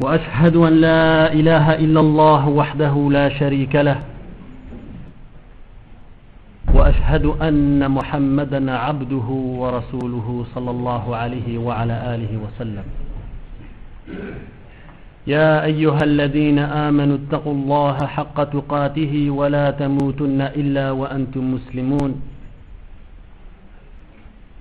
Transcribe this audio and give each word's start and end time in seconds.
وأشهد 0.00 0.56
أن 0.56 0.74
لا 0.80 1.32
إله 1.32 1.74
إلا 1.84 2.00
الله 2.00 2.48
وحده 2.48 2.94
لا 3.10 3.28
شريك 3.28 3.74
له 3.76 3.98
وأشهد 6.74 7.24
أن 7.40 7.90
محمدا 7.90 8.60
عبده 8.72 9.28
ورسوله 9.60 10.28
صلى 10.54 10.70
الله 10.70 11.16
عليه 11.16 11.48
وعلى 11.58 11.96
آله 12.14 12.32
وسلم. 12.44 12.86
يا 15.26 15.64
أيها 15.64 16.02
الذين 16.04 16.58
آمنوا 16.58 17.16
اتقوا 17.16 17.54
الله 17.54 17.96
حق 18.06 18.38
تقاته 18.44 19.30
ولا 19.30 19.70
تموتن 19.70 20.40
إلا 20.40 20.90
وأنتم 20.90 21.54
مسلمون. 21.54 22.10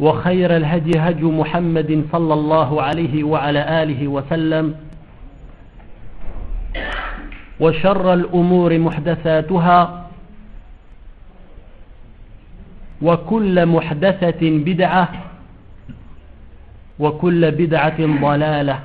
وخير 0.00 0.56
الهدي 0.56 0.98
هدي 0.98 1.24
محمد 1.24 2.04
صلى 2.12 2.34
الله 2.34 2.82
عليه 2.82 3.24
وعلى 3.24 3.82
آله 3.82 4.08
وسلم 4.08 4.74
وشر 7.60 8.14
الأمور 8.14 8.78
محدثاتها 8.78 10.06
وكل 13.02 13.66
محدثة 13.66 14.42
بدعة 14.42 15.08
وكل 16.98 17.50
بدعة 17.50 18.00
ضلالة 18.00 18.80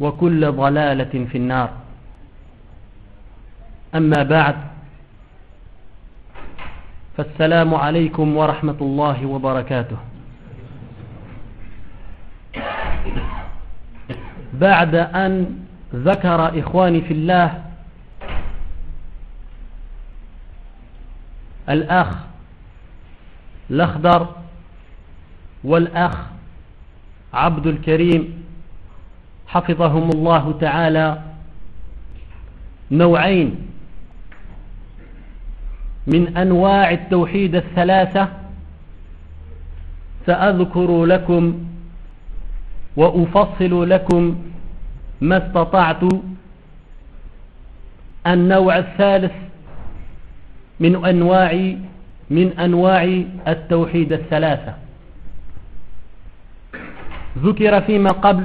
وكل 0.00 0.52
ضلالة 0.52 1.24
في 1.32 1.38
النار. 1.38 1.70
أما 3.94 4.22
بعد 4.22 4.56
فالسلام 7.20 7.74
عليكم 7.74 8.36
ورحمة 8.36 8.76
الله 8.80 9.26
وبركاته. 9.26 9.96
بعد 14.52 14.94
أن 14.94 15.60
ذكر 15.94 16.60
إخواني 16.60 17.00
في 17.00 17.12
الله 17.12 17.62
الأخ 21.68 22.08
الأخضر 23.70 24.28
والأخ 25.64 26.16
عبد 27.34 27.66
الكريم 27.66 28.44
حفظهم 29.46 30.10
الله 30.10 30.58
تعالى 30.60 31.22
نوعين 32.90 33.69
من 36.12 36.36
أنواع 36.36 36.90
التوحيد 36.90 37.54
الثلاثة 37.54 38.28
سأذكر 40.26 41.04
لكم 41.04 41.64
وأفصل 42.96 43.90
لكم 43.90 44.42
ما 45.20 45.36
استطعت. 45.46 46.02
النوع 48.26 48.78
الثالث 48.78 49.32
من 50.80 51.04
أنواع 51.04 51.74
من 52.30 52.58
أنواع 52.58 53.22
التوحيد 53.48 54.12
الثلاثة. 54.12 54.74
ذكر 57.38 57.80
فيما 57.80 58.10
قبل 58.10 58.44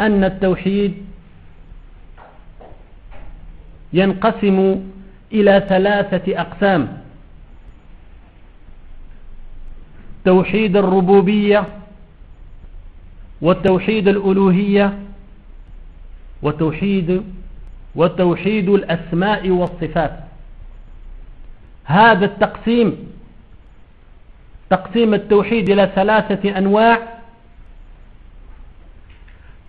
أن 0.00 0.24
التوحيد 0.24 0.94
ينقسم 3.92 4.80
إلى 5.32 5.66
ثلاثة 5.68 6.40
أقسام. 6.40 7.02
توحيد 10.24 10.76
الربوبية 10.76 11.64
والتوحيد 13.40 14.08
الألوهية 14.08 14.98
وتوحيد 16.42 17.22
وتوحيد 17.94 18.68
الأسماء 18.68 19.48
والصفات. 19.48 20.20
هذا 21.84 22.24
التقسيم 22.24 22.96
تقسيم 24.70 25.14
التوحيد 25.14 25.70
إلى 25.70 25.92
ثلاثة 25.94 26.58
أنواع. 26.58 26.98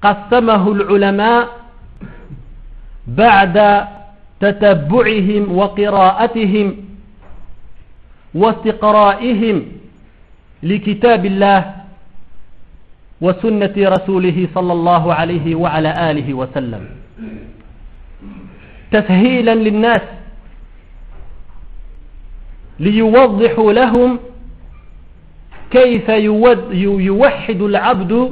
قسمه 0.02 0.72
العلماء 0.72 1.50
بعد 3.08 3.88
تتبعهم 4.41 5.57
وقراءتهم 5.57 6.75
واستقرائهم 8.34 9.66
لكتاب 10.63 11.25
الله 11.25 11.75
وسنة 13.22 13.74
رسوله 13.78 14.47
صلى 14.56 14.74
الله 14.74 15.13
عليه 15.13 15.56
وعلى 15.56 16.12
آله 16.12 16.34
وسلم. 16.34 16.90
تسهيلا 18.91 19.56
للناس 19.56 20.02
ليوضحوا 22.79 23.73
لهم 23.73 24.19
كيف 25.72 26.09
يوحد 26.69 27.62
العبد 27.62 28.32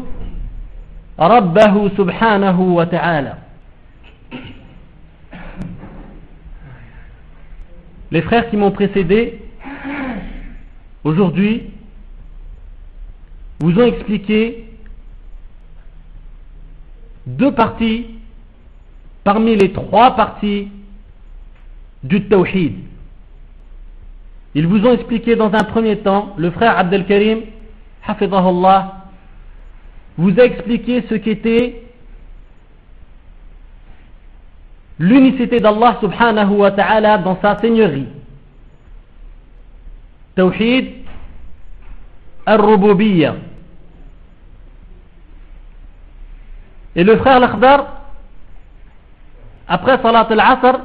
ربه 1.19 1.89
سبحانه 1.97 2.61
وتعالى. 2.61 3.33
Les 8.11 8.21
frères 8.21 8.49
qui 8.49 8.57
m'ont 8.57 8.71
précédé, 8.71 9.39
aujourd'hui, 11.03 11.69
vous 13.59 13.77
ont 13.79 13.85
expliqué 13.85 14.65
deux 17.27 17.53
parties 17.53 18.07
parmi 19.23 19.55
les 19.55 19.71
trois 19.71 20.15
parties 20.15 20.69
du 22.03 22.27
Tawhid. 22.27 22.77
Ils 24.55 24.65
vous 24.65 24.85
ont 24.87 24.93
expliqué 24.93 25.35
dans 25.35 25.53
un 25.53 25.63
premier 25.63 25.97
temps, 25.99 26.33
le 26.37 26.49
frère 26.49 26.77
Abdel 26.77 27.05
Karim, 27.05 27.41
Hafidahullah, 28.07 29.05
vous 30.17 30.39
a 30.39 30.43
expliqué 30.43 31.03
ce 31.09 31.15
qu'était 31.15 31.83
l'unicité 34.99 35.59
d'Allah 35.59 35.97
subhanahu 36.01 36.57
wa 36.57 36.71
ta'ala 36.71 37.17
dans 37.19 37.39
sa 37.41 37.57
seigneurie. 37.59 38.07
Tawhid 40.35 40.93
al-Rububiyya. 42.45 43.35
Et 46.95 47.03
le 47.03 47.17
frère 47.17 47.39
Lakhdar, 47.39 48.01
après 49.67 50.01
Salat 50.01 50.27
al-Asr, 50.29 50.79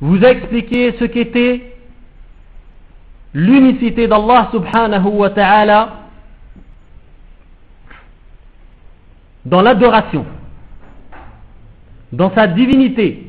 vous 0.00 0.24
a 0.24 0.30
expliqué 0.30 0.94
ce 0.98 1.04
qu'était 1.04 1.76
l'unicité 3.34 4.08
d'Allah 4.08 4.48
subhanahu 4.52 5.08
wa 5.08 5.30
ta'ala 5.30 5.92
dans 9.44 9.62
l'adoration, 9.62 10.24
dans 12.15 12.33
sa 12.33 12.47
divinité, 12.47 13.27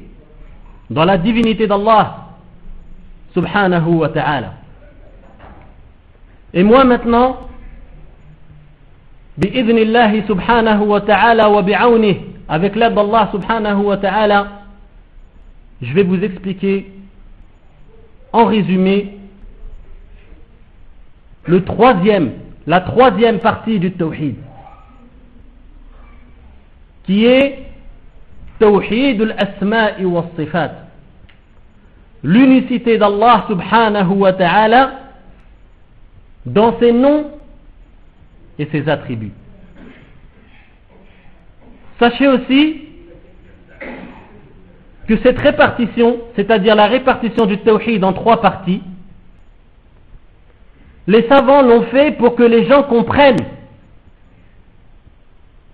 dans 0.90 1.04
la 1.04 1.18
divinité 1.18 1.66
d'Allah 1.66 2.28
subhanahu 3.34 3.96
wa 3.96 4.08
ta'ala. 4.08 4.54
Et 6.54 6.62
moi 6.62 6.84
maintenant, 6.84 7.48
بإذن 9.38 9.78
الله 9.78 10.28
سبحانه 10.28 10.82
وتعالى 10.82 11.44
وبعونه 11.44 12.16
avec 12.48 12.76
l'aide 12.76 12.94
d'Allah 12.94 13.30
subhanahu 13.32 13.80
wa 13.84 13.96
ta'ala 13.96 14.48
je 15.80 15.92
vais 15.94 16.02
vous 16.02 16.22
expliquer 16.22 16.92
en 18.32 18.44
résumé 18.44 19.16
le 21.46 21.64
troisième 21.64 22.32
la 22.66 22.80
troisième 22.80 23.38
partie 23.38 23.78
du 23.78 23.92
tawhid 23.92 24.36
qui 27.04 27.24
est 27.24 27.65
tawhid 28.59 29.21
al-asma'i 29.21 30.05
wa 30.05 30.25
sifat 30.37 30.87
l'unicité 32.23 32.97
d'Allah 32.97 33.45
subhanahu 33.47 34.13
wa 34.13 34.33
ta'ala 34.33 34.99
dans 36.45 36.77
ses 36.79 36.91
noms 36.91 37.31
et 38.57 38.67
ses 38.71 38.89
attributs. 38.89 39.33
Sachez 41.99 42.27
aussi 42.27 42.81
que 45.07 45.17
cette 45.23 45.39
répartition, 45.39 46.19
c'est-à-dire 46.35 46.75
la 46.75 46.87
répartition 46.87 47.45
du 47.45 47.57
tawhid 47.59 48.03
en 48.03 48.13
trois 48.13 48.41
parties, 48.41 48.81
les 51.07 51.27
savants 51.27 51.61
l'ont 51.61 51.83
fait 51.83 52.11
pour 52.17 52.35
que 52.35 52.43
les 52.43 52.65
gens 52.67 52.83
comprennent 52.83 53.37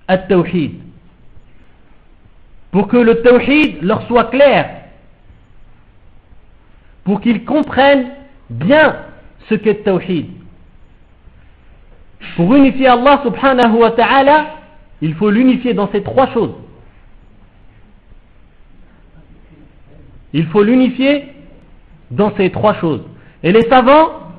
le 0.07 0.27
tawhid 0.27 0.82
pour 2.73 2.87
que 2.87 2.97
le 2.97 3.21
tawhid 3.21 3.83
leur 3.83 4.01
soit 4.07 4.31
clair, 4.31 4.67
pour 7.03 7.21
qu'ils 7.21 7.45
comprennent 7.45 8.07
bien 8.49 8.95
ce 9.47 9.53
qu'est 9.53 9.77
le 9.77 9.83
tawhid. 9.83 10.25
Pour 12.35 12.55
unifier 12.55 12.87
Allah 12.87 13.21
subhanahu 13.23 13.75
wa 13.75 13.91
ta'ala, 13.91 14.55
il 15.03 15.13
faut 15.13 15.29
l'unifier 15.29 15.75
dans 15.75 15.87
ces 15.91 16.01
trois 16.01 16.33
choses. 16.33 16.55
Il 20.33 20.47
faut 20.47 20.63
l'unifier 20.63 21.27
dans 22.09 22.35
ces 22.35 22.49
trois 22.49 22.73
choses. 22.79 23.03
Et 23.43 23.51
les 23.51 23.69
savants 23.69 24.31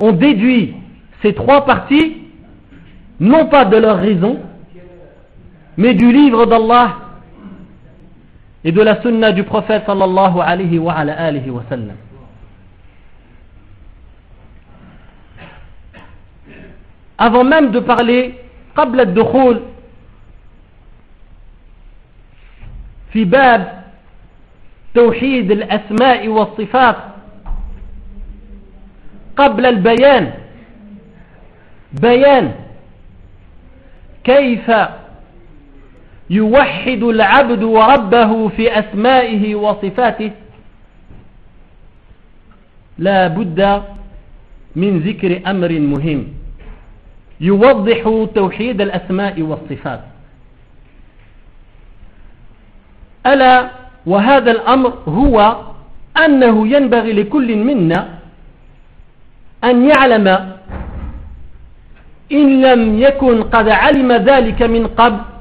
ont 0.00 0.12
déduit 0.12 0.76
ces 1.20 1.34
trois 1.34 1.66
parties, 1.66 2.22
non 3.20 3.48
pas 3.48 3.66
de 3.66 3.76
leur 3.76 3.98
raison, 3.98 4.40
mais 5.76 5.92
du 5.92 6.10
livre 6.10 6.46
d'Allah 6.46 7.01
et 8.64 8.72
de 8.72 8.80
la 8.82 9.00
sunna 9.02 9.32
du 9.32 9.42
prophète 9.44 9.84
sallallahu 9.86 10.40
alayhi 10.40 10.78
wa, 10.78 10.92
alayhi 10.94 11.50
wa 11.50 11.62
sallam. 11.68 11.96
avant 17.18 17.44
même 17.44 17.70
de 17.70 17.80
parler 17.80 18.34
قبل 18.76 19.00
الدخول 19.00 19.60
في 23.12 23.24
باب 23.24 23.82
توحيد 24.94 25.50
الأسماء 25.50 26.28
والصفات 26.28 26.96
قبل 29.36 29.66
البيان 29.66 30.32
بيان 31.92 32.54
كيف 34.24 34.70
يوحد 36.32 37.02
العبد 37.02 37.62
ربه 37.64 38.48
في 38.48 38.78
أسمائه 38.78 39.54
وصفاته. 39.54 40.30
لا 42.98 43.26
بد 43.28 43.82
من 44.76 44.98
ذكر 44.98 45.40
أمر 45.46 45.72
مهم. 45.72 46.20
يوضح 47.40 48.26
توحيد 48.34 48.80
الأسماء 48.80 49.42
والصفات. 49.42 50.00
ألا 53.26 53.70
وهذا 54.06 54.50
الأمر 54.50 54.92
هو 55.08 55.36
أنه 56.24 56.68
ينبغي 56.68 57.12
لكل 57.12 57.56
منا 57.56 58.18
أن 59.64 59.88
يعلم 59.88 60.28
إن 62.32 62.62
لم 62.62 62.98
يكن 62.98 63.42
قد 63.42 63.68
علم 63.68 64.12
ذلك 64.12 64.62
من 64.62 64.86
قبل 64.86 65.31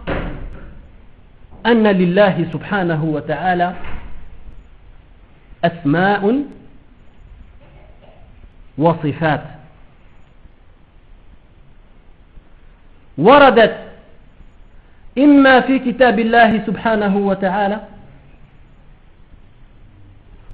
أن 1.65 1.87
لله 1.87 2.45
سبحانه 2.53 3.03
وتعالى 3.03 3.73
أسماء 5.63 6.43
وصفات. 8.77 9.43
وردت 13.17 13.77
إما 15.17 15.61
في 15.61 15.79
كتاب 15.79 16.19
الله 16.19 16.65
سبحانه 16.65 17.17
وتعالى 17.17 17.79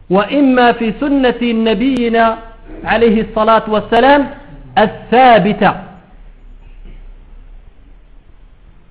وإما 0.10 0.72
في 0.72 0.94
سنة 1.00 1.42
نبينا 1.42 2.38
عليه 2.84 3.22
الصلاة 3.22 3.70
والسلام 3.70 4.30
الثابتة. 4.78 5.84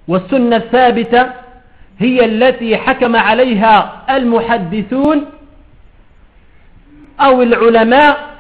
والسنة 0.09 0.57
الثابتة 0.57 1.46
هي 1.99 2.25
التي 2.25 2.77
حكم 2.77 3.17
عليها 3.17 4.03
المحدثون 4.11 5.25
أو 7.21 7.43
العلماء 7.43 8.37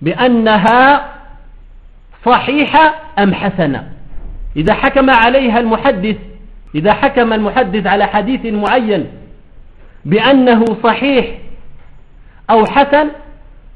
بأنها 0.00 1.10
صحيحة 2.26 2.94
أم 3.18 3.34
حسنة. 3.34 3.92
إذا 4.56 4.74
حكم 4.74 5.10
عليها 5.10 5.58
المحدث 5.58 6.16
إذا 6.74 6.92
حكم 6.92 7.32
المحدث 7.32 7.86
على 7.86 8.06
حديث 8.06 8.46
معين 8.46 9.06
بأنه 10.04 10.64
صحيح 10.84 11.26
أو 12.50 12.66
حسن 12.66 13.10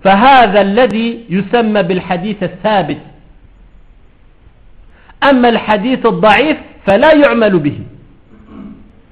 فهذا 0.05 0.61
الذي 0.61 1.25
يسمى 1.31 1.83
بالحديث 1.83 2.43
الثابت. 2.43 3.01
أما 5.31 5.49
الحديث 5.49 6.07
الضعيف 6.07 6.57
فلا 6.88 7.16
يعمل 7.16 7.60
به 7.60 7.80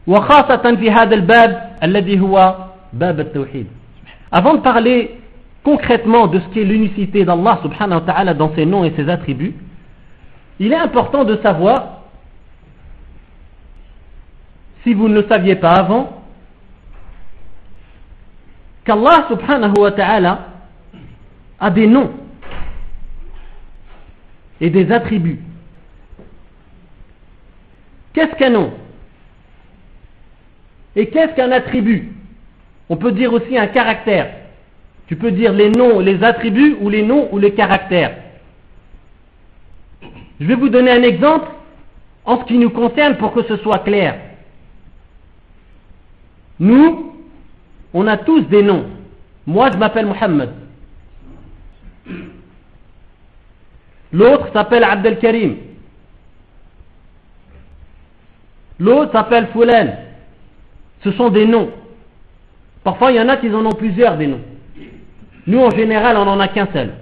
وخاصة 0.07 0.75
في 0.75 0.91
هذا 0.91 1.15
الباب 1.15 1.77
الذي 1.83 2.19
هو 2.19 2.55
باب 2.93 3.19
التوحيد 3.19 3.67
Avant 4.31 4.55
de 4.55 4.59
parler 4.61 5.17
concrètement 5.63 6.27
de 6.27 6.39
ce 6.39 6.47
qu'est 6.53 6.63
l'unicité 6.63 7.23
d'Allah 7.23 7.59
subhanahu 7.63 7.99
wa 7.99 8.05
ta'ala 8.13 8.33
dans 8.33 8.53
ses 8.55 8.65
noms 8.65 8.83
et 8.83 8.93
ses 8.95 9.09
attributs, 9.09 9.53
il 10.59 10.73
est 10.73 10.77
important 10.77 11.23
de 11.23 11.37
savoir, 11.37 12.01
si 14.83 14.93
vous 14.93 15.07
ne 15.07 15.21
le 15.21 15.27
saviez 15.29 15.55
pas 15.55 15.73
avant, 15.73 16.23
qu'Allah 18.85 19.27
subhanahu 19.29 19.73
wa 19.79 19.91
ta'ala 19.91 20.39
a 21.59 21.69
des 21.69 21.87
noms 21.87 22.11
et 24.59 24.69
des 24.69 24.91
attributs. 24.91 25.41
Qu'est-ce 28.12 28.34
qu'un 28.36 28.50
nom? 28.50 28.72
Et 30.94 31.06
qu'est-ce 31.08 31.34
qu'un 31.34 31.50
attribut? 31.50 32.12
On 32.88 32.96
peut 32.96 33.12
dire 33.12 33.32
aussi 33.32 33.56
un 33.56 33.68
caractère. 33.68 34.34
Tu 35.06 35.16
peux 35.16 35.30
dire 35.30 35.52
les 35.52 35.70
noms, 35.70 36.00
les 36.00 36.22
attributs 36.22 36.76
ou 36.80 36.88
les 36.88 37.02
noms 37.02 37.28
ou 37.32 37.38
les 37.38 37.52
caractères. 37.52 38.16
Je 40.40 40.46
vais 40.46 40.54
vous 40.54 40.68
donner 40.68 40.90
un 40.90 41.02
exemple 41.02 41.48
en 42.24 42.40
ce 42.40 42.44
qui 42.44 42.58
nous 42.58 42.70
concerne 42.70 43.16
pour 43.16 43.32
que 43.32 43.42
ce 43.44 43.56
soit 43.58 43.78
clair. 43.78 44.18
Nous, 46.58 47.14
on 47.94 48.06
a 48.06 48.16
tous 48.16 48.42
des 48.42 48.62
noms. 48.62 48.86
Moi, 49.46 49.70
je 49.72 49.78
m'appelle 49.78 50.06
Mohammed. 50.06 50.50
L'autre 54.12 54.52
s'appelle 54.52 54.84
Abdelkarim. 54.84 55.56
L'autre 58.82 59.12
s'appelle 59.12 59.46
Foulen. 59.52 59.96
Ce 61.04 61.12
sont 61.12 61.30
des 61.30 61.46
noms. 61.46 61.70
Parfois, 62.82 63.12
il 63.12 63.16
y 63.16 63.20
en 63.20 63.28
a 63.28 63.36
qui 63.36 63.48
en 63.54 63.64
ont 63.64 63.72
plusieurs 63.72 64.16
des 64.16 64.26
noms. 64.26 64.40
Nous, 65.46 65.60
en 65.60 65.70
général, 65.70 66.16
on 66.16 66.24
n'en 66.24 66.40
a 66.40 66.48
qu'un 66.48 66.66
seul. 66.72 66.94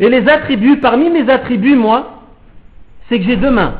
Et 0.00 0.08
les 0.08 0.28
attributs, 0.28 0.78
parmi 0.78 1.08
mes 1.08 1.30
attributs, 1.30 1.76
moi, 1.76 2.24
c'est 3.08 3.20
que 3.20 3.26
j'ai 3.26 3.36
deux 3.36 3.50
mains. 3.50 3.76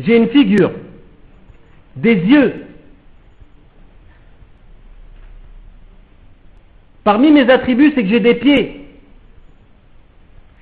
J'ai 0.00 0.16
une 0.16 0.30
figure, 0.30 0.72
des 1.94 2.14
yeux. 2.14 2.66
Parmi 7.04 7.30
mes 7.30 7.48
attributs, 7.48 7.92
c'est 7.94 8.02
que 8.02 8.08
j'ai 8.08 8.18
des 8.18 8.34
pieds, 8.34 8.79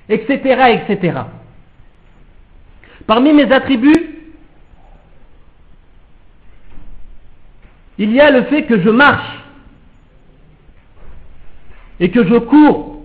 etc., 0.08 0.82
etc. 0.88 1.20
Parmi 3.06 3.32
mes 3.32 3.50
attributs, 3.50 4.16
il 7.98 8.12
y 8.12 8.20
a 8.20 8.30
le 8.30 8.44
fait 8.44 8.64
que 8.64 8.80
je 8.80 8.90
marche 8.90 9.38
et 12.00 12.10
que 12.10 12.24
je 12.26 12.36
cours 12.38 13.02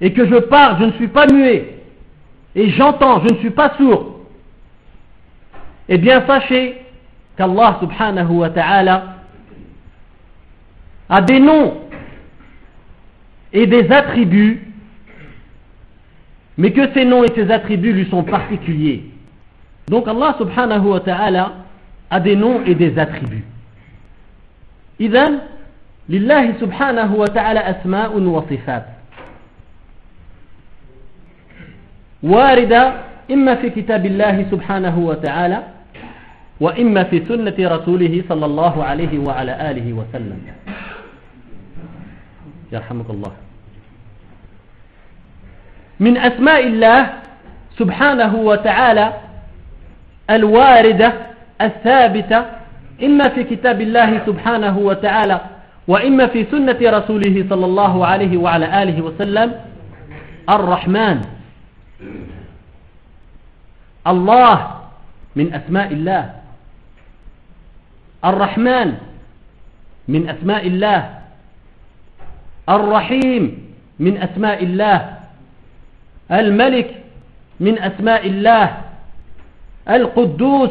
et 0.00 0.12
que 0.12 0.26
je 0.26 0.36
parle, 0.36 0.78
je 0.80 0.84
ne 0.84 0.92
suis 0.92 1.08
pas 1.08 1.26
muet 1.26 1.82
et 2.54 2.70
j'entends, 2.70 3.22
je 3.26 3.34
ne 3.34 3.38
suis 3.40 3.50
pas 3.50 3.74
sourd. 3.76 4.20
Eh 5.88 5.98
bien, 5.98 6.24
sachez 6.26 6.80
qu'Allah 7.36 7.78
subhanahu 7.80 8.32
wa 8.38 8.50
ta'ala 8.50 9.16
a 11.08 11.20
des 11.20 11.40
noms 11.40 11.80
et 13.52 13.66
des 13.66 13.90
attributs, 13.90 14.73
mais 16.56 16.72
que 16.72 16.92
ces 16.94 17.04
noms 17.04 17.24
et 17.24 17.32
ces 17.34 17.50
attributs 17.50 17.92
lui 17.92 18.08
sont 18.10 18.22
particuliers. 18.22 19.04
Donc 19.88 20.06
Allah 20.08 20.34
subhanahu 20.38 20.86
wa 20.88 21.00
ta'ala 21.00 21.52
a 22.10 22.20
des 22.20 22.36
noms 22.36 22.62
et 22.64 22.74
des 22.74 22.98
attributs. 22.98 23.44
إذن 25.00 25.38
لله 26.08 26.52
سبحانه 26.60 27.14
وتعالى 27.14 27.60
أسماء 27.60 28.18
وصفات 28.18 28.84
واردة 32.22 32.94
إما 33.30 33.54
في 33.54 33.70
كتاب 33.70 34.06
الله 34.06 34.46
سبحانه 34.50 34.98
وتعالى 34.98 35.62
وإما 36.60 37.04
في 37.04 37.24
سنة 37.28 37.54
رسوله 37.58 38.24
صلى 38.28 38.46
الله 38.46 38.84
عليه 38.84 39.18
وعلى 39.18 39.70
آله 39.70 39.92
وسلم 39.92 40.38
يرحمك 42.72 43.10
الله 43.10 43.32
من 46.00 46.16
أسماء 46.16 46.66
الله 46.66 47.12
سبحانه 47.78 48.34
وتعالى 48.34 49.12
الواردة 50.30 51.12
الثابتة 51.60 52.44
إما 53.02 53.28
في 53.28 53.44
كتاب 53.44 53.80
الله 53.80 54.26
سبحانه 54.26 54.78
وتعالى 54.78 55.40
وإما 55.88 56.26
في 56.26 56.46
سنة 56.50 56.78
رسوله 56.82 57.46
صلى 57.50 57.66
الله 57.66 58.06
عليه 58.06 58.36
وعلى 58.36 58.82
آله 58.82 59.02
وسلم. 59.02 59.52
الرحمن 60.50 61.20
الله 64.06 64.70
من 65.36 65.54
أسماء 65.54 65.92
الله. 65.92 66.30
الرحمن 68.24 68.94
من 70.08 70.28
أسماء 70.28 70.66
الله. 70.66 71.00
الرحيم 72.68 73.74
من 73.98 74.16
أسماء 74.16 74.64
الله. 74.64 75.13
الملك 76.32 76.90
من 77.60 77.78
أسماء 77.78 78.26
الله 78.26 78.76
القدوس 79.88 80.70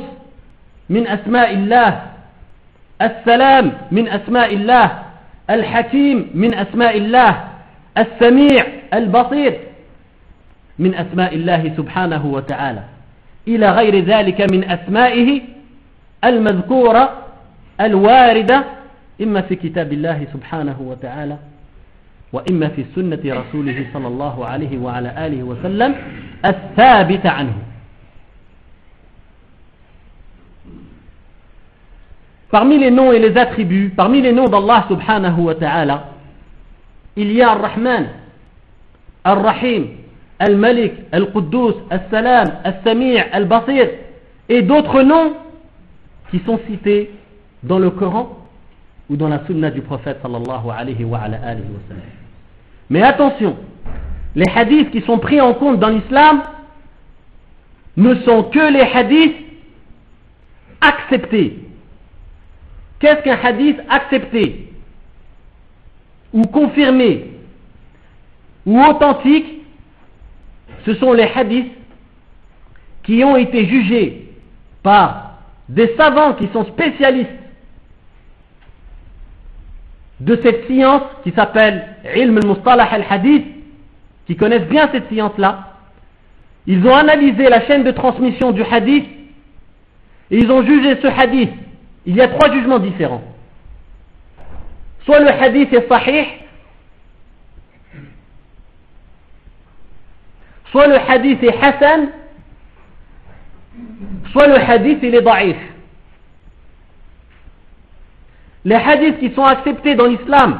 من 0.89 1.07
أسماء 1.07 1.53
الله 1.53 2.01
السلام 3.01 3.72
من 3.91 4.07
أسماء 4.07 4.53
الله 4.53 5.03
الحكيم 5.50 6.29
من 6.33 6.53
أسماء 6.55 6.98
الله 6.98 7.43
السميع 7.98 8.65
البصير 8.93 9.60
من 10.79 10.95
أسماء 10.95 11.36
الله 11.36 11.74
سبحانه 11.77 12.25
وتعالى. 12.25 12.83
إلى 13.48 13.69
غير 13.72 14.05
ذلك 14.05 14.41
من 14.53 14.63
أسمائه 14.72 15.41
المذكورة 16.24 17.17
الواردة 17.81 18.63
إما 19.22 19.41
في 19.41 19.55
كتاب 19.55 19.93
الله 19.93 20.27
سبحانه 20.33 20.75
وتعالى 20.81 21.38
وإما 22.34 22.68
في 22.70 22.86
سنة 22.96 23.20
رسوله 23.25 23.86
صلى 23.94 24.08
الله 24.08 24.46
عليه 24.46 24.78
وعلى 24.78 25.25
آله 25.28 25.44
وسلم 25.44 25.96
الثابت 26.46 27.25
عنه 27.25 27.54
Parmi 32.54 32.78
les 32.78 32.92
noms 32.92 33.12
et 33.12 33.18
les 33.18 33.36
attributs, 33.36 33.90
parmi 33.98 34.22
les 34.22 34.32
noms 34.32 34.48
d'Allah 34.48 34.86
subhanahu 34.88 35.42
wa 35.42 35.56
ta'ala, 35.56 36.10
il 37.16 37.32
y 37.32 37.42
a 37.42 37.50
Ar-Rahman, 37.50 38.10
Ar-Rahim, 39.24 39.88
Al-Malik, 40.38 40.94
Al-Quddus, 41.12 41.74
Al-Salam, 41.90 42.60
Al-Sami' 42.63 43.18
Al-Basir 43.18 43.90
et 44.50 44.62
d'autres 44.62 45.02
noms 45.02 45.34
qui 46.30 46.42
sont 46.46 46.60
cités 46.70 47.10
dans 47.63 47.80
le 47.80 47.90
Coran 47.90 48.38
ou 49.10 49.16
dans 49.16 49.30
la 49.30 49.44
sunna 49.48 49.72
du 49.72 49.82
prophète 49.82 50.20
sallallahu 50.22 50.70
alayhi 50.78 51.04
wa, 51.06 51.22
alayhi 51.22 51.40
wa 51.42 51.80
sallam. 51.88 52.23
Mais 52.90 53.02
attention, 53.02 53.58
les 54.36 54.50
hadiths 54.54 54.92
qui 54.92 55.02
sont 55.02 55.20
pris 55.20 55.40
en 55.40 55.54
compte 55.54 55.80
dans 55.80 55.90
l'islam 55.90 56.44
ne 57.98 58.16
sont 58.22 58.44
que 58.44 58.72
les 58.72 58.82
hadiths 58.82 59.38
acceptés. 60.82 61.60
Qu'est-ce 63.00 63.22
qu'un 63.22 63.38
hadith 63.42 63.80
accepté 63.90 64.70
ou 66.34 66.44
confirmé 66.44 67.32
ou 68.66 68.82
authentique? 68.82 69.62
Ce 70.86 70.96
sont 70.96 71.13
les 71.13 71.30
hadiths 71.36 71.72
qui 73.04 73.24
ont 73.24 73.36
été 73.36 73.66
jugés 73.66 74.30
par 74.82 75.40
des 75.70 75.96
savants 75.96 76.34
qui 76.34 76.48
sont 76.54 76.66
spécialistes 76.66 77.30
de 80.20 80.39
cette 80.43 80.67
science 80.67 81.01
qui 81.24 81.32
s'appelle 81.32 81.96
Ilm 82.15 82.38
al-Mustalah 82.38 82.86
al-Hadith, 82.91 83.46
qui 84.27 84.36
connaissent 84.36 84.67
bien 84.67 84.89
cette 84.91 85.10
science-là. 85.10 85.74
Ils 86.65 86.86
ont 86.88 86.96
analysé 86.96 87.50
la 87.50 87.65
chaîne 87.65 87.84
de 87.84 87.91
transmission 87.91 88.51
du 88.51 88.63
hadith 88.63 89.05
et 90.32 90.38
ils 90.38 90.50
ont 90.50 90.63
jugé 90.63 90.98
ce 91.01 91.08
hadith. 91.08 91.51
Il 92.05 92.15
y 92.15 92.22
a 92.22 92.27
trois 92.29 92.51
jugements 92.53 92.79
différents. 92.79 93.24
Soit 95.05 95.20
le 95.20 95.29
hadith 95.29 95.74
est 95.74 95.88
sahih, 95.89 96.25
soit 100.72 100.88
le 100.88 100.96
hadith 100.96 101.43
est 101.43 101.58
hassan, 101.62 102.10
soit 104.32 104.48
le 104.48 104.55
hadith 104.55 105.00
il 105.03 105.15
est 105.15 105.22
da'if. 105.22 105.58
Les 108.65 108.75
hadiths 108.75 109.20
qui 109.20 109.34
sont 109.34 109.43
acceptés 109.43 109.96
dans 109.96 110.05
l'islam 110.05 110.60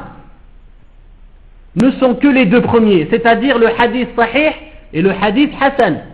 ne 1.76 1.90
sont 1.92 2.14
que 2.14 2.28
les 2.28 2.46
deux 2.46 2.62
premiers, 2.62 3.08
c'est-à-dire 3.10 3.58
le 3.58 3.68
hadith 3.80 4.08
sahih 4.16 4.52
et 4.92 5.02
le 5.02 5.10
hadith 5.10 5.52
hassan. 5.60 6.04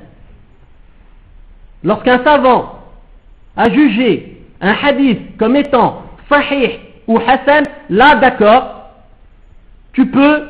Lorsqu'un 1.82 2.22
savant 2.24 2.78
a 3.56 3.70
jugé 3.70 4.40
un 4.60 4.72
hadith 4.72 5.36
comme 5.36 5.56
étant 5.56 6.04
sahih 6.30 6.78
ou 7.06 7.18
hassan, 7.18 7.64
là 7.88 8.14
d'accord, 8.16 8.90
tu 9.92 10.06
peux 10.06 10.48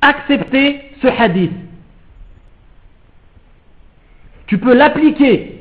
accepter 0.00 0.90
ce 1.00 1.06
hadith. 1.06 1.52
Tu 4.46 4.58
peux 4.58 4.74
l'appliquer 4.74 5.53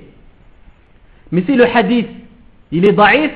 mais 1.34 1.42
si 1.48 1.56
le 1.56 1.66
hadith, 1.66 2.10
il 2.72 2.88
est 2.88 2.92
daïf, 2.92 3.32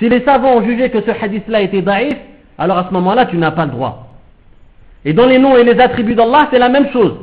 si 0.00 0.08
les 0.08 0.24
savants 0.24 0.56
ont 0.56 0.64
jugé 0.64 0.90
que 0.90 1.00
ce 1.02 1.10
hadith-là 1.12 1.60
était 1.60 1.82
daïf, 1.82 2.16
alors 2.58 2.78
à 2.78 2.88
ce 2.88 2.92
moment-là, 2.94 3.26
tu 3.26 3.36
n'as 3.36 3.52
pas 3.52 3.64
le 3.64 3.70
droit. 3.70 4.08
Et 5.04 5.12
dans 5.12 5.26
les 5.26 5.38
noms 5.38 5.56
et 5.56 5.62
les 5.62 5.78
attributs 5.78 6.16
d'Allah, 6.16 6.48
c'est 6.50 6.58
la 6.58 6.68
même 6.68 6.90
chose. 6.90 7.14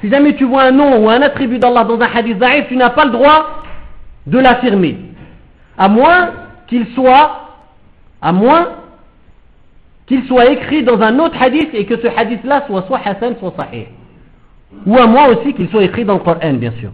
Si 0.00 0.10
jamais 0.10 0.34
tu 0.34 0.42
vois 0.42 0.64
un 0.64 0.72
nom 0.72 1.04
ou 1.04 1.08
un 1.08 1.22
attribut 1.22 1.60
d'Allah 1.60 1.84
dans 1.84 2.00
un 2.00 2.08
hadith 2.12 2.36
daïf, 2.36 2.66
tu 2.66 2.76
n'as 2.76 2.90
pas 2.90 3.04
le 3.04 3.12
droit 3.12 3.62
de 4.26 4.38
l'affirmer. 4.40 4.96
À 5.78 5.88
moins 5.88 6.30
qu'il 6.66 6.88
soit, 6.96 7.42
à 8.20 8.32
moins 8.32 8.70
qu'il 10.06 10.24
soit 10.24 10.50
écrit 10.50 10.82
dans 10.82 11.00
un 11.00 11.16
autre 11.20 11.40
hadith 11.40 11.68
et 11.74 11.86
que 11.86 11.96
ce 11.96 12.08
hadith-là 12.08 12.64
soit 12.66 12.82
soit 12.88 13.02
Hassan, 13.04 13.36
soit 13.38 13.54
Sahih. 13.56 13.86
Ou 14.84 14.98
à 14.98 15.06
moins 15.06 15.28
aussi 15.28 15.54
qu'il 15.54 15.68
soit 15.68 15.84
écrit 15.84 16.04
dans 16.04 16.14
le 16.14 16.20
Coran, 16.20 16.54
bien 16.54 16.72
sûr. 16.80 16.90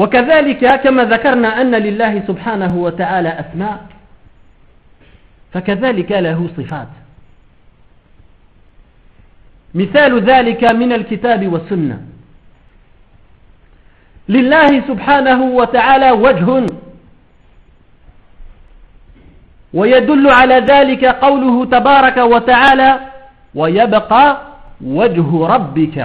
وكذلك 0.00 0.80
كما 0.82 1.04
ذكرنا 1.04 1.60
أن 1.60 1.74
لله 1.74 2.22
سبحانه 2.26 2.74
وتعالى 2.74 3.28
أسماء 3.28 3.86
فكذلك 5.52 6.12
له 6.12 6.48
صفات. 6.56 6.88
مثال 9.74 10.20
ذلك 10.20 10.72
من 10.72 10.92
الكتاب 10.92 11.52
والسنة. 11.52 12.02
لله 14.28 14.80
سبحانه 14.88 15.42
وتعالى 15.42 16.10
وجه 16.10 16.66
ويدل 19.74 20.30
على 20.30 20.54
ذلك 20.54 21.04
قوله 21.04 21.64
تبارك 21.64 22.16
وتعالى 22.16 23.00
ويبقى 23.54 24.42
وجه 24.80 25.46
ربك 25.46 25.96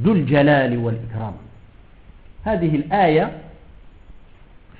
ذو 0.00 0.12
الجلال 0.12 0.78
والإكرام. 0.78 1.47
هذه 2.48 2.76
الآية 2.76 3.30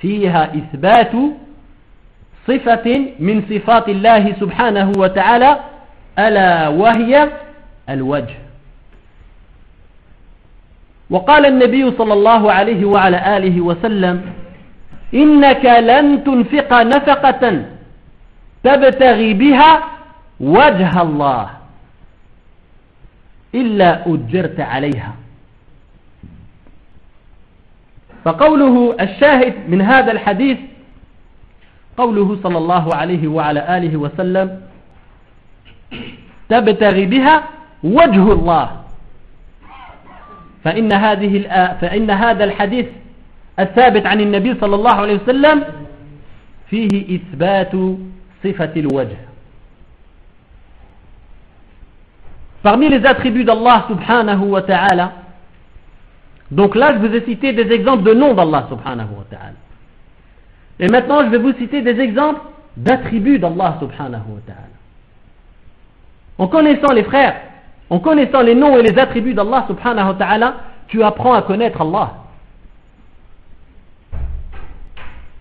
فيها 0.01 0.55
إثبات 0.55 1.13
صفة 2.49 3.07
من 3.19 3.43
صفات 3.51 3.89
الله 3.89 4.35
سبحانه 4.41 4.93
وتعالى 4.99 5.61
ألا 6.19 6.69
وهي 6.69 7.29
الوجه. 7.89 8.35
وقال 11.11 11.47
النبي 11.47 11.97
صلى 11.99 12.13
الله 12.13 12.53
عليه 12.53 12.85
وعلى 12.85 13.37
آله 13.37 13.61
وسلم 13.61 14.33
إنك 15.15 15.65
لن 15.65 16.25
تنفق 16.25 16.83
نفقة 16.83 17.65
تبتغي 18.65 19.35
بها 19.35 19.83
وجه 20.41 21.03
الله 21.03 21.51
إلا 23.55 24.07
أجرت 24.07 24.61
عليها. 24.61 25.13
فقوله 28.29 28.97
الشاهد 29.01 29.55
من 29.69 29.83
هذا 29.83 30.13
الحديث 30.13 30.59
قوله 31.97 32.39
صلى 32.43 32.59
الله 32.59 32.95
عليه 32.95 33.29
وعلى 33.29 33.77
آله 33.77 33.97
وسلم 33.97 34.61
تبتغي 36.49 37.07
بها 37.07 37.45
وجه 37.85 38.33
الله. 38.33 38.85
فإن, 40.65 40.93
هذه 40.93 41.43
فإن 41.81 42.11
هذا 42.11 42.45
الحديث 42.45 42.87
الثابت 43.59 44.07
عن 44.07 44.21
النبي 44.21 44.61
صلى 44.61 44.75
الله 44.75 44.95
عليه 44.95 45.15
وسلم 45.15 45.65
فيه 46.71 47.17
إثبات 47.17 47.73
صفة 48.45 48.73
الوجه. 48.77 49.19
Parmi 52.63 52.89
les 52.91 53.07
attributs 53.07 53.45
d'Allah 53.45 53.89
subhanahu 53.89 54.53
wa 54.53 54.61
ta'ala, 54.61 55.13
donc 56.51 56.75
là 56.75 56.95
je 56.95 57.07
vous 57.07 57.15
ai 57.15 57.25
cité 57.25 57.53
des 57.53 57.71
exemples 57.73 58.05
de 58.05 58.15
noms 58.15 58.35
d'Allah 58.35 58.67
subhanahu 58.69 59.09
wa 59.19 59.25
ta'ala. 59.31 59.59
Et 60.81 60.89
maintenant 60.89 61.25
je 61.25 61.31
vais 61.31 61.39
vous 61.39 61.53
citer 61.55 61.83
des 61.83 62.01
exemples 62.01 62.41
d'attributs 62.77 63.39
d'Allah 63.39 63.77
subhanahu 63.81 64.29
wa 64.29 64.41
ta'ala. 64.47 64.63
En 66.39 66.47
connaissant 66.49 66.93
les 66.93 67.05
frères, 67.05 67.41
en 67.91 67.99
connaissant 67.99 68.43
les 68.43 68.55
noms 68.55 68.77
et 68.79 68.83
les 68.83 68.99
attributs 68.99 69.35
d'Allah 69.35 69.65
subhanahu 69.67 70.09
wa 70.09 70.15
ta'ala, 70.15 70.55
tu 70.89 71.03
apprends 71.03 71.35
à 71.35 71.43
connaître 71.43 71.81
Allah. 71.81 72.13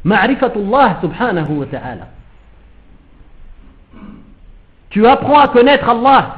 Ma'rifatullah 0.04 0.98
subhanahu 1.02 1.52
wa 1.60 1.66
ta'ala. 1.66 2.08
Tu 4.90 5.06
apprends 5.06 5.40
à 5.40 5.48
connaître 5.50 5.88
Allah. 5.90 6.38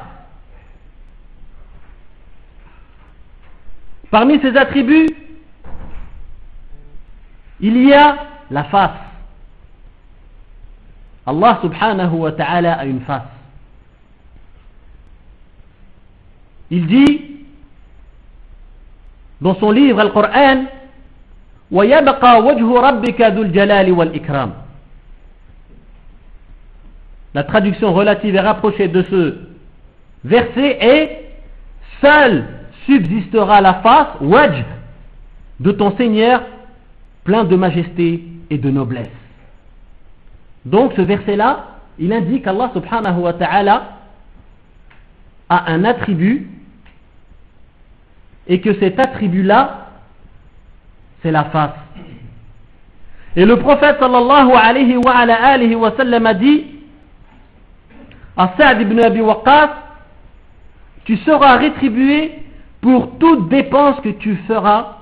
Parmi 4.10 4.40
ses 4.40 4.56
attributs, 4.56 5.08
il 7.60 7.88
y 7.88 7.92
a 7.92 8.16
la 8.50 8.64
face. 8.64 8.90
Allah 11.26 11.58
subhanahu 11.62 12.14
wa 12.16 12.32
ta'ala 12.32 12.72
a 12.74 12.84
une 12.86 13.00
face. 13.02 13.22
Il 16.70 16.86
dit 16.86 17.30
dans 19.40 19.54
son 19.56 19.70
livre 19.70 20.00
Al-Qur'an 20.00 20.66
La 27.34 27.44
traduction 27.44 27.92
relative 27.94 28.34
et 28.34 28.40
rapprochée 28.40 28.88
de 28.88 29.02
ce 29.02 29.38
verset 30.24 30.78
est 30.80 31.26
Seul 32.00 32.59
subsistera 32.90 33.60
la 33.60 33.74
face, 33.74 34.20
wajh, 34.20 34.64
de 35.60 35.70
ton 35.72 35.96
Seigneur 35.96 36.42
plein 37.24 37.44
de 37.44 37.56
majesté 37.56 38.24
et 38.50 38.58
de 38.58 38.70
noblesse. 38.70 39.08
Donc 40.64 40.92
ce 40.96 41.02
verset-là, 41.02 41.66
il 41.98 42.12
indique 42.12 42.44
qu'Allah 42.44 42.70
subhanahu 42.74 43.20
wa 43.20 43.32
ta'ala 43.34 43.82
a 45.48 45.70
un 45.70 45.84
attribut 45.84 46.48
et 48.46 48.60
que 48.60 48.74
cet 48.80 48.98
attribut-là, 48.98 49.86
c'est 51.22 51.30
la 51.30 51.44
face. 51.44 51.74
Et 53.36 53.44
le 53.44 53.56
prophète 53.58 53.98
sallallahu 54.00 54.52
alayhi 54.54 54.96
wa, 55.76 55.92
sallam 55.96 56.26
a 56.26 56.34
dit 56.34 56.66
à 58.36 58.50
ibn 58.80 58.98
Abi 59.00 59.20
Waqqas, 59.20 59.70
tu 61.04 61.16
seras 61.18 61.58
rétribué 61.58 62.40
pour 62.81 63.17
toute 63.17 63.49
dépense 63.49 63.99
que 64.01 64.09
tu 64.09 64.35
feras 64.47 64.97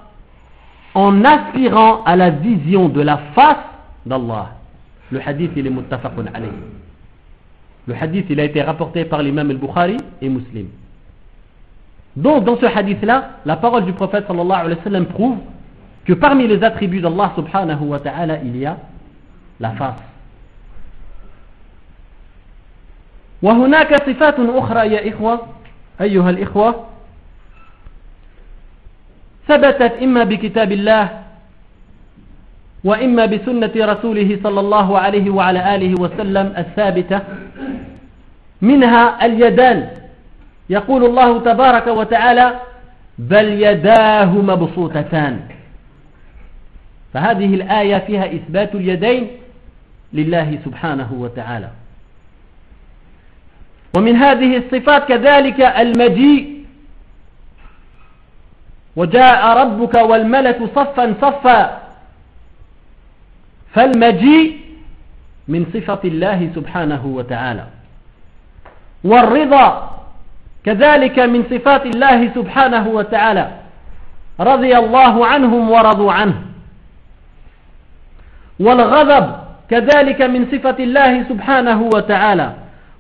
en 0.94 1.24
aspirant 1.24 2.04
à 2.04 2.16
la 2.16 2.30
vision 2.30 2.88
de 2.90 3.02
la 3.02 3.18
face 3.36 3.58
d'Allah. 4.06 4.52
Le 5.12 5.20
hadith, 5.26 5.52
il 5.56 5.68
est 5.68 5.70
muttafaqun 5.70 6.26
alayhi. 6.34 6.52
Le 7.88 7.96
hadith, 7.96 8.26
il 8.30 8.40
a 8.40 8.44
été 8.46 8.62
rapporté 8.62 9.06
par 9.06 9.22
l'imam 9.22 9.50
al-Bukhari 9.50 9.98
et 10.22 10.30
Muslim. 10.30 10.68
Donc, 12.16 12.46
dans 12.46 12.58
ce 12.58 12.66
hadith-là, 12.66 13.40
la 13.46 13.58
parole 13.58 13.86
du 13.86 13.94
prophète 13.94 14.28
sallallahu 14.28 14.62
alayhi 14.66 14.78
wa 14.78 14.84
sallam 14.84 15.06
prouve 15.08 15.38
que 16.06 16.14
parmi 16.14 16.48
les 16.48 16.64
attributs 16.64 17.02
d'Allah 17.02 17.34
subhanahu 17.36 17.86
wa 17.86 18.00
ta'ala, 18.00 18.38
il 18.44 18.56
y 18.58 18.66
a 18.66 18.78
la 19.60 19.72
face. 19.72 20.02
وهناك 23.44 24.08
صفات 24.08 24.40
أخرى 24.40 24.88
يا 24.88 25.10
إخوة 25.10 25.48
أيها 26.02 26.30
الإخوة 26.30 26.86
ثبتت 29.49 29.93
إما 30.03 30.25
بكتاب 30.25 30.73
الله 30.73 31.09
وإما 32.85 33.27
بسنة 33.27 33.73
رسوله 33.77 34.39
صلى 34.43 34.61
الله 34.61 34.99
عليه 34.99 35.31
وعلى 35.31 35.75
آله 35.75 35.95
وسلم 36.01 36.55
الثابتة 36.59 37.21
منها 38.63 39.27
اليدان. 39.27 39.89
يقول 40.71 41.05
الله 41.05 41.39
تبارك 41.39 41.87
وتعالى 41.87 42.61
بل 43.19 43.49
يداه 43.49 44.25
مبسوطتان 44.25 45.41
فهذه 47.15 47.55
الآية 47.55 47.99
فيها 47.99 48.27
إثبات 48.27 48.75
اليدين 48.75 49.29
لله 50.13 50.59
سبحانه 50.65 51.13
وتعالى. 51.13 51.69
ومن 53.97 54.17
هذه 54.17 54.57
الصفات 54.57 55.09
كذلك 55.09 55.61
المجيء 55.61 56.58
وجاء 58.99 59.41
ربك 59.63 59.95
والملك 59.95 60.59
صفا 60.75 61.15
صفا. 61.23 61.61
فالمجيء 63.75 64.59
من 65.49 65.67
صفة 65.75 66.03
الله 66.05 66.51
سبحانه 66.55 67.07
وتعالى. 67.07 67.65
والرضا 69.05 69.67
كذلك 70.65 71.19
من 71.19 71.41
صفات 71.51 71.87
الله 71.87 72.31
سبحانه 72.35 72.89
وتعالى. 72.89 73.47
رضي 74.41 74.73
الله 74.79 75.27
عنهم 75.27 75.71
ورضوا 75.71 76.13
عنه. 76.13 76.39
والغضب 78.61 79.27
كذلك 79.71 80.21
من 80.23 80.47
صفة 80.53 80.79
الله 80.79 81.13
سبحانه 81.31 81.81
وتعالى. 81.95 82.49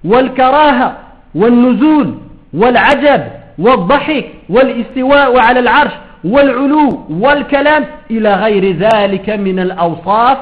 والكراهة 0.04 0.88
والنزول 1.34 2.08
والعجب 2.54 3.37
والضحك 3.58 4.26
والاستواء 4.48 5.38
على 5.38 5.60
العرش 5.60 5.92
والعلو 6.24 7.06
والكلام 7.10 7.84
إلى 8.10 8.34
غير 8.34 8.76
ذلك 8.76 9.30
من 9.30 9.58
الأوصاف 9.58 10.38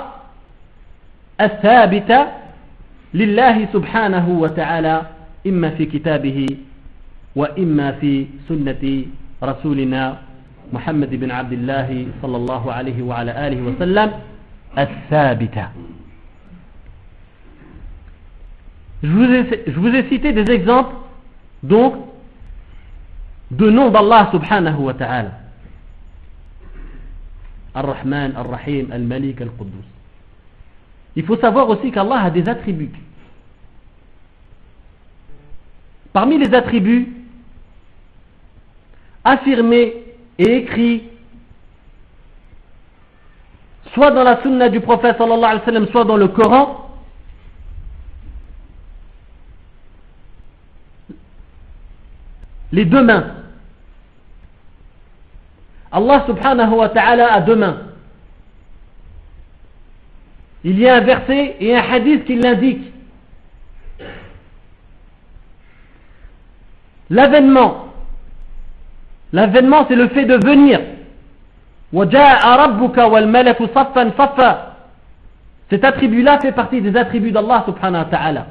الثابتة 1.40 2.26
لله 3.14 3.68
سبحانه 3.72 4.28
وتعالى 4.28 5.02
إما 5.46 5.70
في 5.70 5.86
كتابه 5.86 6.46
وإما 7.36 7.92
في 7.92 8.26
سنة 8.48 9.04
رسولنا 9.42 10.18
محمد 10.72 11.10
بن 11.14 11.30
عبد 11.30 11.52
الله 11.52 12.06
صلى 12.22 12.36
الله 12.36 12.72
عليه 12.72 13.02
وعلى 13.02 13.46
آله 13.46 13.62
وسلم 13.62 14.12
الثابتة. 14.78 15.66
Je 19.02 19.08
vous, 19.08 19.24
ai, 19.24 19.62
je 19.66 19.78
vous 19.78 19.94
ai 19.94 20.08
cité 20.08 20.32
des 20.32 20.50
exemples. 20.52 20.94
Donc 21.62 21.94
de 23.50 23.70
noms 23.70 23.90
d'Allah 23.90 24.30
subhanahu 24.32 24.80
wa 24.84 24.94
ta'ala. 24.94 25.32
Ar-Rahman, 27.74 28.34
Ar-Rahim, 28.36 28.90
Al-Malik, 28.90 29.40
Al-Quddus. 29.40 29.84
Il 31.14 31.24
faut 31.24 31.36
savoir 31.36 31.68
aussi 31.68 31.90
qu'Allah 31.90 32.22
a 32.22 32.30
des 32.30 32.48
attributs. 32.48 32.90
Parmi 36.12 36.38
les 36.38 36.52
attributs 36.54 37.12
affirmés 39.24 40.04
et 40.38 40.56
écrits 40.56 41.02
soit 43.92 44.10
dans 44.10 44.24
la 44.24 44.42
sunna 44.42 44.68
du 44.68 44.80
prophète 44.80 45.16
sallallahu 45.18 45.44
alayhi 45.44 45.60
wa 45.60 45.64
sallam, 45.64 45.88
soit 45.88 46.04
dans 46.04 46.16
le 46.16 46.28
Coran, 46.28 46.85
les 52.76 52.84
deux 52.84 53.02
mains. 53.02 53.24
Allah 55.90 56.24
subhanahu 56.26 56.74
wa 56.74 56.88
ta'ala 56.90 57.32
a 57.32 57.40
deux 57.40 57.56
mains. 57.56 57.78
Il 60.62 60.78
y 60.78 60.86
a 60.86 60.96
un 60.96 61.00
verset 61.00 61.56
et 61.58 61.74
un 61.74 61.80
hadith 61.80 62.26
qui 62.26 62.36
l'indique. 62.36 62.92
L'avènement. 67.08 67.86
L'avènement, 69.32 69.86
c'est 69.88 69.96
le 69.96 70.08
fait 70.08 70.26
de 70.26 70.34
venir. 70.34 70.80
Cet 75.70 75.84
attribut-là 75.84 76.40
fait 76.40 76.52
partie 76.52 76.82
des 76.82 76.94
attributs 76.94 77.32
d'Allah 77.32 77.62
subhanahu 77.66 78.04
wa 78.04 78.10
ta'ala. 78.10 78.46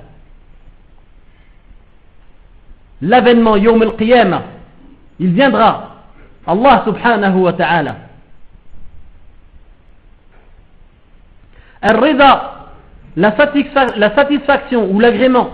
L'avènement, 3.05 3.55
Yawm 3.55 3.81
al-Qiyamah, 3.83 4.43
il 5.19 5.31
viendra. 5.31 5.91
Allah 6.47 6.83
subhanahu 6.85 7.37
wa 7.37 7.53
ta'ala. 7.53 7.95
Al-Rida, 11.81 12.51
la 13.15 14.15
satisfaction 14.15 14.89
ou 14.91 14.99
l'agrément 14.99 15.49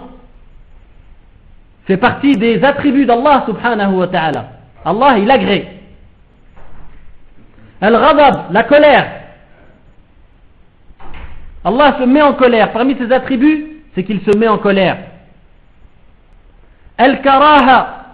fait 1.85 1.97
partie 1.97 2.37
des 2.37 2.63
attributs 2.63 3.05
d'Allah 3.05 3.43
subhanahu 3.45 3.95
wa 3.95 4.07
ta'ala. 4.07 4.45
Allah, 4.85 5.17
il 5.17 5.29
agrée. 5.29 5.67
Al-Ghadab, 7.81 8.51
la 8.51 8.63
colère. 8.63 9.07
Allah 11.65 11.97
se 11.99 12.05
met 12.05 12.21
en 12.21 12.33
colère. 12.33 12.71
Parmi 12.71 12.95
ses 12.97 13.11
attributs, 13.11 13.81
c'est 13.93 14.03
qu'il 14.05 14.21
se 14.21 14.37
met 14.37 14.47
en 14.47 14.57
colère. 14.57 15.10
Al-Karaha, 17.00 18.04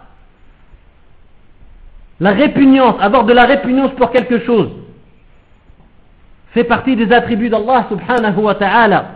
la 2.20 2.30
répugnance, 2.32 2.96
avoir 3.00 3.24
de 3.24 3.32
la 3.32 3.44
répugnance 3.44 3.92
pour 3.92 4.10
quelque 4.10 4.40
chose, 4.44 4.70
fait 6.52 6.64
partie 6.64 6.96
des 6.96 7.12
attributs 7.12 7.48
d'Allah 7.48 7.86
subhanahu 7.88 8.40
wa 8.40 8.54
ta'ala. 8.54 9.06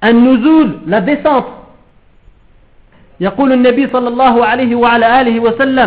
Al-Nuzul, 0.00 0.80
la 0.86 1.00
descente. 1.00 1.46
يقول 3.20 3.52
النبي 3.52 3.86
صلى 3.92 4.08
الله 4.08 4.46
عليه 4.46 4.74
وعلى 4.74 5.20
آله 5.20 5.40
وسلم 5.40 5.86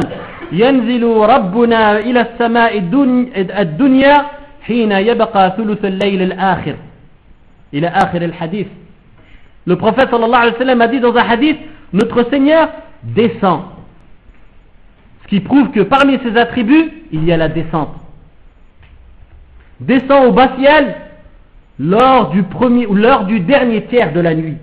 ينزل 0.51 1.03
ربنا 1.03 1.99
إلى 1.99 2.21
السماء 2.21 2.77
الدنيا 3.61 4.25
حين 4.61 4.91
يبقى 4.91 5.53
ثلث 5.57 5.85
الليل 5.85 6.21
الآخر 6.21 6.75
إلى 7.73 7.87
آخر 7.87 8.21
الحديث 8.21 8.67
Le 9.65 9.75
prophète 9.75 10.09
sallallahu 10.09 10.41
alayhi 10.41 10.53
wa 10.53 10.59
sallam 10.59 10.81
a 10.81 10.87
dit 10.87 10.99
dans 11.01 11.13
un 11.13 11.27
hadith 11.29 11.57
notre 11.92 12.28
Seigneur 12.30 12.68
descend. 13.02 13.62
Ce 15.22 15.28
qui 15.28 15.40
prouve 15.40 15.70
que 15.70 15.80
parmi 15.80 16.18
ses 16.20 16.36
attributs, 16.36 16.90
il 17.12 17.24
y 17.24 17.32
a 17.32 17.36
la 17.36 17.48
descente. 17.48 17.94
Descend 19.80 20.26
au 20.26 20.32
bas 20.32 20.56
ciel 20.58 20.94
lors 21.78 22.30
du 22.30 22.42
premier 22.44 22.86
ou 22.86 22.94
lors 22.94 23.24
du 23.24 23.40
dernier 23.40 23.86
tiers 23.86 24.12
de 24.12 24.20
la 24.20 24.34
nuit. 24.34 24.56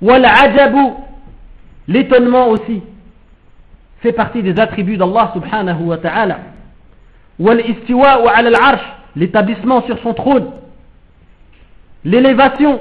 Wal 0.00 0.24
ajabu, 0.24 0.94
l'étonnement 1.86 2.48
aussi, 2.48 2.82
fait 4.00 4.12
partie 4.12 4.42
des 4.42 4.58
attributs 4.58 4.96
d'Allah 4.96 5.30
subhanahu 5.34 5.82
wa 5.84 5.98
ta'ala. 5.98 6.38
Wal 7.38 7.60
istiwa 7.68 8.30
ala 8.34 8.48
al-arsh, 8.48 8.84
l'établissement 9.14 9.82
sur 9.82 9.98
son 10.00 10.14
trône. 10.14 10.50
L'élévation, 12.04 12.80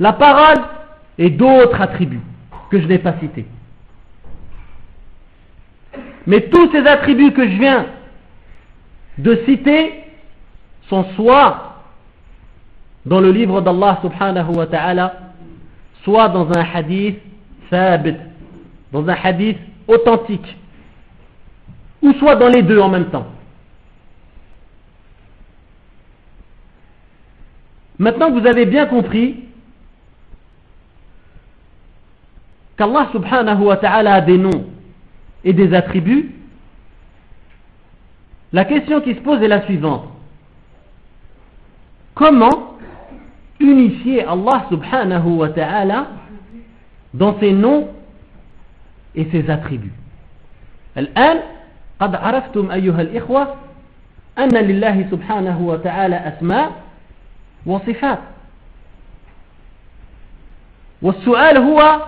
la 0.00 0.14
parole 0.14 0.64
et 1.18 1.28
d'autres 1.30 1.80
attributs 1.80 2.22
que 2.70 2.80
je 2.80 2.86
n'ai 2.86 2.98
pas 2.98 3.14
cités. 3.20 3.46
Mais 6.26 6.48
tous 6.48 6.72
ces 6.72 6.86
attributs 6.86 7.32
que 7.32 7.46
je 7.46 7.56
viens 7.56 7.86
de 9.18 9.42
citer 9.46 10.04
sont 10.88 11.04
soit 11.14 11.82
dans 13.04 13.20
le 13.20 13.30
livre 13.30 13.60
d'Allah 13.60 13.98
subhanahu 14.02 14.56
wa 14.56 14.66
ta'ala, 14.66 15.14
soit 16.02 16.28
dans 16.30 16.48
un 16.50 16.64
hadith 16.74 17.18
sabit, 17.68 18.16
dans 18.92 19.06
un 19.06 19.16
hadith 19.22 19.58
authentique, 19.86 20.56
ou 22.02 22.14
soit 22.14 22.36
dans 22.36 22.48
les 22.48 22.62
deux 22.62 22.80
en 22.80 22.88
même 22.88 23.10
temps. 23.10 23.26
Maintenant 27.98 28.32
que 28.32 28.40
vous 28.40 28.46
avez 28.46 28.64
bien 28.64 28.86
compris 28.86 29.49
qu'Allah 32.79 33.09
subhanahu 33.11 33.63
wa 33.63 33.77
ta'ala 33.77 34.15
a 34.15 34.21
des 34.21 34.37
noms 34.37 34.65
et 35.43 35.53
des 35.53 35.73
attributs, 35.73 36.31
la 38.51 38.65
question 38.65 39.01
qui 39.01 39.13
se 39.15 39.19
pose 39.19 39.41
est 39.41 39.47
la 39.47 39.63
suivante. 39.65 40.05
Comment 42.13 42.77
unifier 43.59 44.23
Allah 44.23 44.65
subhanahu 44.69 45.37
wa 45.37 45.49
ta'ala 45.49 46.07
dans 47.13 47.39
ses 47.39 47.51
noms 47.51 47.89
et 49.15 49.27
ses 49.31 49.49
attributs 49.49 49.93
الآن 50.97 51.39
قد 51.99 52.15
عرفتم 52.15 52.71
أيها 52.71 53.01
الإخوة 53.01 53.55
أن 54.37 54.57
لله 54.57 55.07
سبحانه 55.11 55.61
وتعالى 55.61 56.15
أسماء 56.15 56.71
وصفات 57.65 58.19
والسؤال 61.01 61.57
هو 61.57 62.01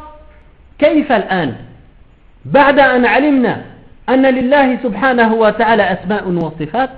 كيف 0.83 1.13
الآن؟ 1.13 1.57
بعد 2.45 2.79
أن 2.79 3.07
علمنا 3.07 3.65
أن 4.09 4.27
لله 4.27 4.79
سبحانه 4.83 5.35
وتعالى 5.35 5.83
أسماء 5.83 6.29
وصفات؟ 6.29 6.91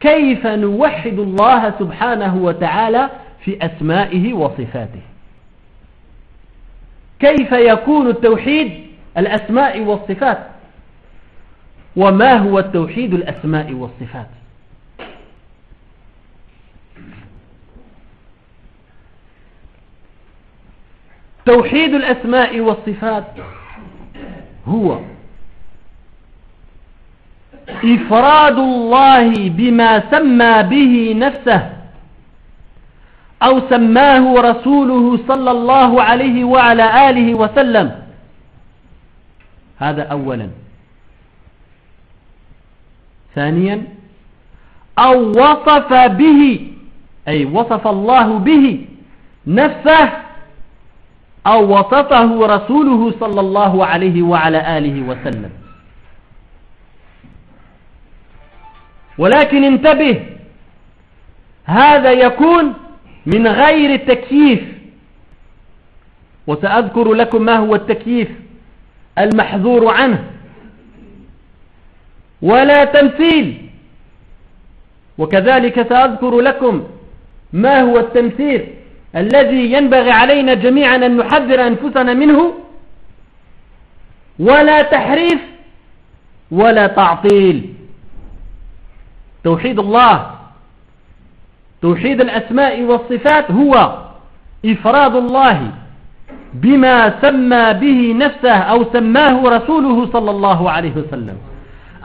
كيف 0.00 0.46
نوحد 0.46 1.18
الله 1.18 1.74
سبحانه 1.78 2.36
وتعالى 2.36 3.10
في 3.44 3.58
أسمائه 3.62 4.32
وصفاته؟ 4.32 5.02
كيف 7.20 7.52
يكون 7.52 8.06
التوحيد 8.06 8.86
الأسماء 9.18 9.80
والصفات؟ 9.80 10.38
وما 11.96 12.36
هو 12.36 12.58
التوحيد 12.58 13.14
الأسماء 13.14 13.72
والصفات؟ 13.72 14.39
توحيد 21.46 21.94
الأسماء 21.94 22.60
والصفات 22.60 23.24
هو 24.66 24.98
إفراد 27.84 28.58
الله 28.58 29.48
بما 29.48 30.10
سمى 30.10 30.62
به 30.62 31.14
نفسه 31.16 31.70
أو 33.42 33.60
سماه 33.70 34.34
رسوله 34.40 35.18
صلى 35.28 35.50
الله 35.50 36.02
عليه 36.02 36.44
وعلى 36.44 37.10
آله 37.10 37.34
وسلم. 37.34 38.02
هذا 39.78 40.02
أولا. 40.02 40.48
ثانيا 43.34 43.82
أو 44.98 45.30
وصف 45.30 45.92
به 45.92 46.72
أي 47.28 47.44
وصف 47.44 47.86
الله 47.86 48.38
به 48.38 48.86
نفسه 49.46 50.12
أو 51.46 51.78
وصفه 51.78 52.46
رسوله 52.46 53.14
صلى 53.20 53.40
الله 53.40 53.86
عليه 53.86 54.22
وعلى 54.22 54.78
آله 54.78 55.02
وسلم. 55.02 55.50
ولكن 59.18 59.64
انتبه 59.64 60.26
هذا 61.64 62.12
يكون 62.12 62.74
من 63.26 63.46
غير 63.46 63.94
التكييف. 63.94 64.60
وسأذكر 66.46 67.12
لكم 67.12 67.42
ما 67.42 67.56
هو 67.56 67.74
التكييف 67.74 68.28
المحذور 69.18 69.94
عنه. 69.94 70.24
ولا 72.42 72.84
تمثيل. 72.84 73.70
وكذلك 75.18 75.88
سأذكر 75.88 76.40
لكم 76.40 76.84
ما 77.52 77.80
هو 77.80 77.98
التمثيل. 77.98 78.79
الذي 79.16 79.72
ينبغي 79.72 80.10
علينا 80.10 80.54
جميعا 80.54 80.96
أن 80.96 81.16
نحذر 81.16 81.66
أنفسنا 81.66 82.14
منه 82.14 82.54
ولا 84.38 84.82
تحريف 84.82 85.40
ولا 86.50 86.86
تعطيل. 86.86 87.74
توحيد 89.44 89.78
الله 89.78 90.30
توحيد 91.82 92.20
الأسماء 92.20 92.82
والصفات 92.82 93.50
هو 93.50 93.98
إفراد 94.66 95.16
الله 95.16 95.70
بما 96.54 97.20
سمى 97.22 97.74
به 97.74 98.14
نفسه 98.16 98.58
أو 98.58 98.84
سماه 98.92 99.42
رسوله 99.42 100.12
صلى 100.12 100.30
الله 100.30 100.70
عليه 100.70 100.92
وسلم. 100.96 101.36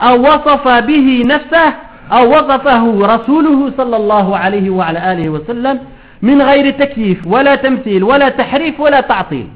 أو 0.00 0.20
وصف 0.20 0.68
به 0.68 1.22
نفسه 1.26 1.74
أو 2.12 2.30
وصفه 2.30 3.14
رسوله 3.14 3.72
صلى 3.76 3.96
الله 3.96 4.36
عليه 4.36 4.70
وعلى 4.70 5.12
آله 5.12 5.28
وسلم 5.28 5.80
من 6.26 6.42
غير 6.42 6.66
تكييف 6.70 7.26
ولا 7.26 7.54
تمثيل 7.54 8.04
ولا 8.04 8.28
تحريف 8.28 8.80
ولا 8.80 9.00
تعطيل. 9.00 9.48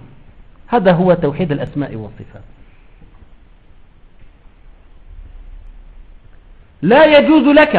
هذا 0.68 0.92
هو 0.92 1.14
توحيد 1.14 1.52
الأسماء 1.52 1.94
والصفات. 1.94 2.42
لا 6.82 7.02
يجوز 7.04 7.46
لك 7.60 7.74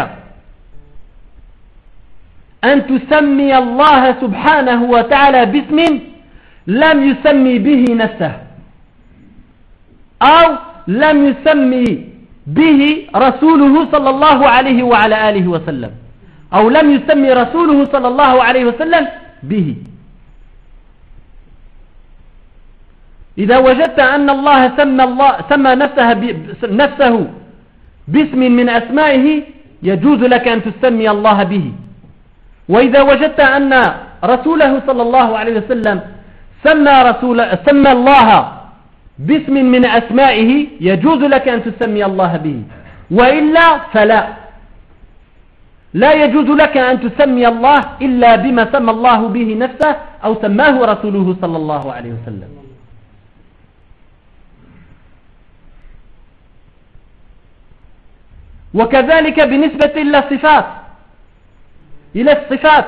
أن 2.63 2.77
تسمي 2.88 3.58
الله 3.58 4.04
سبحانه 4.21 4.84
وتعالى 4.84 5.45
باسم 5.45 5.80
لم 6.67 6.97
يسمي 7.10 7.56
به 7.60 7.84
نفسه 8.04 8.34
أو 10.21 10.47
لم 10.88 11.17
يسمي 11.30 11.88
به 12.47 13.08
رسوله 13.15 13.73
صلى 13.91 14.10
الله 14.10 14.39
عليه 14.47 14.84
وعلى 14.84 15.30
آله 15.30 15.45
وسلم. 15.47 15.91
أو 16.53 16.69
لم 16.69 16.91
يسمي 16.91 17.29
رسوله 17.33 17.85
صلى 17.85 18.07
الله 18.07 18.43
عليه 18.43 18.65
وسلم 18.65 19.07
به. 19.43 19.75
إذا 23.37 23.57
وجدت 23.57 23.99
أن 23.99 24.29
الله 24.29 24.77
سمى, 24.77 25.03
الله 25.03 25.31
سمى 25.49 25.71
نفسه, 25.75 26.07
نفسه 26.63 27.27
باسم 28.07 28.39
من 28.39 28.69
أسمائه 28.69 29.43
يجوز 29.83 30.19
لك 30.19 30.47
أن 30.47 30.59
تسمي 30.63 31.09
الله 31.09 31.43
به. 31.43 31.71
وإذا 32.69 33.01
وجدت 33.01 33.39
أن 33.39 33.71
رسوله 34.23 34.81
صلى 34.87 35.01
الله 35.01 35.37
عليه 35.37 35.55
وسلم 35.63 36.01
سمى, 36.65 36.95
رسول 37.09 37.37
سمى 37.69 37.91
الله 37.91 38.29
باسم 39.19 39.53
من 39.53 39.85
أسمائه 39.85 40.67
يجوز 40.81 41.21
لك 41.23 41.47
أن 41.47 41.63
تسمي 41.63 42.05
الله 42.05 42.37
به. 42.37 42.57
وإلا 43.11 43.77
فلا. 43.93 44.40
لا 45.93 46.13
يجوز 46.13 46.45
لك 46.45 46.77
أن 46.77 46.99
تسمي 46.99 47.47
الله 47.47 47.80
إلا 48.01 48.36
بما 48.36 48.71
سمى 48.71 48.91
الله 48.91 49.27
به 49.27 49.56
نفسه 49.56 49.95
أو 50.23 50.41
سماه 50.41 50.86
رسوله 50.86 51.36
صلى 51.41 51.58
الله 51.58 51.93
عليه 51.93 52.12
وسلم. 52.13 52.49
وكذلك 58.73 59.43
بالنسبة 59.43 60.01
إلى 60.01 60.17
الصفات. 60.19 60.65
إلى 62.15 62.32
الصفات. 62.32 62.86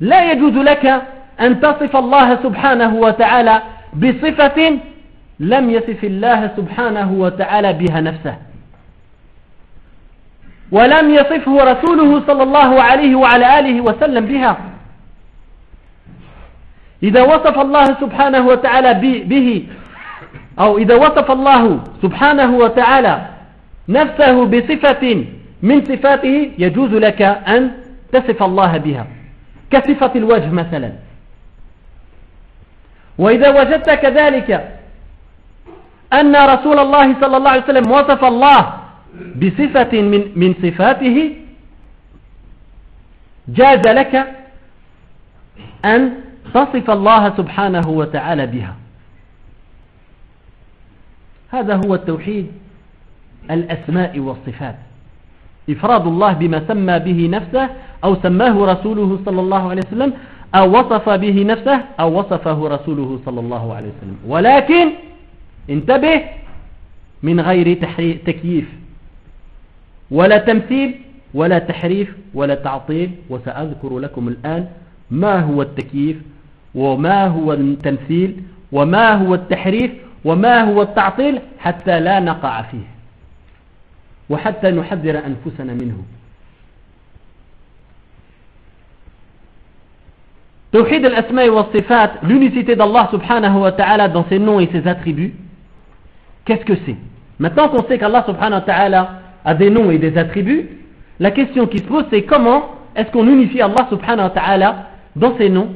لا 0.00 0.32
يجوز 0.32 0.52
لك 0.52 1.02
أن 1.40 1.60
تصف 1.60 1.96
الله 1.96 2.36
سبحانه 2.42 2.94
وتعالى 2.94 3.62
بصفة 3.94 4.78
لم 5.40 5.70
يصف 5.70 6.04
الله 6.04 6.50
سبحانه 6.56 7.12
وتعالى 7.12 7.72
بها 7.72 8.00
نفسه. 8.00 8.47
ولم 10.72 11.10
يصفه 11.10 11.56
رسوله 11.64 12.22
صلى 12.26 12.42
الله 12.42 12.82
عليه 12.82 13.16
وعلى 13.16 13.58
آله 13.58 13.80
وسلم 13.80 14.26
بها. 14.26 14.56
إذا 17.02 17.22
وصف 17.22 17.58
الله 17.58 17.84
سبحانه 17.84 18.46
وتعالى 18.46 18.94
به 19.24 19.66
أو 20.58 20.78
إذا 20.78 20.94
وصف 20.94 21.30
الله 21.30 21.80
سبحانه 22.02 22.56
وتعالى 22.56 23.26
نفسه 23.88 24.44
بصفة 24.44 25.24
من 25.62 25.84
صفاته 25.84 26.50
يجوز 26.58 26.92
لك 26.94 27.22
أن 27.22 27.70
تصف 28.12 28.42
الله 28.42 28.76
بها. 28.76 29.06
كصفة 29.70 30.12
الوجه 30.16 30.50
مثلا. 30.50 30.92
وإذا 33.18 33.48
وجدت 33.60 33.90
كذلك 33.90 34.78
أن 36.12 36.36
رسول 36.36 36.78
الله 36.78 37.14
صلى 37.20 37.36
الله 37.36 37.50
عليه 37.50 37.64
وسلم 37.64 37.90
وصف 37.90 38.24
الله 38.24 38.77
بصفة 39.36 40.02
من, 40.02 40.32
من 40.36 40.54
صفاته 40.62 41.36
جاز 43.48 43.88
لك 43.88 44.14
أن 45.84 46.12
تصف 46.54 46.90
الله 46.90 47.36
سبحانه 47.36 47.88
وتعالى 47.88 48.46
بها. 48.46 48.74
هذا 51.50 51.80
هو 51.86 51.94
التوحيد 51.94 52.46
الأسماء 53.50 54.18
والصفات. 54.18 54.76
إفراد 55.70 56.06
الله 56.06 56.32
بما 56.32 56.64
سمى 56.68 56.98
به 56.98 57.28
نفسه 57.32 57.70
أو 58.04 58.16
سماه 58.22 58.72
رسوله 58.72 59.20
صلى 59.24 59.40
الله 59.40 59.70
عليه 59.70 59.82
وسلم 59.88 60.12
أو 60.54 60.78
وصف 60.78 61.08
به 61.08 61.44
نفسه 61.44 61.84
أو 62.00 62.18
وصفه 62.18 62.68
رسوله 62.68 63.20
صلى 63.24 63.40
الله 63.40 63.74
عليه 63.74 63.88
وسلم. 63.88 64.16
ولكن 64.26 64.90
انتبه 65.70 66.22
من 67.22 67.40
غير 67.40 67.74
تكييف. 68.26 68.68
ولا 70.10 70.38
تمثيل 70.38 71.00
ولا 71.34 71.58
تحريف 71.58 72.16
ولا 72.34 72.54
تعطيل 72.54 73.10
وسأذكر 73.30 73.98
لكم 73.98 74.28
الآن 74.28 74.68
ما 75.10 75.40
هو 75.40 75.62
التكييف 75.62 76.16
وما 76.74 77.26
هو 77.26 77.52
التمثيل 77.52 78.42
وما 78.72 79.12
هو 79.12 79.34
التحريف 79.34 79.90
وما 80.24 80.60
هو 80.60 80.82
التعطيل 80.82 81.40
حتى 81.58 82.00
لا 82.00 82.20
نقع 82.20 82.62
فيه. 82.62 82.86
وحتى 84.30 84.70
نحذر 84.70 85.18
أنفسنا 85.18 85.74
منه. 85.74 86.02
توحيد 90.72 91.04
الأسماء 91.06 91.48
والصفات 91.48 92.10
l'unicité 92.22 92.76
subhanahu 93.10 93.60
wa 93.60 93.72
ta'ala 93.72 94.08
dans 94.08 94.26
ses 94.28 94.38
noms 94.38 94.60
et 94.60 94.68
ses 94.70 94.86
attributs. 94.86 95.34
Qu'est-ce 96.44 96.64
que 96.64 96.74
c'est? 96.84 96.96
Maintenant 97.38 97.68
qu'on 97.68 97.86
sait 97.88 97.98
qu'Allah 97.98 98.24
subhanahu 98.26 98.60
wa 98.60 98.66
ta'ala 98.66 99.27
a 99.48 99.54
des 99.54 99.70
noms 99.70 99.90
et 99.90 99.98
des 99.98 100.18
attributs 100.18 100.68
la 101.20 101.30
question 101.30 101.66
qui 101.66 101.78
se 101.78 101.84
pose 101.84 102.04
c'est 102.10 102.22
comment 102.22 102.70
est-ce 102.94 103.10
qu'on 103.10 103.26
unifie 103.26 103.60
Allah 103.60 103.86
subhanahu 103.90 104.24
wa 104.24 104.30
ta'ala 104.30 104.76
dans 105.16 105.36
ses 105.36 105.48
noms 105.48 105.70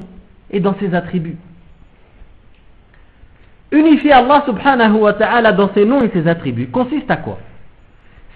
et 0.51 0.61
dans 0.61 0.75
ses 0.79 0.95
attributs. 0.95 1.37
Unifier 3.71 4.13
Allah 4.13 4.43
subhanahu 4.47 4.99
wa 4.99 5.13
ta'ala 5.15 5.53
dans 5.53 5.73
ses 5.73 5.85
noms 5.85 6.03
et 6.03 6.11
ses 6.13 6.29
attributs 6.29 6.69
consiste 6.69 7.11
à 7.11 7.17
quoi? 7.17 7.39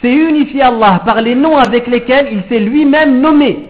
C'est 0.00 0.12
unifier 0.12 0.62
Allah 0.62 1.02
par 1.04 1.20
les 1.20 1.34
noms 1.34 1.56
avec 1.56 1.86
lesquels 1.86 2.28
il 2.32 2.42
s'est 2.48 2.60
lui-même 2.60 3.20
nommé. 3.20 3.68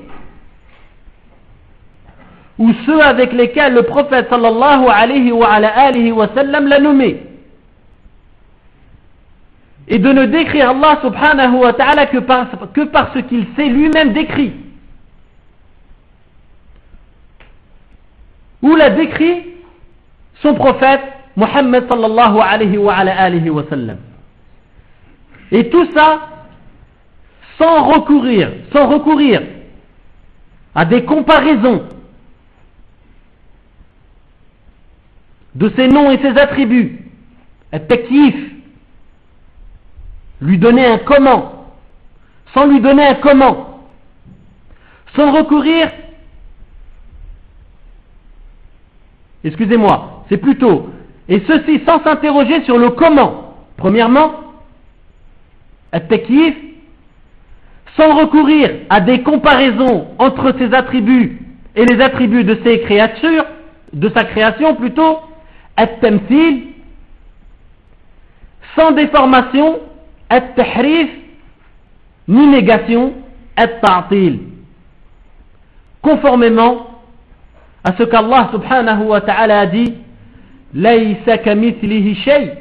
Ou 2.59 2.73
ceux 2.87 3.03
avec 3.03 3.33
lesquels 3.33 3.75
le 3.75 3.83
prophète 3.83 4.29
sallallahu 4.31 4.87
alayhi 4.89 5.33
wa, 5.33 5.49
alayhi 5.49 6.13
wa 6.13 6.29
sallam 6.35 6.69
l'a 6.69 6.79
nommé 6.79 7.26
et 9.89 9.99
de 9.99 10.09
ne 10.13 10.27
décrire 10.27 10.71
Allah 10.71 10.99
subhanahu 11.03 11.57
wa 11.57 11.73
ta'ala 11.73 12.07
que, 12.07 12.19
par, 12.19 12.49
que 12.73 12.83
par 12.83 13.13
ce 13.15 13.21
qu'il 13.21 13.47
s'est 13.57 13.69
lui-même 13.69 14.13
décrit. 14.13 14.53
Ou 18.63 18.75
l'a 18.75 18.91
décrit 18.91 19.45
son 20.43 20.55
prophète 20.55 21.03
Muhammad 21.37 21.87
sallallahu 21.89 22.39
alayhi 22.41 22.79
wa, 22.79 22.95
alayhi 22.95 23.51
wa 23.51 23.65
sallam. 23.69 23.99
Et 25.53 25.69
tout 25.71 25.87
ça 25.95 26.31
sans 27.59 27.85
recourir, 27.85 28.51
sans 28.73 28.89
recourir 28.89 29.43
à 30.75 30.85
des 30.85 31.05
comparaisons 31.05 31.85
de 35.55 35.73
ses 35.77 35.89
noms 35.89 36.11
et 36.11 36.19
ses 36.19 36.39
attributs, 36.39 36.99
un 37.73 37.79
lui 40.41 40.59
donner 40.59 40.87
un 40.87 40.99
comment, 40.99 41.67
sans 42.55 42.67
lui 42.67 42.81
donner 42.81 43.07
un 43.07 43.15
comment, 43.15 43.81
sans 45.15 45.33
recourir, 45.33 45.91
excusez-moi, 49.45 50.25
c'est 50.29 50.37
plutôt, 50.39 50.91
et 51.29 51.43
ceci 51.47 51.83
sans 51.87 52.03
s'interroger 52.03 52.65
sur 52.65 52.79
le 52.79 52.91
comment. 52.91 53.55
Premièrement, 53.77 54.33
sans 57.97 58.15
recourir 58.17 58.71
à 58.91 59.01
des 59.01 59.23
comparaisons 59.23 60.09
entre 60.19 60.55
ses 60.59 60.73
attributs 60.75 61.41
et 61.75 61.85
les 61.85 62.01
attributs 62.01 62.45
de 62.45 62.59
ses 62.65 62.81
créatures, 62.81 63.45
de 63.93 64.11
sa 64.11 64.25
création 64.25 64.75
plutôt, 64.75 65.19
at-tamthil, 65.77 66.69
sans 68.77 68.93
déformation, 68.93 69.81
at-tahrif, 70.31 71.11
ni 72.29 72.47
négation, 72.47 73.15
at-ta'til. 73.57 74.41
Conformément 76.03 76.87
à 77.85 77.97
ce 77.97 78.03
qu'Allah 78.03 78.49
subhanahu 78.53 79.05
wa 79.05 79.21
ta'ala 79.21 79.61
a 79.61 79.67
dit, 79.67 79.95
ليس 80.75 81.31
كمثله 81.31 82.15
شيء 82.25 82.55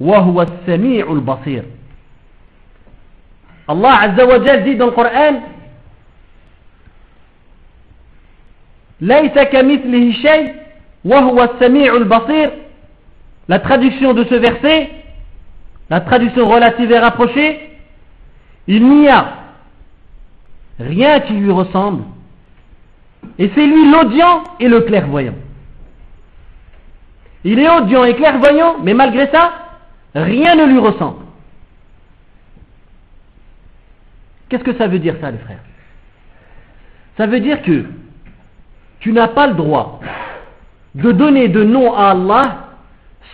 وهو 0.00 0.42
السميع 0.42 1.12
البصير 1.12 1.64
Allah 3.68 4.00
Azza 4.00 4.24
wa 4.24 4.42
Jal 4.44 4.64
dit 4.64 4.76
dans 4.76 4.86
le 4.86 4.92
Coran 4.92 5.42
La 13.48 13.58
traduction 13.60 14.14
de 14.14 14.24
ce 14.24 14.34
verset, 14.34 14.90
la 15.90 16.00
traduction 16.00 16.46
relative 16.46 16.90
et 16.92 16.98
rapprochée, 16.98 17.70
il 18.66 18.86
n'y 18.86 19.08
a 19.08 19.32
rien 20.78 21.20
qui 21.20 21.32
lui 21.32 21.50
ressemble. 21.50 22.04
Et 23.38 23.50
c'est 23.54 23.66
lui 23.66 23.90
l'audient 23.90 24.44
et 24.60 24.68
le 24.68 24.82
clairvoyant. 24.82 25.34
Il 27.44 27.58
est 27.58 27.70
audient 27.70 28.04
et 28.04 28.14
clairvoyant, 28.14 28.76
mais 28.82 28.94
malgré 28.94 29.28
ça, 29.30 29.52
rien 30.14 30.54
ne 30.54 30.66
lui 30.66 30.78
ressemble. 30.78 31.24
Qu'est-ce 34.48 34.64
que 34.64 34.76
ça 34.76 34.86
veut 34.86 34.98
dire 34.98 35.16
ça, 35.20 35.30
les 35.30 35.38
frères? 35.38 35.62
Ça 37.16 37.26
veut 37.26 37.40
dire 37.40 37.62
que 37.62 37.84
tu 39.00 39.12
n'as 39.12 39.28
pas 39.28 39.46
le 39.46 39.54
droit 39.54 40.00
de 40.94 41.12
donner 41.12 41.48
de 41.48 41.62
nom 41.62 41.94
à 41.94 42.10
Allah, 42.10 42.68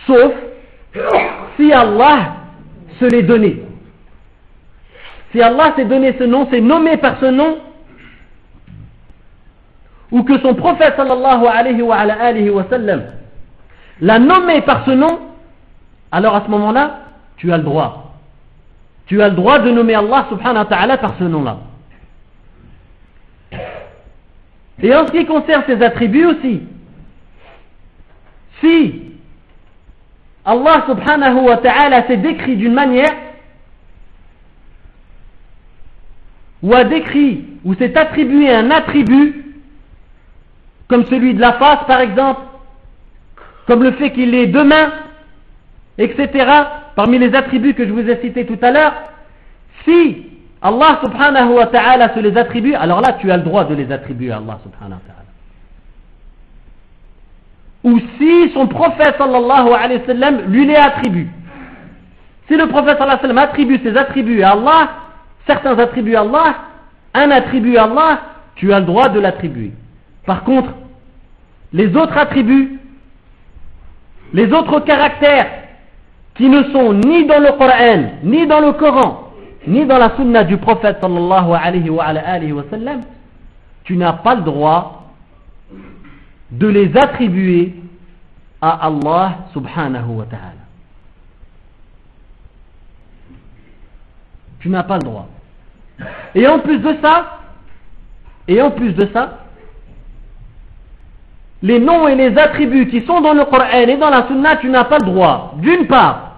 sauf 0.05 0.33
si 1.57 1.71
Allah 1.71 2.44
se 2.99 3.05
l'est 3.05 3.23
donné. 3.23 3.63
Si 5.31 5.41
Allah 5.41 5.73
s'est 5.75 5.85
donné 5.85 6.15
ce 6.17 6.23
nom, 6.23 6.49
s'est 6.49 6.61
nommé 6.61 6.97
par 6.97 7.19
ce 7.19 7.25
nom, 7.25 7.57
ou 10.11 10.23
que 10.23 10.39
son 10.39 10.55
prophète 10.55 10.93
sallallahu 10.95 11.45
alayhi 11.45 11.81
wa, 11.81 11.97
alayhi 11.97 12.49
wa 12.49 12.65
sallam 12.69 13.03
l'a 14.01 14.19
nommé 14.19 14.61
par 14.61 14.85
ce 14.85 14.91
nom, 14.91 15.19
alors 16.11 16.35
à 16.35 16.43
ce 16.45 16.49
moment-là, 16.51 16.99
tu 17.37 17.51
as 17.51 17.57
le 17.57 17.63
droit. 17.63 18.13
Tu 19.07 19.21
as 19.21 19.29
le 19.29 19.35
droit 19.35 19.59
de 19.59 19.71
nommer 19.71 19.95
Allah 19.95 20.25
subhanahu 20.29 20.63
wa 20.63 20.65
ta'ala 20.65 20.97
par 20.97 21.15
ce 21.19 21.23
nom-là. 21.23 21.57
Et 24.81 24.93
en 24.93 25.05
ce 25.07 25.11
qui 25.11 25.25
concerne 25.25 25.63
ses 25.67 25.81
attributs 25.81 26.25
aussi, 26.25 26.63
si 28.61 29.04
Allah 30.45 30.85
subhanahu 30.87 31.39
wa 31.47 31.57
ta'ala 31.57 32.05
s'est 32.07 32.17
décrit 32.17 32.55
d'une 32.55 32.73
manière 32.73 33.11
ou 36.61 36.73
a 36.73 36.83
décrit 36.83 37.45
ou 37.63 37.73
s'est 37.73 37.97
attribué 37.97 38.53
un 38.53 38.69
attribut 38.69 39.43
comme 40.87 41.05
celui 41.05 41.33
de 41.33 41.41
la 41.41 41.53
face 41.53 41.85
par 41.87 41.99
exemple 41.99 42.41
comme 43.65 43.81
le 43.81 43.91
fait 43.93 44.11
qu'il 44.11 44.35
ait 44.35 44.47
deux 44.47 44.63
mains 44.63 44.91
etc 45.97 46.45
parmi 46.95 47.17
les 47.17 47.33
attributs 47.33 47.73
que 47.73 47.85
je 47.85 47.91
vous 47.91 48.07
ai 48.07 48.21
cités 48.21 48.45
tout 48.45 48.59
à 48.61 48.71
l'heure. 48.71 48.93
Si 49.83 50.27
Allah 50.61 50.99
subhanahu 51.03 51.53
wa 51.53 51.67
ta'ala 51.67 52.13
se 52.13 52.19
les 52.19 52.37
attribue 52.37 52.73
alors 52.73 53.01
là 53.01 53.13
tu 53.19 53.31
as 53.31 53.37
le 53.37 53.43
droit 53.43 53.65
de 53.65 53.75
les 53.75 53.91
attribuer 53.91 54.31
à 54.31 54.37
Allah 54.37 54.59
subhanahu 54.63 54.99
wa 54.99 55.01
ta'ala 55.07 55.14
ou 57.85 57.99
si 58.17 58.49
son 58.53 58.67
prophète 58.67 59.15
sallallahu 59.19 59.69
alayhi 59.73 60.01
wa 60.07 60.31
lui 60.47 60.65
les 60.65 60.75
attribue. 60.75 61.27
Si 62.47 62.57
le 62.57 62.67
prophète 62.67 62.97
sallallahu 62.97 63.19
alayhi 63.23 63.35
wa 63.35 63.41
attribue 63.43 63.79
ses 63.83 63.95
attributs 63.95 64.41
à 64.41 64.51
Allah, 64.53 64.89
certains 65.45 65.77
attributs 65.77 66.15
à 66.15 66.21
Allah, 66.21 66.55
un 67.13 67.29
attribut 67.29 67.77
à 67.77 67.83
Allah, 67.83 68.19
tu 68.55 68.73
as 68.73 68.79
le 68.79 68.87
droit 68.87 69.09
de 69.09 69.19
l'attribuer. 69.19 69.71
Par 70.25 70.43
contre, 70.43 70.69
les 71.73 71.95
autres 71.95 72.17
attributs, 72.17 72.79
les 74.33 74.51
autres 74.51 74.79
caractères 74.79 75.47
qui 76.33 76.49
ne 76.49 76.63
sont 76.71 76.91
ni 76.93 77.25
dans 77.27 77.39
le 77.39 77.51
Coran, 77.51 78.13
ni 78.23 78.47
dans 78.47 78.61
le 78.61 78.71
Coran, 78.73 79.29
ni 79.67 79.85
dans 79.85 79.99
la 79.99 80.15
sunna 80.15 80.43
du 80.43 80.57
prophète 80.57 80.97
sallallahu 81.01 81.51
alayhi 81.53 81.89
wa, 81.91 82.63
tu 83.83 83.95
n'as 83.95 84.13
pas 84.13 84.33
le 84.33 84.41
droit 84.41 85.04
de 86.51 86.67
les 86.67 86.95
attribuer 86.95 87.75
à 88.61 88.87
Allah 88.87 89.37
subhanahu 89.53 90.09
wa 90.09 90.25
ta'ala. 90.25 90.65
Tu 94.59 94.69
n'as 94.69 94.83
pas 94.83 94.95
le 94.95 95.03
droit. 95.03 95.27
Et 96.33 96.47
en 96.47 96.59
plus 96.59 96.79
de 96.79 96.97
ça, 97.01 97.39
et 98.47 98.61
en 98.61 98.71
plus 98.71 98.93
de 98.93 99.09
ça, 99.13 99.39
les 101.61 101.79
noms 101.79 102.07
et 102.07 102.15
les 102.15 102.37
attributs 102.37 102.87
qui 102.87 103.05
sont 103.05 103.21
dans 103.21 103.33
le 103.33 103.45
Coran 103.45 103.69
et 103.71 103.97
dans 103.97 104.09
la 104.09 104.27
Sunna, 104.27 104.57
tu 104.57 104.69
n'as 104.69 104.83
pas 104.85 104.99
le 104.99 105.05
droit, 105.05 105.55
d'une 105.57 105.87
part, 105.87 106.35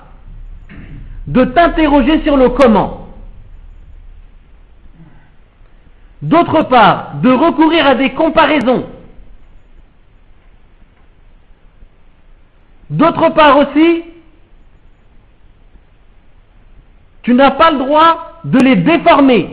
de 1.28 1.44
t'interroger 1.44 2.24
sur 2.24 2.38
le 2.38 2.50
comment. 2.50 3.08
D'autre 6.22 6.64
part, 6.64 7.16
de 7.22 7.30
recourir 7.30 7.86
à 7.86 7.96
des 7.96 8.12
comparaisons 8.12 8.86
D'autre 12.90 13.30
part 13.30 13.58
aussi, 13.58 14.04
tu 17.24 17.34
n'as 17.34 17.52
pas 17.52 17.72
le 17.72 17.80
droit 17.80 18.40
de 18.46 18.60
les 18.60 18.78
déformer, 18.78 19.50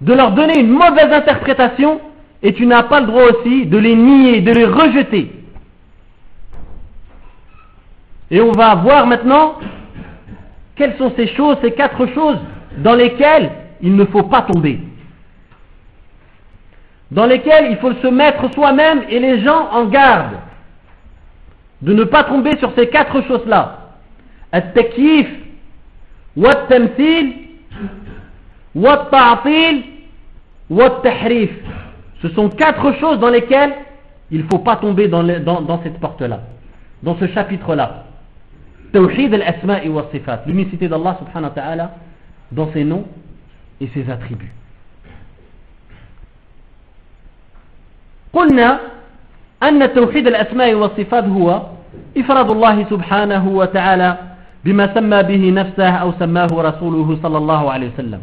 de 0.00 0.12
leur 0.12 0.32
donner 0.32 0.58
une 0.58 0.70
mauvaise 0.70 1.12
interprétation, 1.12 2.00
et 2.42 2.52
tu 2.54 2.66
n'as 2.66 2.82
pas 2.82 3.00
le 3.00 3.06
droit 3.06 3.22
aussi 3.24 3.66
de 3.66 3.78
les 3.78 3.94
nier, 3.94 4.40
de 4.40 4.50
les 4.50 4.64
rejeter. 4.64 5.30
Et 8.32 8.40
on 8.40 8.50
va 8.50 8.74
voir 8.74 9.06
maintenant 9.06 9.58
quelles 10.74 10.96
sont 10.96 11.12
ces 11.14 11.28
choses, 11.36 11.56
ces 11.62 11.72
quatre 11.72 12.06
choses 12.14 12.38
dans 12.78 12.94
lesquelles 12.94 13.52
il 13.80 13.94
ne 13.94 14.04
faut 14.06 14.24
pas 14.24 14.42
tomber. 14.42 14.80
Dans 17.12 17.26
lesquelles 17.26 17.70
il 17.70 17.76
faut 17.76 17.92
se 17.92 18.06
mettre 18.08 18.52
soi-même 18.54 19.02
et 19.08 19.20
les 19.20 19.44
gens 19.44 19.68
en 19.70 19.84
garde 19.84 20.32
de 21.81 21.93
ne 21.93 22.03
pas 22.03 22.23
tomber 22.23 22.57
sur 22.57 22.71
ces 22.75 22.87
quatre 22.87 23.21
choses-là. 23.27 23.83
التكييف 24.53 25.27
والتمثيل 26.37 27.35
والتعطيل 28.75 29.81
والتحريف 30.69 31.51
Ce 32.21 32.29
sont 32.29 32.49
quatre 32.49 32.93
choses 32.99 33.19
dans 33.19 33.29
lesquelles 33.29 33.73
il 34.31 34.39
ne 34.43 34.47
faut 34.49 34.59
pas 34.59 34.77
tomber 34.77 35.07
dans, 35.07 35.23
dans, 35.23 35.61
dans 35.61 35.83
cette 35.83 35.99
porte-là, 35.99 36.39
dans 37.03 37.15
ce 37.17 37.27
chapitre-là. 37.27 38.05
Tawhid 38.91 39.33
al-asma'i 39.33 39.87
wa 39.89 40.07
sifat, 40.11 40.41
l'unicité 40.47 40.87
d'Allah 40.87 41.17
subhanahu 41.19 41.49
wa 41.49 41.55
ta'ala 41.61 41.91
dans 42.51 42.71
ses 42.73 42.83
noms 42.83 43.05
et 43.81 43.87
ses 43.93 44.09
attributs. 44.09 44.51
قلنا 48.33 48.79
أن 49.62 49.94
توحيد 49.94 50.26
الأسماء 50.26 50.74
والصفات 50.74 51.24
هو 51.24 51.62
إفراد 52.16 52.50
الله 52.50 52.86
سبحانه 52.90 53.48
وتعالى 53.48 54.18
بما 54.64 54.94
سمى 54.94 55.22
به 55.22 55.50
نفسه 55.50 55.90
أو 55.90 56.12
سماه 56.18 56.48
رسوله 56.52 57.18
صلى 57.22 57.38
الله 57.38 57.72
عليه 57.72 57.90
وسلم. 57.94 58.22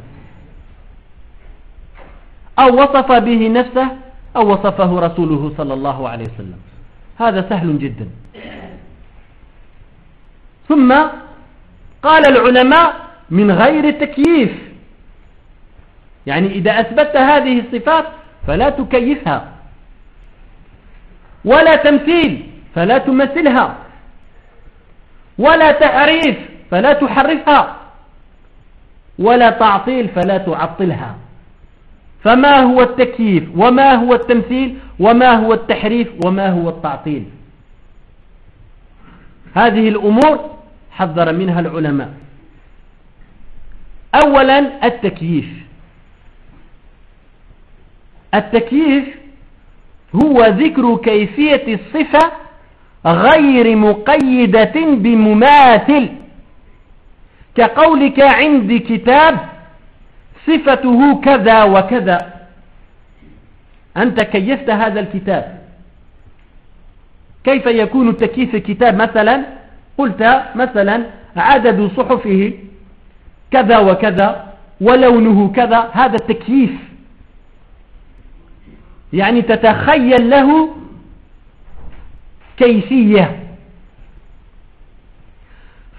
أو 2.60 2.84
وصف 2.84 3.12
به 3.12 3.48
نفسه 3.48 3.88
أو 4.36 4.54
وصفه 4.54 5.00
رسوله 5.00 5.54
صلى 5.58 5.74
الله 5.74 6.10
عليه 6.10 6.26
وسلم. 6.26 6.60
هذا 7.20 7.46
سهل 7.50 7.80
جدا. 7.80 8.08
ثم 10.70 10.94
قال 12.04 12.24
العلماء 12.28 12.94
من 13.30 13.52
غير 13.52 13.92
تكييف. 13.92 14.52
يعني 16.26 16.48
إذا 16.48 16.80
أثبت 16.80 17.16
هذه 17.16 17.60
الصفات 17.60 18.06
فلا 18.48 18.70
تكيفها. 18.70 19.59
ولا 21.46 21.76
تمثيل 21.76 22.50
فلا 22.76 22.98
تمثلها. 22.98 23.78
ولا 25.38 25.72
تعريف 25.72 26.38
فلا 26.72 26.94
تحرفها. 26.94 27.76
ولا 29.20 29.50
تعطيل 29.50 30.08
فلا 30.08 30.38
تعطلها. 30.38 31.16
فما 32.24 32.60
هو 32.60 32.82
التكييف؟ 32.82 33.44
وما 33.56 33.94
هو 33.94 34.14
التمثيل؟ 34.14 34.78
وما 35.00 35.32
هو 35.32 35.54
التحريف؟ 35.54 36.08
وما 36.26 36.50
هو 36.50 36.70
التعطيل؟ 36.70 37.26
هذه 39.56 39.90
الأمور 39.90 40.56
حذر 40.92 41.34
منها 41.34 41.60
العلماء. 41.60 42.14
أولا 44.26 44.86
التكييف. 44.86 45.46
التكييف 48.34 49.19
هو 50.16 50.46
ذكر 50.46 50.96
كيفية 50.96 51.74
الصفة 51.74 52.32
غير 53.06 53.76
مقيدة 53.76 54.74
بمماثل. 54.76 56.10
كقولك 57.56 58.20
عندي 58.20 58.80
كتاب 58.80 59.40
صفته 60.48 61.22
كذا 61.22 61.64
وكذا. 61.64 62.18
أنت 63.98 64.24
كيفت 64.24 64.70
هذا 64.70 65.00
الكتاب؟ 65.00 65.60
كيف 67.44 67.66
يكون 67.66 68.18
تكييف 68.18 68.56
الكتاب 68.56 68.96
مثلا؟ 68.96 69.46
قلت 69.98 70.44
مثلا 70.56 71.06
عدد 71.36 71.92
صحفه 71.98 72.54
كذا 73.52 73.78
وكذا 73.78 74.54
ولونه 74.82 75.52
كذا 75.52 75.90
هذا 75.94 76.16
التكييف 76.16 76.72
يعني 79.14 79.42
تتخيل 79.42 80.30
له 80.30 80.70
كيفية. 82.58 83.40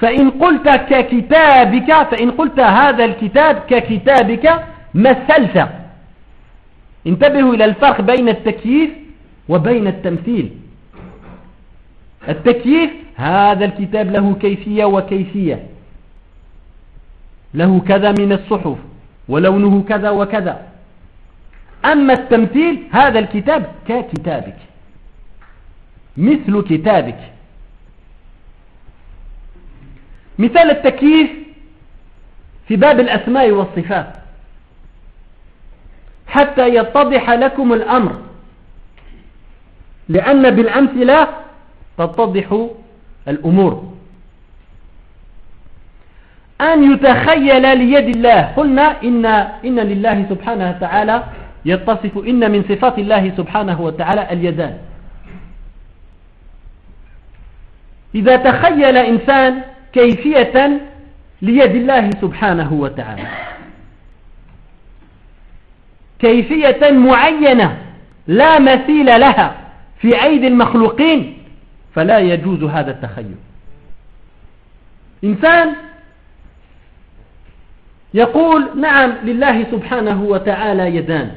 فإن 0.00 0.30
قلت 0.30 0.68
ككتابك 0.68 1.92
فإن 1.92 2.30
قلت 2.30 2.60
هذا 2.60 3.04
الكتاب 3.04 3.56
ككتابك 3.56 4.64
مثلت. 4.94 5.68
انتبهوا 7.06 7.54
إلى 7.54 7.64
الفرق 7.64 8.00
بين 8.00 8.28
التكييف 8.28 8.90
وبين 9.48 9.86
التمثيل. 9.86 10.50
التكييف 12.28 12.90
هذا 13.16 13.64
الكتاب 13.64 14.10
له 14.10 14.34
كيفية 14.34 14.84
وكيفية. 14.84 15.66
له 17.54 17.80
كذا 17.80 18.14
من 18.18 18.32
الصحف 18.32 18.76
ولونه 19.28 19.84
كذا 19.88 20.10
وكذا. 20.10 20.69
أما 21.84 22.12
التمثيل 22.12 22.82
هذا 22.90 23.18
الكتاب 23.18 23.72
ككتابك. 23.88 24.56
مثل 26.16 26.62
كتابك. 26.68 27.18
مثال 30.38 30.70
التكييف 30.70 31.30
في 32.68 32.76
باب 32.76 33.00
الأسماء 33.00 33.50
والصفات. 33.50 34.12
حتى 36.26 36.68
يتضح 36.68 37.30
لكم 37.30 37.72
الأمر. 37.72 38.20
لأن 40.08 40.50
بالأمثلة 40.50 41.28
تتضح 41.98 42.66
الأمور. 43.28 43.94
أن 46.60 46.92
يتخيل 46.92 47.78
ليد 47.78 48.16
الله. 48.16 48.42
قلنا 48.42 49.02
إن, 49.02 49.26
إن 49.64 49.80
لله 49.80 50.26
سبحانه 50.28 50.70
وتعالى 50.70 51.24
يتصف 51.64 52.18
إن 52.18 52.50
من 52.50 52.62
صفات 52.68 52.98
الله 52.98 53.32
سبحانه 53.36 53.80
وتعالى 53.80 54.32
اليدان. 54.32 54.78
إذا 58.14 58.36
تخيل 58.36 58.96
إنسان 58.96 59.62
كيفية 59.92 60.80
ليد 61.42 61.74
الله 61.74 62.10
سبحانه 62.10 62.72
وتعالى. 62.72 63.28
كيفية 66.18 66.90
معينة 66.90 67.78
لا 68.26 68.58
مثيل 68.58 69.06
لها 69.20 69.56
في 70.00 70.22
أيدي 70.22 70.46
المخلوقين 70.46 71.38
فلا 71.94 72.18
يجوز 72.18 72.62
هذا 72.62 72.90
التخيل. 72.90 73.34
إنسان 75.24 75.74
يقول 78.14 78.80
نعم 78.80 79.12
لله 79.24 79.64
سبحانه 79.70 80.22
وتعالى 80.22 80.96
يدان. 80.96 81.32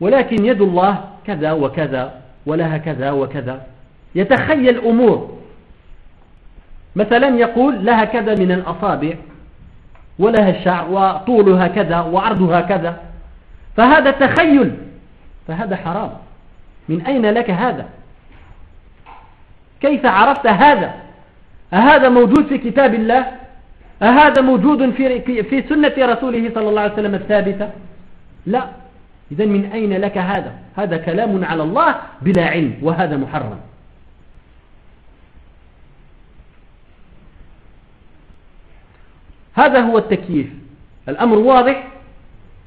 ولكن 0.00 0.44
يد 0.44 0.62
الله 0.62 1.04
كذا 1.26 1.52
وكذا 1.52 2.14
ولها 2.46 2.78
كذا 2.78 3.10
وكذا. 3.10 3.66
يتخيل 4.14 4.78
أمور 4.78 5.38
مثلا 6.96 7.28
يقول 7.28 7.86
لها 7.86 8.04
كذا 8.04 8.34
من 8.34 8.52
الأصابع 8.52 9.14
ولها 10.18 10.50
الشعر 10.50 10.90
وطولها 10.90 11.68
كذا 11.68 12.00
وعرضها 12.00 12.60
كذا. 12.60 13.00
فهذا 13.76 14.10
تخيل. 14.10 14.76
فهذا 15.48 15.76
حرام. 15.76 16.10
من 16.88 17.06
أين 17.06 17.26
لك 17.26 17.50
هذا؟ 17.50 17.86
كيف 19.80 20.06
عرفت 20.06 20.46
هذا؟ 20.46 20.94
أهذا 21.72 22.08
موجود 22.08 22.46
في 22.46 22.58
كتاب 22.58 22.94
الله؟ 22.94 23.26
أهذا 24.02 24.42
موجود 24.42 24.90
في, 24.90 25.42
في 25.42 25.62
سنة 25.68 25.94
رسوله 25.98 26.50
صلى 26.54 26.68
الله 26.68 26.80
عليه 26.80 26.92
وسلم 26.92 27.14
الثابتة؟ 27.14 27.70
لا. 28.46 28.64
إذا 29.32 29.44
من 29.44 29.72
أين 29.72 29.92
لك 29.92 30.18
هذا 30.18 30.54
هذا 30.76 30.96
كلام 30.96 31.44
على 31.44 31.62
الله 31.62 31.96
بلا 32.22 32.46
علم 32.46 32.78
وهذا 32.82 33.16
محرم 33.16 33.60
هذا 39.54 39.80
هو 39.80 39.98
التكييف 39.98 40.46
الأمر 41.08 41.38
واضح 41.38 41.88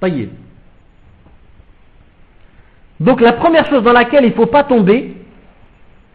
طيب 0.01 0.30
Donc 2.99 3.20
la 3.20 3.34
première 3.34 3.66
chose 3.66 3.82
dans 3.82 3.93
laquelle 3.93 4.26
il 4.26 4.30
ne 4.30 4.36
faut 4.36 4.45
pas 4.45 4.64
tomber, 4.64 5.16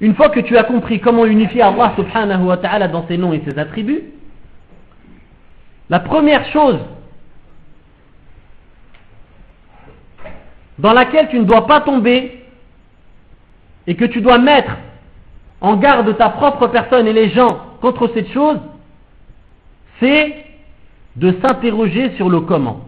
une 0.00 0.14
fois 0.14 0.28
que 0.28 0.38
tu 0.38 0.56
as 0.56 0.62
compris 0.62 1.00
comment 1.00 1.26
unifier 1.26 1.62
Allah 1.62 1.92
subhanahu 1.96 2.44
wa 2.44 2.58
ta'ala 2.58 2.86
dans 2.86 3.04
ses 3.08 3.18
noms 3.18 3.32
et 3.32 3.42
ses 3.44 3.58
attributs, 3.58 4.04
la 5.90 5.98
première 5.98 6.44
chose 6.52 6.78
dans 10.78 10.92
laquelle 10.92 11.28
tu 11.28 11.38
ne 11.38 11.44
dois 11.44 11.66
pas 11.66 11.80
tomber 11.80 12.44
et 13.86 13.94
que 13.94 14.04
tu 14.04 14.20
dois 14.20 14.38
mettre 14.38 14.72
en 15.60 15.76
garde 15.76 16.16
ta 16.16 16.28
propre 16.30 16.66
personne 16.68 17.06
et 17.06 17.12
les 17.12 17.30
gens 17.30 17.60
contre 17.80 18.10
cette 18.14 18.30
chose, 18.32 18.58
c'est 20.00 20.44
de 21.16 21.34
s'interroger 21.42 22.14
sur 22.16 22.28
le 22.28 22.40
comment 22.40 22.82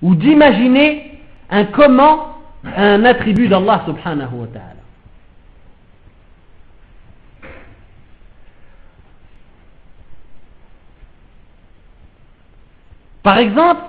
ou 0.00 0.14
d'imaginer 0.14 1.20
un 1.50 1.64
comment 1.64 2.38
un 2.64 3.04
attribut 3.04 3.48
d'Allah 3.48 3.82
subhanahu 3.86 4.34
wa 4.34 4.46
ta'ala. 4.46 4.74
Par 13.22 13.38
exemple, 13.38 13.80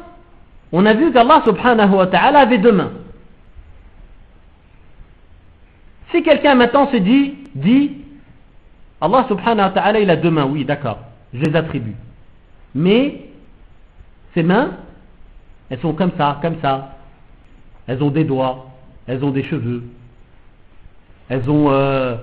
on 0.72 0.86
a 0.86 0.93
vu 0.93 1.11
qu'Allah 1.11 1.41
subhanahu 1.45 1.95
wa 1.95 2.07
ta'ala 2.07 2.39
avait 2.39 2.57
deux 2.57 2.72
mains. 2.72 2.91
Si 6.11 6.24
quelqu'un 6.24 6.55
maintenant 6.55 6.91
se 6.91 6.97
dit, 6.97 7.36
dit, 7.55 7.91
Allah 9.01 9.26
subhanahu 9.28 9.68
wa 9.68 9.70
ta'ala 9.72 9.99
il 9.99 10.09
a 10.09 10.16
deux 10.16 10.32
mains, 10.32 10.45
oui 10.45 10.66
d'accord, 10.66 10.99
je 11.34 11.41
les 11.41 11.55
attribue. 11.55 11.95
Mais 12.74 13.26
ces 14.34 14.43
mains, 14.43 14.72
elles 15.70 15.80
sont 15.80 15.93
comme 15.93 16.11
ça, 16.18 16.39
comme 16.41 16.59
ça. 16.61 16.95
Elles 17.88 18.01
ont 18.03 18.09
des 18.11 18.24
doigts, 18.24 18.68
elles 19.07 19.24
ont 19.24 19.32
des 19.32 19.43
cheveux, 19.43 19.84
elles 21.30 21.49
ont, 21.49 21.70
euh, 21.70 22.16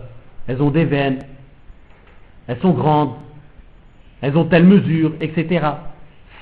elles 0.47 0.62
ont 0.62 0.70
des 0.70 0.84
veines, 0.84 1.20
elles 2.47 2.59
sont 2.61 2.72
grandes, 2.72 3.14
elles 4.20 4.36
ont 4.36 4.45
telle 4.45 4.64
mesure, 4.64 5.12
etc. 5.20 5.66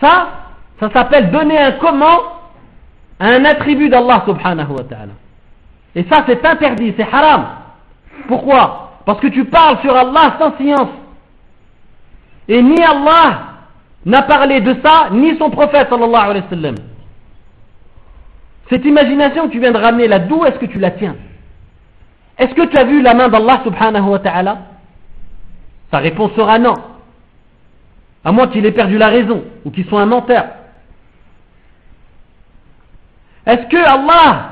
Ça, 0.01 0.50
ça 0.81 0.91
s'appelle 0.91 1.31
donner 1.31 1.59
un 1.59 1.73
comment 1.73 2.21
à 3.19 3.27
un 3.27 3.45
attribut 3.45 3.91
d'Allah 3.91 4.23
subhanahu 4.27 4.73
wa 4.73 4.85
ta'ala. 4.85 5.13
Et 5.95 6.05
ça, 6.11 6.25
c'est 6.27 6.45
interdit, 6.45 6.95
c'est 6.97 7.07
haram. 7.13 7.47
Pourquoi? 8.27 8.93
Parce 9.05 9.21
que 9.21 9.27
tu 9.27 9.45
parles 9.45 9.79
sur 9.83 9.95
Allah 9.95 10.37
sans 10.39 10.57
science. 10.57 10.89
Et 12.49 12.63
ni 12.63 12.83
Allah 12.83 13.41
n'a 14.07 14.23
parlé 14.23 14.61
de 14.61 14.75
ça, 14.83 15.09
ni 15.13 15.37
son 15.37 15.51
prophète 15.51 15.89
sallallahu. 15.91 16.75
Cette 18.71 18.85
imagination 18.85 19.49
que 19.49 19.53
tu 19.53 19.61
viens 19.61 19.73
de 19.73 19.79
ramener 19.79 20.09
là, 20.09 20.21
d'où 20.21 20.45
est-ce 20.47 20.59
que 20.59 20.67
tu 20.67 20.79
la 20.79 20.93
tiens? 20.93 21.17
Est-ce 22.39 22.55
que 22.55 22.67
tu 22.67 22.79
as 22.79 22.85
vu 22.85 23.03
la 23.03 23.13
main 23.13 23.29
d'Allah 23.29 23.61
subhanahu 23.65 24.09
wa 24.09 24.19
ta'ala? 24.21 24.59
Sa 25.91 25.99
réponse 25.99 26.33
sera 26.33 26.59
non. 26.59 26.75
À 28.25 28.33
moins 28.33 28.47
qu'il 28.49 28.65
ait 28.65 28.73
perdu 28.73 28.97
la 28.97 29.09
raison, 29.09 29.43
ou 29.65 29.71
qu'il 29.71 29.85
soit 29.87 30.01
un 30.01 30.07
menteur. 30.07 30.47
Est-ce 33.51 33.67
que 33.67 33.77
Allah 33.77 34.51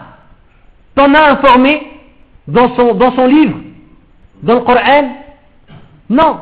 t'en 0.97 1.15
a 1.15 1.31
informé 1.31 1.87
dans 2.49 2.75
son, 2.75 3.27
livre, 3.27 3.59
dans 4.43 4.55
le 4.55 4.61
Coran? 4.61 5.09
Non. 6.11 6.41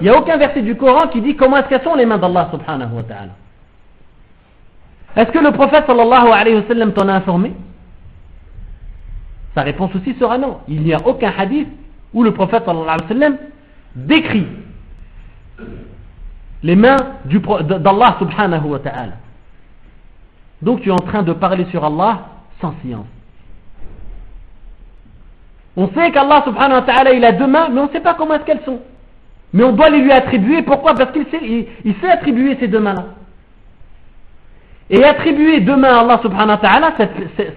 Il 0.00 0.04
n'y 0.04 0.08
a 0.08 0.18
aucun 0.18 0.38
verset 0.38 0.62
du 0.62 0.74
Coran 0.74 1.08
qui 1.08 1.20
dit 1.20 1.36
comment 1.36 1.58
est-ce 1.58 1.68
qu'elles 1.68 1.82
sont 1.82 1.94
les 1.94 2.06
mains 2.06 2.16
d'Allah 2.16 2.48
subhanahu 2.50 2.94
wa 2.94 3.02
ta'ala. 3.02 3.32
Est-ce 5.16 5.30
que 5.30 5.38
le 5.38 5.52
prophète 5.52 5.84
sallallahu 5.86 6.28
alayhi 6.32 6.56
wa 6.56 6.66
sallam 6.66 6.92
t'en 6.94 7.08
a 7.08 7.14
informé? 7.14 7.52
Sa 9.54 9.60
réponse 9.62 9.94
aussi 9.96 10.14
sera 10.14 10.38
non. 10.38 10.60
Il 10.68 10.80
n'y 10.80 10.94
a 10.94 10.98
aucun 11.04 11.32
hadith 11.36 11.68
où 12.14 12.22
le 12.22 12.32
prophète 12.32 12.64
sallallahu 12.64 13.20
wa 13.20 13.28
décrit 13.96 14.46
les 16.62 16.76
mains 16.76 16.96
d'Allah 17.26 18.16
subhanahu 18.18 18.66
wa 18.66 18.78
ta'ala. 18.78 19.25
Donc 20.62 20.80
tu 20.80 20.88
es 20.88 20.92
en 20.92 20.96
train 20.96 21.22
de 21.22 21.32
parler 21.32 21.66
sur 21.70 21.84
Allah 21.84 22.20
sans 22.60 22.74
science. 22.82 23.06
On 25.76 25.88
sait 25.88 26.10
qu'Allah 26.10 26.42
subhanahu 26.44 26.80
wa 26.80 26.82
ta'ala 26.82 27.12
il 27.12 27.24
a 27.24 27.32
deux 27.32 27.46
mains, 27.46 27.68
mais 27.70 27.80
on 27.80 27.86
ne 27.86 27.90
sait 27.90 28.00
pas 28.00 28.14
comment 28.14 28.34
est-ce 28.34 28.44
qu'elles 28.44 28.64
sont. 28.64 28.80
Mais 29.52 29.62
on 29.62 29.72
doit 29.72 29.90
les 29.90 29.98
lui 30.00 30.10
attribuer. 30.10 30.62
Pourquoi? 30.62 30.94
Parce 30.94 31.12
qu'il 31.12 31.26
sait, 31.26 31.66
il, 31.84 31.94
sait 32.00 32.10
attribuer 32.10 32.56
ces 32.58 32.68
deux 32.68 32.80
mains-là. 32.80 33.04
Et 34.88 35.04
attribuer 35.04 35.60
deux 35.60 35.76
mains 35.76 35.96
à 35.96 36.00
Allah 36.00 36.20
subhanahu 36.22 36.48
wa 36.48 36.56
ta'ala, 36.56 36.94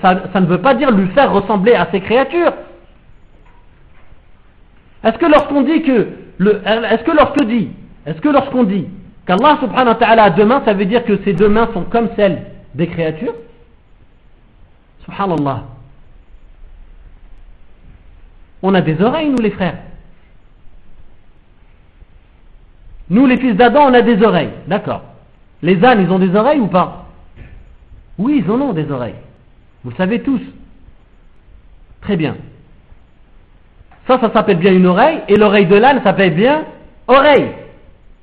ça, 0.01 0.39
ne 0.41 0.45
veut 0.47 0.61
pas 0.61 0.73
dire 0.73 0.91
lui 0.91 1.07
faire 1.09 1.31
ressembler 1.31 1.75
à 1.75 1.87
ses 1.91 2.01
créatures. 2.01 2.53
Est-ce 5.03 5.17
que 5.17 5.25
lorsqu'on 5.25 5.61
dit 5.61 5.81
que, 5.83 6.07
est-ce 6.41 7.03
que 7.03 7.11
lorsqu'on 7.11 7.45
dit, 7.45 7.69
est-ce 8.05 8.19
que 8.19 8.29
lorsqu'on 8.29 8.63
dit 8.63 8.87
qu'Allah 9.25 9.57
subhanahu 9.61 9.87
wa 9.87 9.95
ta'ala 9.95 10.23
a 10.23 10.29
deux 10.31 10.45
mains, 10.45 10.61
ça 10.65 10.73
veut 10.73 10.85
dire 10.85 11.05
que 11.05 11.17
ces 11.23 11.33
deux 11.33 11.47
mains 11.47 11.69
sont 11.73 11.83
comme 11.83 12.09
celles 12.17 12.43
des 12.76 12.88
créatures 12.88 13.36
Subhanallah. 15.05 15.63
On 18.61 18.74
a 18.74 18.82
des 18.82 19.01
oreilles, 19.01 19.30
nous 19.30 19.41
les 19.41 19.51
frères. 19.51 19.78
Nous, 23.09 23.26
les 23.26 23.38
fils 23.38 23.55
d'Adam, 23.55 23.86
on 23.88 23.93
a 23.93 24.01
des 24.01 24.22
oreilles. 24.22 24.51
D'accord. 24.67 25.01
Les 25.61 25.84
ânes, 25.84 26.01
ils 26.01 26.11
ont 26.11 26.20
des 26.20 26.36
oreilles 26.36 26.59
ou 26.59 26.67
pas? 26.67 27.07
Oui, 28.17 28.43
ils 28.43 28.51
en 28.51 28.61
ont 28.61 28.74
des 28.74 28.89
oreilles. 28.91 29.15
Vous 29.84 29.91
le 29.91 29.95
savez 29.95 30.22
tous. 30.22 30.41
Très 32.01 32.17
bien. 32.17 32.36
Ça, 34.07 34.20
ça 34.20 34.32
s'appelle 34.32 34.57
bien 34.57 34.74
une 34.74 34.86
oreille, 34.86 35.22
et 35.28 35.36
l'oreille 35.36 35.67
de 35.67 35.76
l'âne 35.76 36.01
s'appelle 36.03 36.34
bien 36.34 36.65
oreille. 37.07 37.51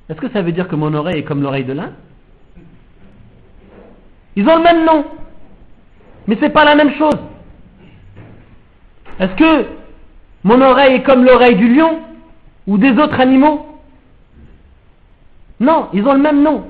Est-ce 0.09 0.21
que 0.21 0.31
ça 0.31 0.43
veut 0.43 0.53
dire 0.53 0.69
que 0.69 0.77
mon 0.77 0.93
oreille 0.95 1.19
est 1.19 1.25
comme 1.25 1.43
l'oreille 1.43 1.65
de 1.65 1.73
l'âne? 1.73 1.95
Ils 4.37 4.47
ont 4.49 4.57
le 4.57 4.63
même 4.63 4.85
nom, 4.85 5.05
mais 6.27 6.37
ce 6.37 6.43
n'est 6.43 6.51
pas 6.51 6.65
la 6.65 6.75
même 6.75 6.95
chose. 6.95 7.19
Est-ce 9.19 9.35
que 9.35 9.67
mon 10.45 10.61
oreille 10.61 10.97
est 10.97 11.03
comme 11.03 11.25
l'oreille 11.25 11.57
du 11.57 11.75
lion 11.75 12.01
ou 12.67 12.77
des 12.77 12.93
autres 12.93 13.19
animaux? 13.19 13.67
Non, 15.59 15.89
ils 15.95 16.07
ont 16.07 16.13
le 16.13 16.21
même 16.21 16.43
nom. 16.43 16.69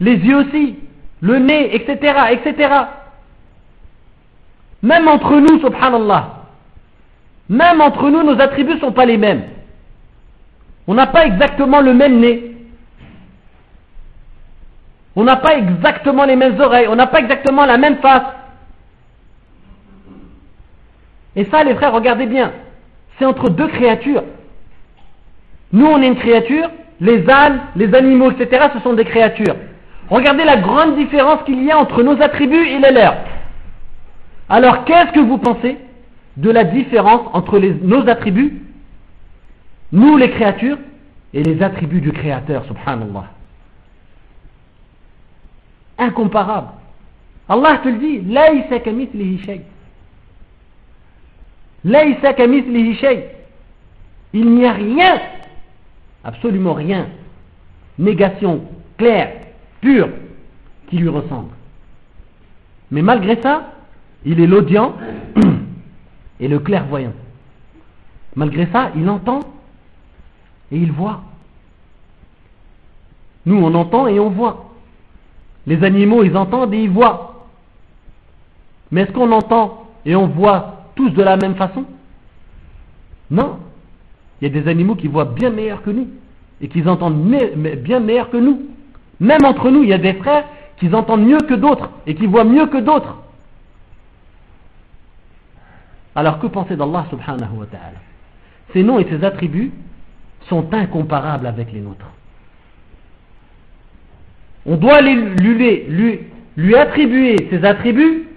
Les 0.00 0.16
yeux 0.16 0.38
aussi, 0.38 0.76
le 1.20 1.38
nez, 1.38 1.76
etc., 1.76 2.14
etc. 2.32 2.74
Même 4.82 5.06
entre 5.06 5.36
nous, 5.36 5.60
subhanallah, 5.60 6.42
même 7.48 7.80
entre 7.80 8.10
nous, 8.10 8.22
nos 8.24 8.40
attributs 8.40 8.74
ne 8.74 8.80
sont 8.80 8.92
pas 8.92 9.06
les 9.06 9.16
mêmes. 9.16 9.44
On 10.86 10.94
n'a 10.94 11.06
pas 11.06 11.24
exactement 11.24 11.80
le 11.80 11.94
même 11.94 12.18
nez. 12.18 12.53
On 15.16 15.24
n'a 15.24 15.36
pas 15.36 15.56
exactement 15.56 16.24
les 16.24 16.36
mêmes 16.36 16.60
oreilles. 16.60 16.88
On 16.88 16.96
n'a 16.96 17.06
pas 17.06 17.20
exactement 17.20 17.64
la 17.66 17.78
même 17.78 17.96
face. 17.98 18.24
Et 21.36 21.44
ça, 21.44 21.64
les 21.64 21.74
frères, 21.74 21.92
regardez 21.92 22.26
bien. 22.26 22.52
C'est 23.18 23.24
entre 23.24 23.48
deux 23.48 23.68
créatures. 23.68 24.24
Nous, 25.72 25.86
on 25.86 26.00
est 26.02 26.08
une 26.08 26.16
créature. 26.16 26.70
Les 27.00 27.28
ânes, 27.28 27.60
les 27.76 27.92
animaux, 27.94 28.30
etc., 28.30 28.68
ce 28.74 28.80
sont 28.80 28.92
des 28.92 29.04
créatures. 29.04 29.56
Regardez 30.10 30.44
la 30.44 30.56
grande 30.56 30.96
différence 30.96 31.42
qu'il 31.44 31.62
y 31.64 31.70
a 31.70 31.78
entre 31.78 32.02
nos 32.02 32.20
attributs 32.20 32.66
et 32.66 32.78
les 32.78 32.90
leurs. 32.90 33.16
Alors, 34.48 34.84
qu'est-ce 34.84 35.12
que 35.12 35.20
vous 35.20 35.38
pensez 35.38 35.78
de 36.36 36.50
la 36.50 36.64
différence 36.64 37.22
entre 37.32 37.58
nos 37.58 38.08
attributs, 38.08 38.60
nous 39.92 40.16
les 40.16 40.30
créatures, 40.30 40.78
et 41.32 41.42
les 41.42 41.62
attributs 41.62 42.00
du 42.00 42.12
Créateur, 42.12 42.64
subhanallah? 42.66 43.33
Incomparable. 45.98 46.68
Allah 47.48 47.78
te 47.82 47.88
le 47.88 47.98
dit, 47.98 48.22
Il 54.32 54.50
n'y 54.50 54.66
a 54.66 54.72
rien, 54.72 55.20
absolument 56.24 56.72
rien, 56.72 57.08
négation 57.98 58.62
claire, 58.96 59.32
pure, 59.80 60.08
qui 60.88 60.96
lui 60.96 61.08
ressemble. 61.08 61.50
Mais 62.90 63.02
malgré 63.02 63.40
ça, 63.42 63.72
il 64.24 64.40
est 64.40 64.46
l'audient 64.46 64.94
et 66.40 66.48
le 66.48 66.58
clairvoyant. 66.58 67.12
Malgré 68.36 68.66
ça, 68.66 68.90
il 68.96 69.08
entend 69.08 69.40
et 70.72 70.78
il 70.78 70.90
voit. 70.90 71.22
Nous, 73.46 73.56
on 73.56 73.74
entend 73.74 74.06
et 74.06 74.18
on 74.18 74.30
voit. 74.30 74.73
Les 75.66 75.82
animaux, 75.82 76.22
ils 76.24 76.36
entendent 76.36 76.74
et 76.74 76.82
ils 76.82 76.90
voient. 76.90 77.46
Mais 78.90 79.02
est-ce 79.02 79.12
qu'on 79.12 79.32
entend 79.32 79.86
et 80.04 80.14
on 80.14 80.26
voit 80.26 80.84
tous 80.94 81.10
de 81.10 81.22
la 81.22 81.36
même 81.36 81.54
façon? 81.56 81.84
Non. 83.30 83.58
Il 84.40 84.48
y 84.48 84.50
a 84.50 84.62
des 84.62 84.68
animaux 84.68 84.94
qui 84.94 85.08
voient 85.08 85.24
bien 85.24 85.50
meilleur 85.50 85.82
que 85.82 85.90
nous 85.90 86.08
et 86.60 86.68
qui 86.68 86.86
entendent 86.86 87.24
bien 87.24 88.00
meilleur 88.00 88.30
que 88.30 88.36
nous. 88.36 88.62
Même 89.20 89.44
entre 89.44 89.70
nous, 89.70 89.82
il 89.82 89.88
y 89.88 89.94
a 89.94 89.98
des 89.98 90.14
frères 90.14 90.44
qui 90.78 90.92
entendent 90.94 91.24
mieux 91.24 91.40
que 91.40 91.54
d'autres 91.54 91.90
et 92.06 92.14
qui 92.14 92.26
voient 92.26 92.44
mieux 92.44 92.66
que 92.66 92.78
d'autres. 92.78 93.16
Alors 96.14 96.38
que 96.38 96.46
penser 96.46 96.76
d'Allah 96.76 97.06
subhanahu 97.10 97.56
wa 97.56 97.66
ta'ala? 97.66 97.98
Ses 98.72 98.82
noms 98.82 98.98
et 98.98 99.04
ses 99.08 99.24
attributs 99.24 99.72
sont 100.48 100.72
incomparables 100.72 101.46
avec 101.46 101.72
les 101.72 101.80
nôtres. 101.80 102.10
On 104.66 104.76
doit 104.76 105.00
lui, 105.02 106.74
attribuer 106.74 107.48
ses 107.50 107.64
attributs, 107.64 108.28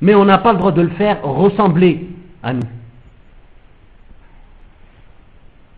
mais 0.00 0.14
on 0.14 0.24
n'a 0.24 0.38
pas 0.38 0.52
le 0.52 0.58
droit 0.58 0.72
de 0.72 0.82
le 0.82 0.90
faire 0.90 1.22
ressembler 1.22 2.06
à 2.42 2.52
nous. 2.52 2.68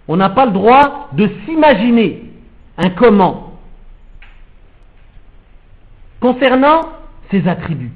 On 0.08 0.16
n'a 0.16 0.30
pas 0.30 0.46
le 0.46 0.52
droit 0.52 1.08
de 1.12 1.30
s'imaginer 1.44 2.24
un 2.76 2.90
comment 2.90 3.58
concernant 6.20 6.80
ses 7.30 7.46
attributs. 7.46 7.92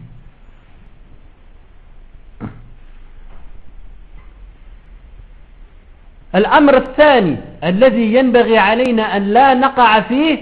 الأمر 6.35 6.77
الثاني 6.77 7.37
الذي 7.65 8.15
ينبغي 8.15 8.59
علينا 8.59 9.17
أن 9.17 9.23
لا 9.23 9.55
نقع 9.55 10.01
فيه 10.01 10.39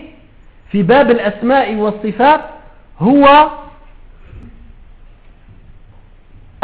في 0.70 0.82
باب 0.82 1.10
الأسماء 1.10 1.74
والصفات 1.74 2.40
هو 2.98 3.50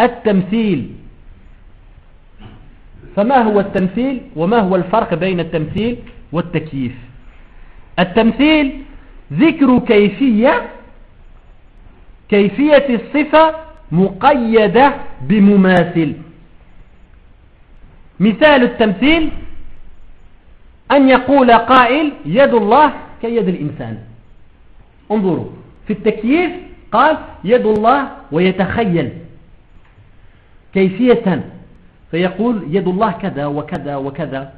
التمثيل. 0.00 0.90
فما 3.16 3.36
هو 3.38 3.60
التمثيل 3.60 4.20
وما 4.36 4.58
هو 4.60 4.76
الفرق 4.76 5.14
بين 5.14 5.40
التمثيل 5.40 5.96
والتكييف؟ 6.32 6.92
التمثيل 7.98 8.82
ذكر 9.32 9.78
كيفية 9.78 10.68
كيفية 12.28 12.86
الصفة 12.94 13.54
مقيدة 13.92 14.94
بمماثل. 15.20 16.14
مثال 18.20 18.62
التمثيل 18.62 19.30
أن 20.92 21.08
يقول 21.08 21.52
قائل 21.52 22.12
يد 22.26 22.54
الله 22.54 22.92
كيد 23.22 23.48
الإنسان. 23.48 23.98
انظروا 25.10 25.50
في 25.86 25.92
التكييف 25.92 26.52
قال 26.92 27.16
يد 27.44 27.66
الله 27.66 28.08
ويتخيل. 28.32 29.10
كيفية؟ 30.74 31.44
فيقول 32.10 32.66
يد 32.70 32.88
الله 32.88 33.10
كذا 33.10 33.46
وكذا 33.46 33.96
وكذا 33.96 34.52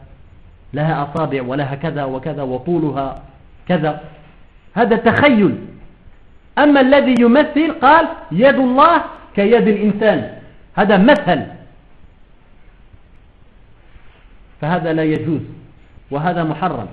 لها 0.74 1.02
أصابع 1.02 1.42
ولها 1.42 1.74
كذا 1.74 2.04
وكذا 2.04 2.42
وطولها 2.42 3.22
كذا. 3.68 4.00
هذا 4.74 4.96
تخيل. 4.96 5.56
أما 6.58 6.80
الذي 6.80 7.14
يمثل 7.20 7.72
قال 7.82 8.06
يد 8.32 8.54
الله 8.54 9.02
كيد 9.36 9.68
الإنسان. 9.68 10.32
هذا 10.74 10.96
مثل. 10.98 11.59
فهذا 14.60 14.92
لا 14.92 15.04
يجوز 15.04 15.40
وهذا 16.10 16.44
محرم 16.44 16.88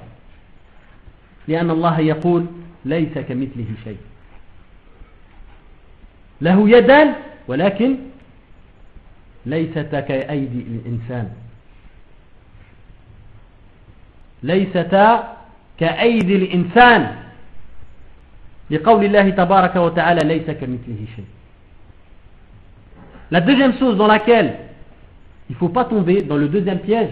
لأن 1.48 1.70
الله 1.70 2.00
يقول 2.00 2.46
ليس 2.86 3.18
كمثله 3.18 3.66
شيء. 3.84 3.98
له 6.42 6.70
يدان 6.70 7.14
ولكن 7.48 7.98
ليستا 9.46 10.00
كأيدي 10.00 10.60
الإنسان. 10.60 11.30
ليستا 14.44 15.38
كأيدي 15.80 16.36
الإنسان. 16.36 17.16
لقول 18.70 19.06
الله 19.06 19.30
تبارك 19.30 19.76
وتعالى 19.76 20.22
ليس 20.28 20.48
كمثله 20.52 21.06
شيء. 21.16 21.26
La 23.32 23.42
deuxième 23.42 23.78
chose 23.78 23.98
dans 23.98 24.08
laquelle 24.08 24.56
il 25.50 25.54
ne 25.54 25.58
faut 25.58 25.70
pas 25.70 25.86
tomber 25.86 26.22
dans 26.22 26.38
le 26.38 26.48
deuxième 26.48 26.80
piège, 26.80 27.10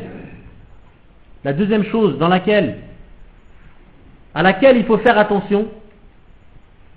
La 1.46 1.54
deuxième 1.54 1.86
chose 1.86 2.18
dans 2.18 2.28
laquelle, 2.28 2.80
à 4.34 4.42
laquelle 4.42 4.78
il 4.78 4.86
faut 4.86 4.98
faire 4.98 5.20
attention, 5.20 5.68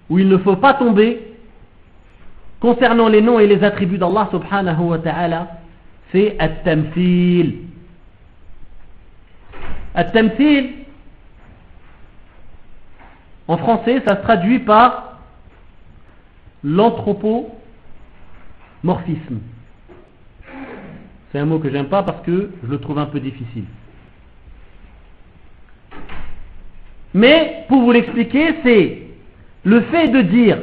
où 0.08 0.18
il 0.18 0.26
ne 0.26 0.38
faut 0.38 0.56
pas 0.56 0.72
tomber, 0.72 1.34
concernant 2.58 3.08
les 3.08 3.20
noms 3.20 3.38
et 3.38 3.46
les 3.46 3.62
attributs 3.62 3.98
d'Allah 3.98 4.28
subhanahu 4.30 4.84
wa 4.84 4.98
ta'ala, 5.00 5.48
c'est 6.10 6.34
at-tamthil. 6.38 7.56
At-tamthil, 9.94 10.70
en 13.48 13.58
français, 13.58 14.02
ça 14.06 14.16
se 14.16 14.22
traduit 14.22 14.60
par 14.60 15.18
l'anthropomorphisme. 16.64 19.40
C'est 21.32 21.38
un 21.38 21.44
mot 21.44 21.58
que 21.58 21.70
j'aime 21.70 21.90
pas 21.90 22.02
parce 22.02 22.22
que 22.22 22.50
je 22.62 22.66
le 22.66 22.78
trouve 22.78 22.98
un 22.98 23.04
peu 23.04 23.20
difficile. 23.20 23.66
Mais 27.18 27.64
pour 27.66 27.80
vous 27.80 27.90
l'expliquer, 27.90 28.54
c'est 28.62 29.02
le 29.64 29.80
fait 29.80 30.06
de 30.06 30.20
dire 30.20 30.58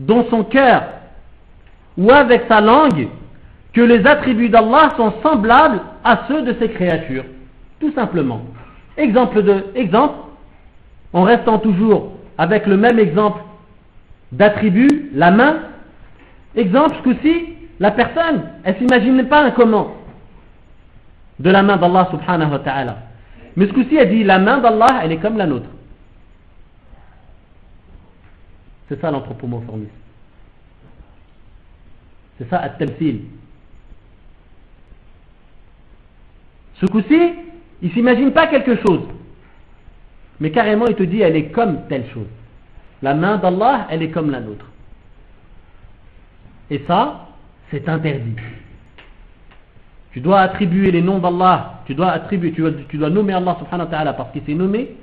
dans 0.00 0.28
son 0.30 0.42
cœur 0.42 0.82
ou 1.96 2.10
avec 2.10 2.42
sa 2.48 2.60
langue 2.60 3.06
que 3.72 3.80
les 3.80 4.04
attributs 4.04 4.48
d'Allah 4.48 4.88
sont 4.96 5.12
semblables 5.22 5.80
à 6.02 6.24
ceux 6.26 6.42
de 6.42 6.56
ses 6.58 6.70
créatures. 6.70 7.24
Tout 7.78 7.92
simplement. 7.92 8.42
Exemple 8.96 9.44
de, 9.44 9.66
exemple, 9.76 10.14
en 11.12 11.22
restant 11.22 11.58
toujours 11.60 12.14
avec 12.36 12.66
le 12.66 12.76
même 12.76 12.98
exemple 12.98 13.40
d'attribut, 14.32 15.10
la 15.14 15.30
main. 15.30 15.54
Exemple, 16.56 16.96
ce 16.96 17.02
coup-ci, 17.02 17.44
la 17.78 17.92
personne, 17.92 18.42
elle 18.64 18.76
s'imagine 18.78 19.24
pas 19.28 19.44
un 19.44 19.52
comment 19.52 19.94
de 21.38 21.48
la 21.48 21.62
main 21.62 21.76
d'Allah 21.76 22.08
subhanahu 22.10 22.50
wa 22.50 22.58
ta'ala. 22.58 22.96
Mais 23.54 23.68
ce 23.68 23.72
coup-ci, 23.72 23.94
elle 23.94 24.10
dit 24.10 24.24
la 24.24 24.40
main 24.40 24.58
d'Allah, 24.58 25.02
elle 25.04 25.12
est 25.12 25.18
comme 25.18 25.38
la 25.38 25.46
nôtre. 25.46 25.68
C'est 28.88 29.00
ça 29.00 29.10
l'anthropomorphisme. 29.10 29.86
C'est 32.38 32.48
ça 32.48 32.58
at-tamsil. 32.58 33.22
Ce 36.80 36.86
coup-ci, 36.86 37.34
il 37.80 37.92
s'imagine 37.92 38.32
pas 38.32 38.48
quelque 38.48 38.76
chose. 38.76 39.02
Mais 40.40 40.50
carrément, 40.50 40.86
il 40.86 40.96
te 40.96 41.04
dit, 41.04 41.20
elle 41.20 41.36
est 41.36 41.50
comme 41.50 41.86
telle 41.88 42.08
chose. 42.12 42.26
La 43.02 43.14
main 43.14 43.36
d'Allah, 43.36 43.86
elle 43.90 44.02
est 44.02 44.10
comme 44.10 44.30
la 44.30 44.40
nôtre. 44.40 44.66
Et 46.70 46.82
ça, 46.86 47.28
c'est 47.70 47.88
interdit. 47.88 48.36
Tu 50.12 50.20
dois 50.20 50.40
attribuer 50.40 50.90
les 50.90 51.02
noms 51.02 51.18
d'Allah, 51.18 51.82
tu 51.86 51.94
dois 51.94 52.10
attribuer, 52.10 52.52
tu 52.52 52.98
dois, 52.98 53.10
nommer 53.10 53.32
Allah 53.32 53.56
subhanahu 53.60 53.88
wa 53.90 54.12
parce 54.12 54.32
qu'il 54.32 54.42
s'est 54.42 54.54
nommé, 54.54 54.96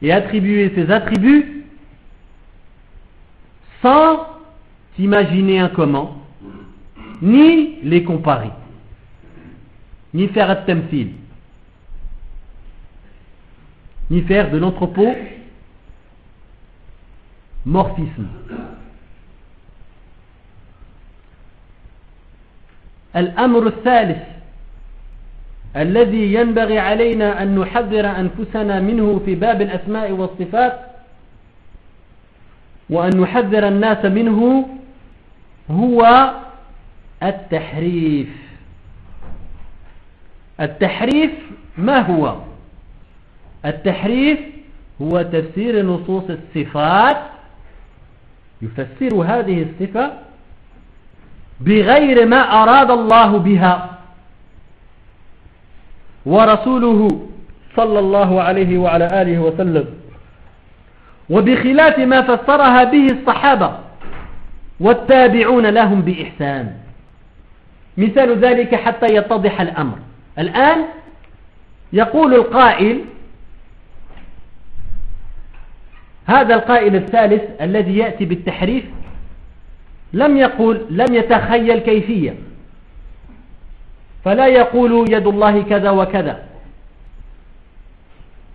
et 0.00 0.12
attribuer 0.12 0.72
ses 0.74 0.90
attributs 0.90 1.61
sans 3.81 4.27
t'imaginer 4.95 5.59
un 5.59 5.69
comment, 5.69 6.17
ni 7.21 7.79
les 7.83 8.03
comparer, 8.03 8.51
ni 10.13 10.27
faire 10.29 10.49
un 10.49 10.55
temsil, 10.55 11.11
ni 14.09 14.21
faire 14.23 14.49
de 14.51 14.57
l'entrepôt 14.57 15.15
morphisme. 17.65 18.27
الأمر 23.15 23.67
الثالث 23.67 24.17
الذي 25.75 26.33
ينبغي 26.33 26.79
علينا 26.79 27.41
أن 27.43 27.59
نحذر 27.59 28.05
أنفسنا 28.05 28.79
منه 28.79 29.21
في 29.25 29.35
باب 29.35 29.61
الأسماء 29.61 30.11
والصفات 30.11 30.79
وأن 32.92 33.20
نحذر 33.20 33.68
الناس 33.68 34.04
منه 34.04 34.68
هو 35.70 36.30
التحريف. 37.22 38.28
التحريف 40.60 41.30
ما 41.78 41.98
هو؟ 41.98 42.36
التحريف 43.64 44.38
هو 45.02 45.22
تفسير 45.22 45.86
نصوص 45.86 46.24
الصفات. 46.30 47.16
يفسر 48.62 49.14
هذه 49.14 49.66
الصفة 49.66 50.12
بغير 51.60 52.26
ما 52.26 52.40
أراد 52.62 52.90
الله 52.90 53.38
بها. 53.38 53.98
ورسوله 56.26 57.28
صلى 57.76 57.98
الله 57.98 58.42
عليه 58.42 58.78
وعلى 58.78 59.22
آله 59.22 59.38
وسلم 59.38 60.01
وبخلاف 61.30 61.98
ما 61.98 62.22
فسرها 62.22 62.84
به 62.84 63.06
الصحابة 63.06 63.78
والتابعون 64.80 65.66
لهم 65.66 66.02
بإحسان. 66.02 66.76
مثال 67.96 68.38
ذلك 68.38 68.74
حتى 68.74 69.06
يتضح 69.14 69.60
الأمر. 69.60 69.98
الآن 70.38 70.84
يقول 71.92 72.34
القائل 72.34 73.04
هذا 76.26 76.54
القائل 76.54 76.96
الثالث 76.96 77.42
الذي 77.60 77.98
يأتي 77.98 78.24
بالتحريف 78.24 78.84
لم 80.12 80.36
يقول 80.36 80.86
لم 80.90 81.14
يتخيل 81.14 81.78
كيفية. 81.78 82.34
فلا 84.24 84.46
يقول 84.46 85.12
يد 85.12 85.26
الله 85.26 85.62
كذا 85.62 85.90
وكذا. 85.90 86.42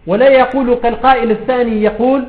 ولا 0.08 0.30
يقول 0.30 0.76
كالقائل 0.76 1.32
الثاني 1.32 1.84
يقول 1.84 2.28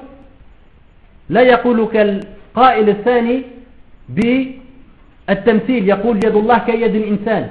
لا 1.29 1.41
يقول 1.41 1.89
كالقائل 1.89 2.89
الثاني 2.89 3.43
بالتمثيل 4.09 5.89
يقول 5.89 6.17
يد 6.17 6.37
الله 6.37 6.59
كيد 6.59 6.95
الإنسان. 6.95 7.51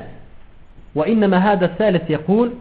وإنما 0.96 1.38
هذا 1.38 1.66
الثالث 1.66 2.10
يقول 2.10 2.54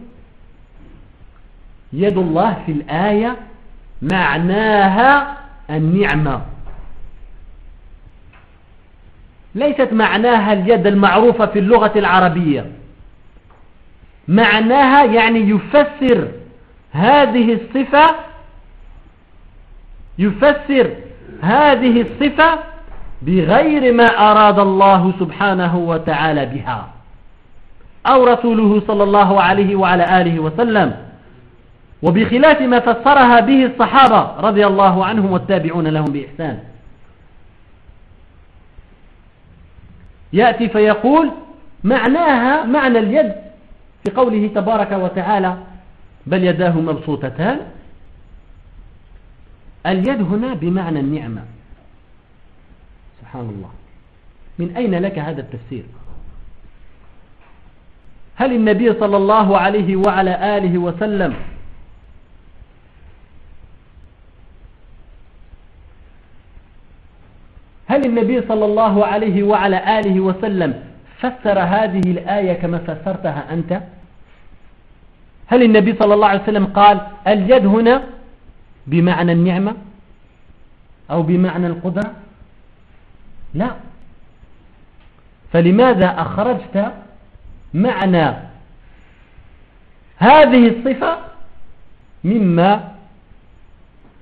يد 1.93 2.17
الله 2.17 2.63
في 2.65 2.71
الآية 2.71 3.35
معناها 4.01 5.37
النعمة. 5.69 6.41
ليست 9.55 9.89
معناها 9.93 10.53
اليد 10.53 10.87
المعروفة 10.87 11.45
في 11.45 11.59
اللغة 11.59 11.91
العربية. 11.95 12.71
معناها 14.27 15.03
يعني 15.05 15.39
يفسر 15.39 16.27
هذه 16.91 17.53
الصفة 17.53 18.15
يفسر 20.19 20.95
هذه 21.41 22.01
الصفة 22.01 22.59
بغير 23.21 23.93
ما 23.93 24.05
أراد 24.05 24.59
الله 24.59 25.13
سبحانه 25.19 25.77
وتعالى 25.77 26.45
بها. 26.45 26.87
أو 28.05 28.23
رسوله 28.23 28.81
صلى 28.87 29.03
الله 29.03 29.41
عليه 29.41 29.75
وعلى 29.75 30.21
آله 30.21 30.39
وسلم. 30.39 30.95
وبخلاف 32.01 32.61
ما 32.61 32.79
فسرها 32.79 33.39
به 33.39 33.65
الصحابة 33.65 34.31
رضي 34.39 34.67
الله 34.67 35.05
عنهم 35.05 35.31
والتابعون 35.31 35.87
لهم 35.87 36.05
بإحسان. 36.05 36.59
يأتي 40.33 40.69
فيقول 40.69 41.31
معناها 41.83 42.65
معنى 42.65 42.99
اليد 42.99 43.31
في 44.03 44.11
قوله 44.15 44.49
تبارك 44.55 44.91
وتعالى 44.91 45.57
بل 46.27 46.43
يداه 46.43 46.71
مبسوطتان. 46.71 47.59
اليد 49.85 50.21
هنا 50.21 50.53
بمعنى 50.53 50.99
النعمة. 50.99 51.43
سبحان 53.21 53.49
الله. 53.49 53.69
من 54.59 54.75
أين 54.77 54.95
لك 54.95 55.19
هذا 55.19 55.41
التفسير؟ 55.41 55.83
هل 58.35 58.53
النبي 58.53 58.93
صلى 58.93 59.17
الله 59.17 59.57
عليه 59.57 59.95
وعلى 59.95 60.57
آله 60.57 60.77
وسلم 60.77 61.33
هل 67.87 68.05
النبي 68.05 68.41
صلى 68.47 68.65
الله 68.65 69.05
عليه 69.05 69.43
وعلى 69.43 69.99
آله 69.99 70.19
وسلم 70.19 70.83
فسر 71.19 71.59
هذه 71.59 72.01
الآية 72.11 72.53
كما 72.53 72.77
فسرتها 72.77 73.53
أنت؟ 73.53 73.81
هل 75.47 75.63
النبي 75.63 75.95
صلى 75.99 76.13
الله 76.13 76.27
عليه 76.27 76.43
وسلم 76.43 76.65
قال 76.65 77.01
اليد 77.27 77.65
هنا 77.65 78.03
بمعنى 78.87 79.31
النعمة 79.31 79.75
أو 81.11 81.23
بمعنى 81.23 81.67
القدرة؟ 81.67 82.13
لا. 83.53 83.71
فلماذا 85.53 86.21
أخرجت 86.21 86.93
معنى 87.73 88.33
هذه 90.17 90.67
الصفة 90.67 91.17
مما 92.23 92.91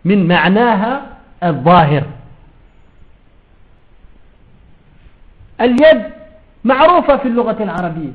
من 0.06 0.28
معناها 0.28 1.18
الظاهر؟ 1.44 2.04
اليد 5.62 6.04
معروفة 6.64 7.18
في 7.18 7.28
اللغة 7.28 7.64
العربية 7.64 8.12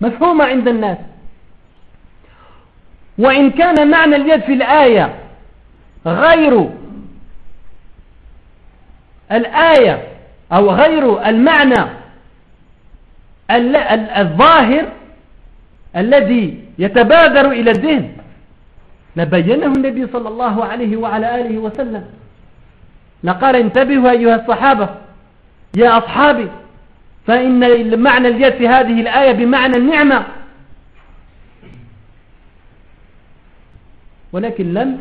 مفهومة 0.00 0.44
عند 0.44 0.68
الناس. 0.68 0.98
وإن 3.18 3.50
كان 3.50 3.90
معنى 3.90 4.16
اليد 4.16 4.40
في 4.40 4.52
الآية 4.52 5.14
غير 6.06 6.70
الآية 9.32 10.08
أو 10.52 10.70
غير 10.70 11.28
المعنى 11.28 11.90
الظاهر 14.20 14.92
الذي 15.96 16.64
يتبادر 16.78 17.50
إلى 17.50 17.70
الذهن 17.70 18.12
لبينه 19.16 19.66
النبي 19.66 20.06
صلى 20.12 20.28
الله 20.28 20.64
عليه 20.64 20.96
وعلى 20.96 21.40
آله 21.40 21.58
وسلم. 21.58 22.04
لقال 23.24 23.56
انتبهوا 23.56 24.10
أيها 24.10 24.34
الصحابة 24.34 24.88
يا 25.76 25.98
أصحابي 25.98 26.48
فإن 27.26 28.00
معنى 28.02 28.28
اليد 28.28 28.52
في 28.52 28.68
هذه 28.68 29.00
الآية 29.00 29.32
بمعنى 29.32 29.76
النعمة 29.76 30.24
ولكن 34.34 34.74
لم 34.74 34.98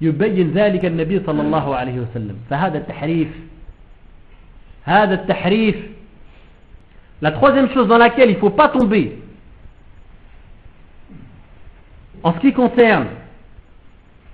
يبين 0.00 0.50
ذلك 0.52 0.84
النبي 0.84 1.20
صلى 1.26 1.42
الله 1.42 1.76
عليه 1.76 2.00
وسلم 2.00 2.36
فهذا 2.50 2.78
التحريف 2.78 3.28
هذا 4.84 5.14
التحريف 5.14 5.76
La 7.20 7.30
troisième 7.30 7.70
chose 7.72 7.86
dans 7.86 7.98
laquelle 7.98 8.30
il 8.30 8.36
faut 8.38 8.50
pas 8.50 8.68
tomber, 8.68 9.16
en 12.24 12.34
ce 12.34 12.40
qui 12.40 12.52
concerne 12.52 13.06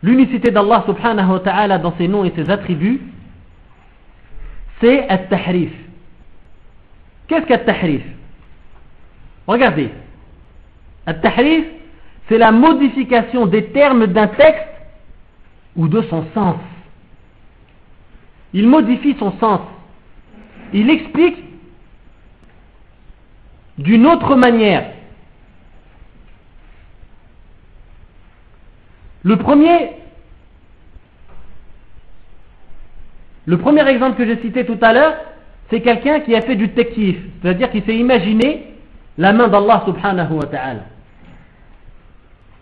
l'unicité 0.02 0.50
d'Allah 0.50 0.84
subhanahu 0.86 1.32
wa 1.32 1.40
ta'ala 1.40 1.76
dans 1.76 1.94
ses 1.98 2.08
noms 2.08 2.24
et 2.24 2.32
ses 2.34 2.48
attributs, 2.48 3.02
c'est 4.80 5.06
at-tahrif. 5.06 5.70
Qu'est-ce 7.26 7.44
qu'at-tahrif 7.44 8.04
Regardez. 9.46 9.90
At-tahrif, 11.04 11.66
c'est 12.28 12.38
la 12.38 12.52
modification 12.52 13.46
des 13.46 13.66
termes 13.66 14.06
d'un 14.06 14.28
texte 14.28 14.68
ou 15.76 15.88
de 15.88 16.02
son 16.02 16.24
sens. 16.34 16.56
Il 18.52 18.68
modifie 18.68 19.16
son 19.18 19.32
sens. 19.38 19.60
Il 20.72 20.90
explique 20.90 21.36
d'une 23.78 24.06
autre 24.06 24.36
manière. 24.36 24.90
Le 29.22 29.36
premier, 29.36 29.92
le 33.46 33.58
premier 33.58 33.88
exemple 33.88 34.16
que 34.16 34.26
j'ai 34.26 34.40
cité 34.42 34.66
tout 34.66 34.78
à 34.82 34.92
l'heure, 34.92 35.16
c'est 35.70 35.80
quelqu'un 35.80 36.20
qui 36.20 36.34
a 36.34 36.42
fait 36.42 36.56
du 36.56 36.70
tekif, 36.70 37.16
c'est-à-dire 37.40 37.70
qui 37.70 37.82
s'est 37.82 37.96
imaginé 37.96 38.74
la 39.16 39.32
main 39.32 39.48
d'Allah 39.48 39.82
subhanahu 39.86 40.34
wa 40.34 40.46
ta'ala. 40.46 40.97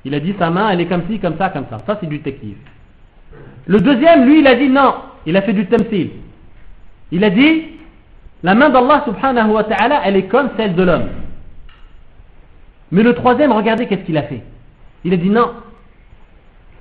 Il 0.06 0.14
a 0.14 0.20
dit 0.20 0.36
sa 0.38 0.50
main, 0.50 0.70
elle 0.70 0.80
est 0.80 0.86
comme 0.86 1.02
ci, 1.10 1.18
comme 1.18 1.36
ça, 1.36 1.48
comme 1.48 1.66
ça. 1.68 1.78
Ça, 1.84 1.98
c'est 2.00 2.06
du 2.06 2.20
tekif. 2.20 2.56
Le 3.66 3.80
deuxième, 3.80 4.24
lui, 4.24 4.38
il 4.38 4.46
a 4.46 4.54
dit 4.54 4.68
non, 4.68 4.94
il 5.26 5.36
a 5.36 5.42
fait 5.42 5.52
du 5.52 5.66
tamsil. 5.66 6.10
Il 7.10 7.24
a 7.24 7.30
dit, 7.30 7.64
la 8.44 8.54
main 8.54 8.70
d'Allah 8.70 9.02
subhanahu 9.04 9.50
wa 9.50 9.64
ta'ala, 9.64 10.02
elle 10.04 10.14
est 10.14 10.28
comme 10.28 10.50
celle 10.56 10.76
de 10.76 10.82
l'homme. 10.84 11.08
Mais 12.92 13.02
le 13.02 13.14
troisième, 13.14 13.50
regardez 13.50 13.88
qu'est-ce 13.88 14.04
qu'il 14.04 14.16
a 14.16 14.22
fait. 14.22 14.44
Il 15.02 15.12
a 15.12 15.16
dit 15.16 15.28
non. 15.28 15.50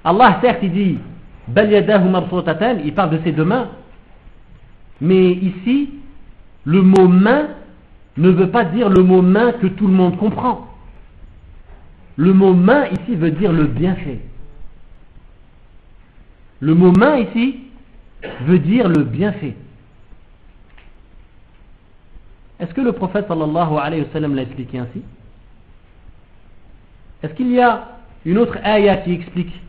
Allah, 0.03 0.37
certes, 0.41 0.59
il 0.61 0.71
dit, 0.71 0.99
il 1.47 2.93
parle 2.93 3.09
de 3.09 3.19
ses 3.23 3.31
deux 3.31 3.43
mains. 3.43 3.69
Mais 5.01 5.31
ici, 5.31 5.89
le 6.63 6.83
mot 6.83 7.07
main 7.07 7.47
ne 8.17 8.29
veut 8.29 8.49
pas 8.51 8.65
dire 8.65 8.87
le 8.87 9.01
mot 9.01 9.23
main 9.23 9.53
que 9.53 9.65
tout 9.65 9.87
le 9.87 9.93
monde 9.93 10.15
comprend. 10.17 10.74
Le 12.17 12.33
mot 12.33 12.53
main 12.53 12.87
ici 12.87 13.15
veut 13.15 13.31
dire 13.31 13.51
le 13.51 13.65
bienfait. 13.65 14.19
Le 16.59 16.73
mot 16.73 16.91
main 16.91 17.17
ici 17.17 17.59
veut 18.41 18.59
dire 18.59 18.87
le 18.87 19.03
bienfait. 19.03 19.55
Est-ce 22.59 22.73
que 22.73 22.81
le 22.81 22.93
prophète 22.93 23.27
sallallahu 23.27 23.77
alayhi 23.77 24.03
wa 24.03 24.09
sallam 24.13 24.35
l'a 24.35 24.43
expliqué 24.43 24.79
ainsi? 24.79 25.01
Est-ce 27.21 27.33
qu'il 27.33 27.51
y 27.51 27.59
a 27.59 27.89
une 28.25 28.37
autre 28.37 28.57
ayah 28.63 28.97
qui 28.97 29.11
explique 29.11 29.61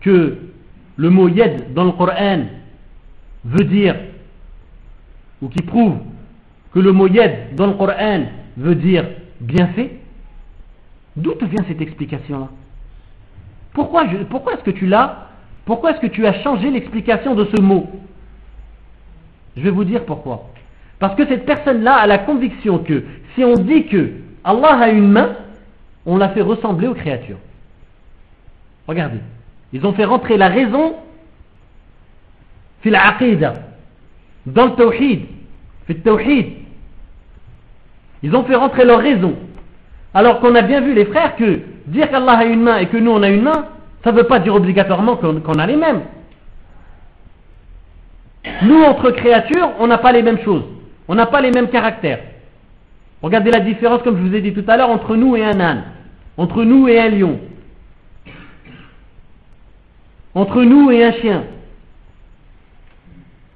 que 0.00 0.38
le 0.96 1.10
mot 1.10 1.28
yed 1.28 1.74
dans 1.74 1.84
le 1.84 1.92
Coran 1.92 2.44
veut 3.44 3.64
dire, 3.64 3.96
ou 5.42 5.48
qui 5.48 5.62
prouve 5.62 5.98
que 6.72 6.78
le 6.78 6.92
mot 6.92 7.06
yed 7.06 7.54
dans 7.54 7.66
le 7.66 7.74
Coran 7.74 8.24
veut 8.56 8.74
dire 8.74 9.06
bienfait? 9.40 9.99
D'où 11.16 11.32
te 11.34 11.44
vient 11.44 11.64
cette 11.66 11.80
explication-là? 11.80 12.48
Pourquoi, 13.72 14.04
pourquoi 14.28 14.54
est-ce 14.54 14.64
que 14.64 14.70
tu 14.70 14.86
l'as 14.86 15.28
Pourquoi 15.64 15.92
est-ce 15.92 16.00
que 16.00 16.06
tu 16.06 16.26
as 16.26 16.42
changé 16.42 16.70
l'explication 16.70 17.34
de 17.34 17.44
ce 17.44 17.60
mot? 17.60 17.88
Je 19.56 19.62
vais 19.62 19.70
vous 19.70 19.84
dire 19.84 20.04
pourquoi. 20.04 20.50
Parce 20.98 21.14
que 21.16 21.26
cette 21.26 21.46
personne-là 21.46 21.94
a 21.94 22.06
la 22.06 22.18
conviction 22.18 22.78
que 22.78 23.04
si 23.34 23.44
on 23.44 23.54
dit 23.54 23.86
que 23.86 24.12
Allah 24.44 24.78
a 24.80 24.88
une 24.88 25.08
main, 25.08 25.36
on 26.06 26.16
l'a 26.16 26.30
fait 26.30 26.42
ressembler 26.42 26.88
aux 26.88 26.94
créatures. 26.94 27.38
Regardez. 28.86 29.18
Ils 29.72 29.86
ont 29.86 29.92
fait 29.92 30.04
rentrer 30.04 30.36
la 30.36 30.48
raison 30.48 30.96
fil 32.82 32.98
dans 34.46 34.66
le 34.66 34.72
tawhid. 36.02 36.52
Ils 38.22 38.36
ont 38.36 38.44
fait 38.44 38.54
rentrer 38.54 38.84
leur 38.84 39.00
raison. 39.00 39.36
Alors 40.12 40.40
qu'on 40.40 40.54
a 40.54 40.62
bien 40.62 40.80
vu 40.80 40.94
les 40.94 41.04
frères 41.06 41.36
que 41.36 41.60
dire 41.86 42.10
qu'Allah 42.10 42.38
a 42.38 42.44
une 42.44 42.62
main 42.62 42.78
et 42.78 42.86
que 42.86 42.96
nous 42.96 43.10
on 43.10 43.22
a 43.22 43.28
une 43.28 43.42
main, 43.42 43.66
ça 44.02 44.12
ne 44.12 44.16
veut 44.16 44.24
pas 44.24 44.38
dire 44.38 44.54
obligatoirement 44.54 45.16
qu'on 45.16 45.58
a 45.58 45.66
les 45.66 45.76
mêmes. 45.76 46.02
Nous, 48.62 48.82
entre 48.82 49.10
créatures, 49.10 49.70
on 49.78 49.86
n'a 49.86 49.98
pas 49.98 50.12
les 50.12 50.22
mêmes 50.22 50.40
choses. 50.42 50.64
On 51.08 51.14
n'a 51.14 51.26
pas 51.26 51.40
les 51.40 51.50
mêmes 51.50 51.68
caractères. 51.68 52.20
Regardez 53.22 53.50
la 53.50 53.60
différence, 53.60 54.02
comme 54.02 54.16
je 54.16 54.22
vous 54.22 54.34
ai 54.34 54.40
dit 54.40 54.54
tout 54.54 54.64
à 54.66 54.76
l'heure, 54.76 54.88
entre 54.88 55.14
nous 55.16 55.36
et 55.36 55.44
un 55.44 55.60
âne, 55.60 55.84
entre 56.36 56.64
nous 56.64 56.88
et 56.88 56.98
un 56.98 57.10
lion, 57.10 57.38
entre 60.34 60.62
nous 60.62 60.90
et 60.90 61.04
un 61.04 61.12
chien, 61.12 61.44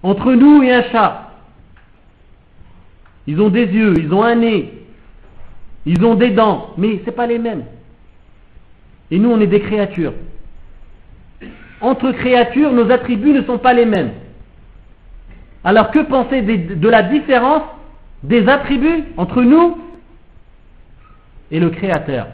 entre 0.03 0.33
nous 0.33 0.63
et 0.63 0.73
un 0.73 0.83
chat. 0.91 1.31
Ils 3.27 3.41
ont 3.41 3.49
des 3.49 3.65
yeux, 3.65 3.95
ils 3.97 4.13
ont 4.13 4.23
un 4.23 4.35
nez, 4.35 4.74
ils 5.87 6.05
ont 6.05 6.14
des 6.14 6.30
dents, 6.30 6.70
mais 6.76 6.99
ce 7.01 7.07
n'est 7.07 7.12
pas 7.12 7.26
les 7.26 7.39
mêmes. 7.39 7.64
Et 9.11 9.18
nous, 9.18 9.30
on 9.30 9.41
est 9.41 9.47
des 9.47 9.61
créatures. 9.61 10.14
Entre 11.80 12.12
créatures, 12.12 12.72
nos 12.72 12.91
attributs 12.91 13.32
ne 13.32 13.43
sont 13.43 13.59
pas 13.59 13.74
les 13.74 13.85
mêmes. 13.85 14.12
Alors 15.62 15.91
que 15.91 16.01
penser 16.01 16.43
de 16.43 16.89
la 16.89 17.03
différence 17.03 17.62
des 18.22 18.49
attributs 18.49 19.05
entre 19.16 19.43
nous 19.43 19.78
et 21.51 21.61
le 21.61 21.70
Créateur? 21.70 22.28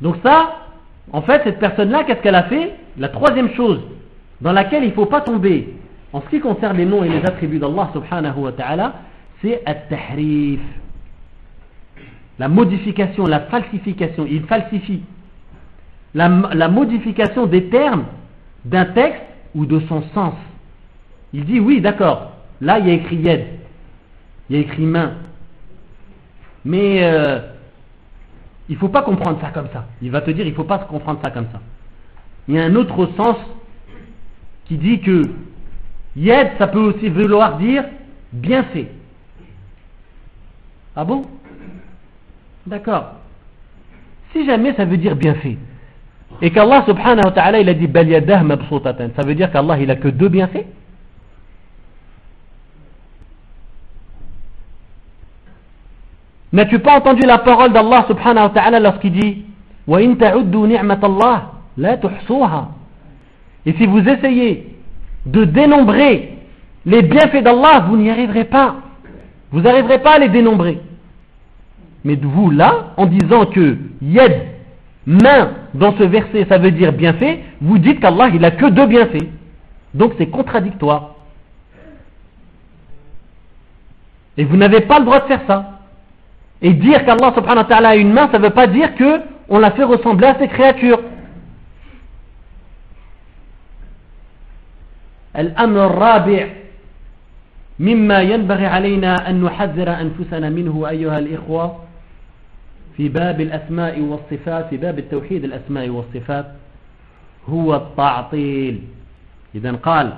Donc 0.00 0.16
ça, 0.24 0.66
en 1.12 1.22
fait, 1.22 1.42
cette 1.44 1.58
personne-là, 1.58 2.04
qu'est-ce 2.04 2.20
qu'elle 2.20 2.34
a 2.34 2.44
fait? 2.44 2.74
La 2.96 3.08
troisième 3.08 3.50
chose 3.54 3.80
dans 4.40 4.52
laquelle 4.52 4.84
il 4.84 4.90
ne 4.90 4.94
faut 4.94 5.06
pas 5.06 5.20
tomber 5.20 5.74
en 6.12 6.20
ce 6.20 6.28
qui 6.28 6.40
concerne 6.40 6.76
les 6.76 6.86
noms 6.86 7.04
et 7.04 7.08
les 7.08 7.24
attributs 7.24 7.58
d'Allah 7.58 7.90
subhanahu 7.92 8.38
wa 8.38 8.52
ta'ala, 8.52 8.94
c'est 9.42 9.62
at-tahrif. 9.66 10.60
La 12.38 12.48
modification, 12.48 13.26
la 13.26 13.40
falsification. 13.40 14.26
Il 14.26 14.42
falsifie. 14.44 15.02
La, 16.14 16.68
modification 16.68 17.46
des 17.46 17.68
termes 17.68 18.06
d'un 18.64 18.86
texte 18.86 19.22
ou 19.54 19.66
de 19.66 19.80
son 19.80 20.02
sens. 20.14 20.34
Il 21.32 21.44
dit 21.44 21.60
oui, 21.60 21.80
d'accord, 21.80 22.32
là 22.60 22.78
il 22.78 22.88
y 22.88 22.90
a 22.90 22.94
écrit 22.94 23.16
yed, 23.16 23.46
il 24.48 24.56
y 24.56 24.58
a 24.58 24.62
écrit 24.62 24.84
main. 24.84 25.14
Mais 26.64 27.04
euh, 27.04 27.40
il 28.68 28.74
ne 28.74 28.78
faut 28.78 28.88
pas 28.88 29.02
comprendre 29.02 29.38
ça 29.40 29.50
comme 29.50 29.68
ça. 29.72 29.86
Il 30.00 30.10
va 30.10 30.22
te 30.22 30.30
dire 30.30 30.46
il 30.46 30.50
ne 30.50 30.56
faut 30.56 30.64
pas 30.64 30.78
comprendre 30.78 31.20
ça 31.22 31.30
comme 31.30 31.46
ça. 31.52 31.60
Il 32.48 32.54
y 32.54 32.58
a 32.58 32.64
un 32.64 32.74
autre 32.74 33.10
sens 33.16 33.36
qui 34.64 34.76
dit 34.78 35.00
que 35.00 35.22
yed, 36.16 36.52
ça 36.58 36.66
peut 36.66 36.80
aussi 36.80 37.10
vouloir 37.10 37.58
dire 37.58 37.84
bien 38.32 38.64
fait. 38.64 38.88
Ah 41.00 41.04
bon? 41.04 41.22
D'accord. 42.66 43.12
Si 44.32 44.44
jamais 44.44 44.74
ça 44.74 44.84
veut 44.84 44.96
dire 44.96 45.14
bien 45.14 45.34
fait, 45.34 45.56
et 46.42 46.50
qu'Allah 46.50 46.82
subhanahu 46.86 47.24
wa 47.24 47.30
ta'ala 47.30 47.60
il 47.60 47.68
a 47.68 47.74
dit 47.74 47.86
bal 47.86 48.08
yadah. 48.08 48.42
Ça 49.14 49.22
veut 49.22 49.36
dire 49.36 49.52
qu'Allah 49.52 49.78
il 49.78 49.88
a 49.92 49.94
que 49.94 50.08
deux 50.08 50.28
bienfaits? 50.28 50.66
N'as-tu 56.52 56.80
pas 56.80 56.96
entendu 56.98 57.22
la 57.24 57.38
parole 57.38 57.72
d'Allah 57.72 58.04
subhanahu 58.08 58.46
wa 58.46 58.50
ta'ala 58.50 58.80
lorsqu'il 58.80 59.12
dit 59.12 59.44
Wa 59.86 60.00
in 60.00 60.16
la. 61.76 61.98
Et 63.66 63.72
si 63.74 63.86
vous 63.86 64.00
essayez 64.00 64.76
de 65.26 65.44
dénombrer 65.44 66.38
les 66.86 67.02
bienfaits 67.02 67.44
d'Allah, 67.44 67.84
vous 67.88 67.96
n'y 67.96 68.10
arriverez 68.10 68.46
pas. 68.46 68.78
Vous 69.52 69.60
n'arriverez 69.60 70.00
pas 70.00 70.14
à 70.14 70.18
les 70.18 70.28
dénombrer 70.28 70.80
Mais 72.03 72.15
vous 72.15 72.49
là, 72.51 72.93
en 72.97 73.05
disant 73.05 73.45
que 73.45 73.77
yed 74.01 74.47
main 75.05 75.51
dans 75.73 75.95
ce 75.97 76.03
verset, 76.03 76.45
ça 76.49 76.57
veut 76.57 76.71
dire 76.71 76.91
bienfait, 76.91 77.43
vous 77.61 77.77
dites 77.77 77.99
qu'Allah, 77.99 78.29
il 78.33 78.43
a 78.43 78.51
que 78.51 78.69
deux 78.69 78.85
bienfaits. 78.87 79.29
Donc 79.93 80.13
c'est 80.17 80.27
contradictoire. 80.27 81.15
Et 84.37 84.43
vous 84.45 84.57
n'avez 84.57 84.81
pas 84.81 84.99
le 84.99 85.05
droit 85.05 85.19
de 85.21 85.27
faire 85.27 85.41
ça. 85.47 85.79
Et 86.61 86.73
dire 86.73 87.05
qu'Allah 87.05 87.33
subhanahu 87.35 87.57
wa 87.57 87.63
ta'ala 87.65 87.89
a 87.89 87.95
une 87.95 88.13
main, 88.13 88.29
ça 88.31 88.39
ne 88.39 88.43
veut 88.43 88.49
pas 88.53 88.67
dire 88.67 88.95
que 88.95 89.21
on 89.49 89.59
l'a 89.59 89.71
fait 89.71 89.83
ressembler 89.83 90.27
à 90.27 90.39
ses 90.39 90.47
créatures. 90.47 90.99
الأمر 95.37 95.85
الرابع 95.85 96.47
مما 97.79 98.21
ينبغي 98.21 98.65
علينا 98.65 99.29
أن 99.29 99.43
نحذر 99.43 99.89
أنفسنا 99.89 100.49
منه 100.49 100.89
أيها 100.89 101.19
الإخوة 101.19 101.79
في 102.98 103.08
باب 103.08 103.40
الأسماء 103.40 104.00
والصفات 104.00 104.66
في 104.70 104.76
باب 104.76 104.98
التوحيد 104.98 105.44
الأسماء 105.44 105.88
والصفات 105.88 106.46
هو 107.48 107.76
التعطيل. 107.76 108.82
إذا 109.54 109.72
قال 109.72 110.12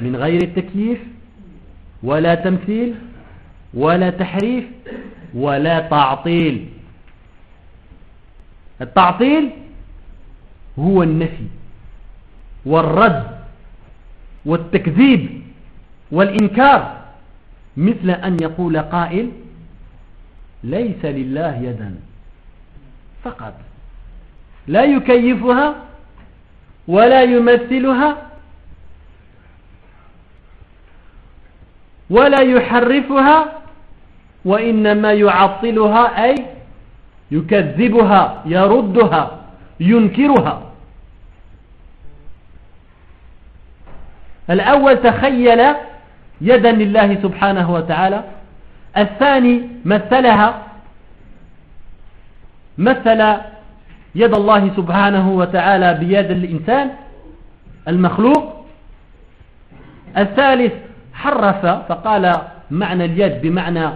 من 0.00 0.16
غير 0.16 0.42
التكييف 0.42 0.98
ولا 2.02 2.34
تمثيل 2.34 2.94
ولا 3.74 4.10
تحريف 4.10 4.64
ولا 5.34 5.80
تعطيل. 5.80 6.68
التعطيل 8.80 9.50
هو 10.78 11.02
النفي 11.02 11.46
والرد 12.66 13.26
والتكذيب 14.44 15.42
والإنكار 16.12 17.02
مثل 17.76 18.10
أن 18.10 18.36
يقول 18.42 18.78
قائل 18.78 19.30
ليس 20.64 21.04
لله 21.04 21.56
يدا. 21.56 21.94
فقط. 23.24 23.54
لا 24.66 24.84
يكيفها 24.84 25.74
ولا 26.88 27.22
يمثلها 27.22 28.16
ولا 32.10 32.40
يحرفها 32.40 33.52
وإنما 34.44 35.12
يعطلها 35.12 36.24
أي 36.24 36.34
يكذبها 37.30 38.42
يردها 38.46 39.38
ينكرها. 39.80 40.62
الأول 44.50 45.02
تخيل 45.02 45.74
يدا 46.40 46.72
لله 46.72 47.18
سبحانه 47.22 47.70
وتعالى 47.70 48.24
الثاني 48.96 49.68
مثلها 49.84 50.62
مثل 52.78 53.36
يد 54.14 54.34
الله 54.34 54.76
سبحانه 54.76 55.30
وتعالى 55.30 55.94
بيد 55.94 56.30
الإنسان 56.30 56.90
المخلوق. 57.88 58.66
الثالث 60.16 60.72
حرف 61.14 61.66
فقال 61.66 62.38
معنى 62.70 63.04
اليد 63.04 63.42
بمعنى 63.42 63.88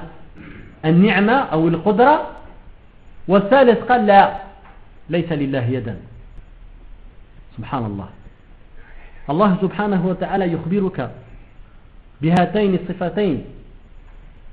النعمة 0.85 1.33
أو 1.33 1.69
القدرة. 1.69 2.27
والثالث 3.29 3.79
قال 3.79 4.07
لا 4.07 4.33
ليس 5.11 5.33
لله 5.33 5.65
يدا. 5.65 5.97
سبحان 7.57 7.85
الله. 7.85 8.09
الله 9.31 9.57
سبحانه 9.61 10.07
وتعالى 10.07 10.53
يخبرك 10.53 11.11
بهاتين 12.23 12.75
الصفتين 12.75 13.45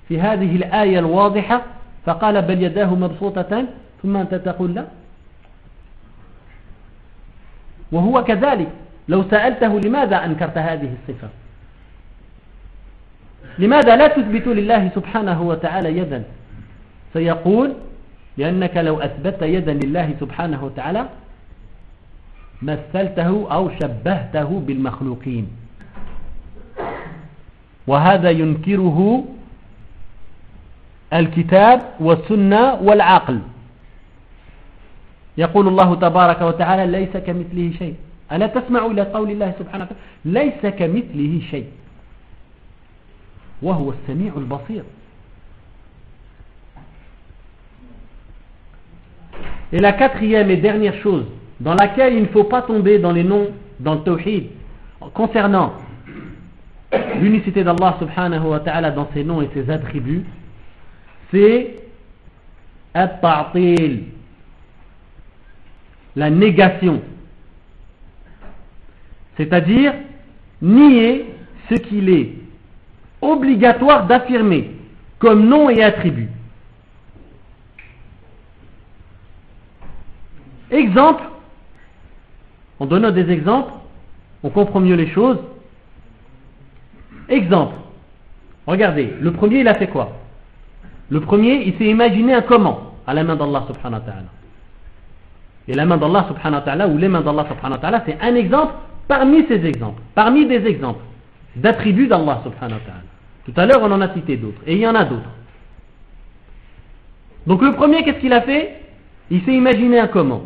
في 0.07 0.21
هذه 0.21 0.55
الآية 0.55 0.99
الواضحة. 0.99 1.61
فقال 2.05 2.41
بل 2.41 2.63
يداه 2.63 2.95
مبسوطة 2.95 3.65
ثم 4.03 4.17
أنت 4.17 4.35
تقول 4.35 4.73
لا. 4.75 4.85
وهو 7.91 8.23
كذلك. 8.23 8.71
لو 9.07 9.23
سألته 9.31 9.79
لماذا 9.79 10.25
أنكرت 10.25 10.57
هذه 10.57 10.93
الصفة؟ 10.93 11.29
لماذا 13.59 13.95
لا 13.95 14.07
تثبت 14.07 14.47
لله 14.47 14.89
سبحانه 14.95 15.41
وتعالى 15.41 15.97
يدا؟ 15.97 16.23
سيقول 17.13 17.73
لأنك 18.37 18.77
لو 18.77 18.99
أثبت 18.99 19.41
يدا 19.41 19.73
لله 19.73 20.13
سبحانه 20.19 20.63
وتعالى 20.63 21.09
مثلته 22.61 23.47
أو 23.51 23.69
شبهته 23.81 24.59
بالمخلوقين. 24.67 25.47
وهذا 27.87 28.29
ينكره 28.29 29.23
الكتاب 31.13 31.81
والسنة 31.99 32.73
والعقل. 32.73 33.39
يقول 35.38 35.68
الله 35.68 35.94
تبارك 35.94 36.40
وتعالى 36.40 36.86
ليس 36.98 37.16
كمثله 37.16 37.72
شيء 37.78 37.94
ألا 38.32 38.46
تسمع 38.46 38.86
إلى 38.86 39.02
قول 39.02 39.30
الله 39.30 39.54
سبحانه 39.58 39.84
وتعالى 39.84 40.00
ليس 40.24 40.74
كمثله 40.74 41.40
شيء 41.50 41.66
وهو 43.62 43.92
السميع 43.92 44.32
البصير 44.36 44.84
Et 49.70 49.80
la 49.80 49.92
quatrième 49.92 50.50
et 50.50 50.56
dernière 50.56 50.94
chose 51.02 51.26
dans 51.60 51.74
laquelle 51.74 52.14
il 52.14 52.22
ne 52.22 52.28
faut 52.28 52.44
pas 52.44 52.62
tomber 52.62 52.98
dans 52.98 53.12
les 53.12 53.24
noms, 53.24 53.48
dans 53.80 53.96
le 53.96 54.00
tawhid, 54.00 54.46
concernant 55.12 55.74
l'unicité 57.20 57.64
d'Allah 57.64 57.96
subhanahu 57.98 58.46
wa 58.46 58.60
ta'ala 58.60 58.90
dans 58.92 59.08
ses 59.12 59.24
noms 59.24 59.42
et 59.42 59.50
ses 59.52 59.68
attributs, 59.70 60.24
c'est 61.30 61.80
at-ta'til, 62.94 64.04
la 66.15 66.29
négation. 66.29 67.01
C'est-à-dire 69.37 69.93
nier 70.61 71.25
ce 71.69 71.75
qu'il 71.75 72.09
est 72.09 72.33
obligatoire 73.21 74.05
d'affirmer 74.05 74.71
comme 75.19 75.47
nom 75.47 75.69
et 75.69 75.81
attribut. 75.81 76.29
Exemple, 80.69 81.23
on 82.79 82.85
donne 82.85 83.11
des 83.11 83.31
exemples, 83.31 83.73
on 84.43 84.49
comprend 84.49 84.79
mieux 84.79 84.95
les 84.95 85.09
choses. 85.09 85.37
Exemple, 87.29 87.75
regardez, 88.67 89.13
le 89.21 89.31
premier 89.31 89.59
il 89.59 89.67
a 89.67 89.75
fait 89.75 89.87
quoi? 89.87 90.11
Le 91.09 91.21
premier 91.21 91.63
il 91.65 91.77
s'est 91.77 91.85
imaginé 91.85 92.33
un 92.33 92.41
comment? 92.41 92.95
À 93.05 93.13
la 93.13 93.23
main 93.23 93.35
d'Allah 93.35 93.65
subhanahu 93.67 94.01
wa 94.01 94.05
ta'ala. 94.05 94.42
Et 95.67 95.73
la 95.73 95.85
main 95.85 95.97
d'Allah 95.97 96.25
subhanahu 96.27 96.59
wa 96.59 96.61
ta'ala 96.61 96.87
ou 96.87 96.97
les 96.97 97.07
mains 97.07 97.21
d'Allah 97.21 97.45
subhanahu 97.49 97.73
wa 97.73 97.77
ta'ala 97.77 98.03
c'est 98.05 98.17
un 98.21 98.35
exemple 98.35 98.73
parmi 99.07 99.45
ces 99.47 99.65
exemples, 99.65 100.01
parmi 100.15 100.45
des 100.45 100.65
exemples 100.65 101.03
d'attributs 101.55 102.07
d'Allah 102.07 102.41
subhanahu 102.43 102.79
wa 102.79 102.85
ta'ala. 102.85 103.03
Tout 103.45 103.53
à 103.55 103.65
l'heure 103.65 103.79
on 103.81 103.91
en 103.91 104.01
a 104.01 104.13
cité 104.13 104.37
d'autres 104.37 104.61
et 104.65 104.73
il 104.73 104.79
y 104.79 104.87
en 104.87 104.95
a 104.95 105.05
d'autres. 105.05 105.29
Donc 107.47 107.61
le 107.61 107.73
premier 107.73 108.03
qu'est-ce 108.03 108.19
qu'il 108.19 108.33
a 108.33 108.41
fait? 108.41 108.81
Il 109.29 109.43
s'est 109.43 109.53
imaginé 109.53 109.99
un 109.99 110.07
comment? 110.07 110.43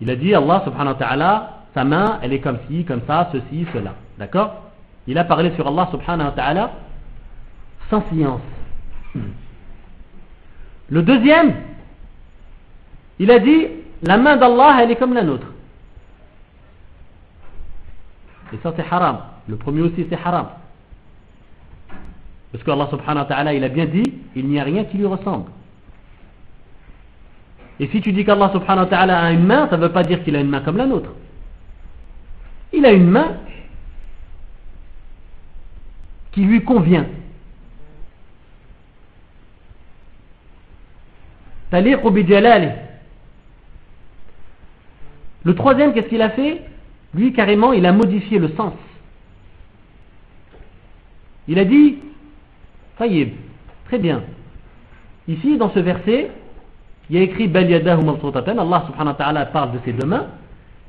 Il 0.00 0.10
a 0.10 0.16
dit 0.16 0.34
Allah 0.34 0.62
subhanahu 0.64 0.94
wa 0.94 0.98
ta'ala, 0.98 1.58
sa 1.74 1.84
main, 1.84 2.20
elle 2.22 2.32
est 2.32 2.40
comme 2.40 2.58
ci, 2.68 2.84
comme 2.84 3.02
ça, 3.06 3.28
ceci, 3.32 3.66
cela. 3.72 3.94
D'accord? 4.18 4.52
Il 5.06 5.18
a 5.18 5.24
parlé 5.24 5.50
sur 5.56 5.66
Allah 5.66 5.88
subhanahu 5.90 6.26
wa 6.26 6.32
ta'ala 6.32 6.70
sans 7.90 8.02
science. 8.10 8.40
Le 10.90 11.02
deuxième, 11.02 11.54
il 13.18 13.30
a 13.30 13.38
dit, 13.38 13.66
la 14.02 14.16
main 14.16 14.36
d'Allah, 14.36 14.78
elle 14.82 14.90
est 14.90 14.96
comme 14.96 15.14
la 15.14 15.22
nôtre. 15.22 15.46
Et 18.52 18.56
ça 18.62 18.72
c'est 18.76 18.84
haram. 18.90 19.18
Le 19.48 19.56
premier 19.56 19.82
aussi 19.82 20.06
c'est 20.08 20.18
haram. 20.24 20.48
Parce 22.52 22.64
que 22.64 22.70
Allah 22.70 22.88
subhanahu 22.90 23.24
wa 23.24 23.24
ta'ala, 23.24 23.54
il 23.54 23.62
a 23.62 23.68
bien 23.68 23.86
dit, 23.86 24.14
il 24.34 24.46
n'y 24.46 24.58
a 24.58 24.64
rien 24.64 24.84
qui 24.84 24.96
lui 24.96 25.06
ressemble. 25.06 25.50
Et 27.80 27.86
si 27.88 28.00
tu 28.00 28.12
dis 28.12 28.24
qu'Allah 28.24 28.50
subhanahu 28.52 28.84
wa 28.84 28.90
ta'ala 28.90 29.20
a 29.20 29.30
une 29.30 29.44
main, 29.44 29.68
ça 29.68 29.76
ne 29.76 29.82
veut 29.82 29.92
pas 29.92 30.02
dire 30.02 30.24
qu'il 30.24 30.34
a 30.34 30.40
une 30.40 30.48
main 30.48 30.60
comme 30.60 30.76
la 30.76 30.86
nôtre. 30.86 31.10
Il 32.72 32.84
a 32.84 32.92
une 32.92 33.08
main 33.08 33.36
qui 36.32 36.40
lui 36.42 36.64
convient. 36.64 37.06
Le 45.48 45.54
troisième, 45.54 45.94
qu'est-ce 45.94 46.08
qu'il 46.08 46.20
a 46.20 46.28
fait? 46.28 46.60
Lui, 47.14 47.32
carrément, 47.32 47.72
il 47.72 47.86
a 47.86 47.92
modifié 47.92 48.38
le 48.38 48.50
sens. 48.50 48.74
Il 51.48 51.58
a 51.58 51.64
dit, 51.64 51.96
Taïb, 52.98 53.30
très 53.86 53.98
bien. 53.98 54.24
Ici, 55.26 55.56
dans 55.56 55.70
ce 55.70 55.78
verset, 55.78 56.30
il 57.08 57.16
y 57.16 57.18
a 57.18 57.22
écrit 57.22 57.50
Allah 57.50 57.72
subhanahu 57.72 59.06
wa 59.06 59.14
ta'ala 59.14 59.46
parle 59.46 59.72
de 59.72 59.78
ses 59.86 59.94
deux 59.94 60.06
mains. 60.06 60.26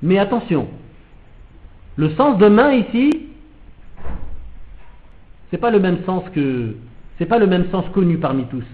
Mais 0.01 0.19
attention, 0.19 0.67
le 1.95 2.09
sens 2.15 2.37
de 2.37 2.49
main 2.49 2.73
ici, 2.73 3.29
c'est 5.51 5.57
pas 5.57 5.71
le 5.71 5.79
même 5.79 6.03
sens 6.05 6.25
que. 6.35 6.75
C'est 7.17 7.27
pas 7.27 7.39
le 7.39 7.47
même 7.47 7.71
sens 7.71 7.85
connu 7.93 8.17
parmi 8.17 8.43
tous. 8.47 8.65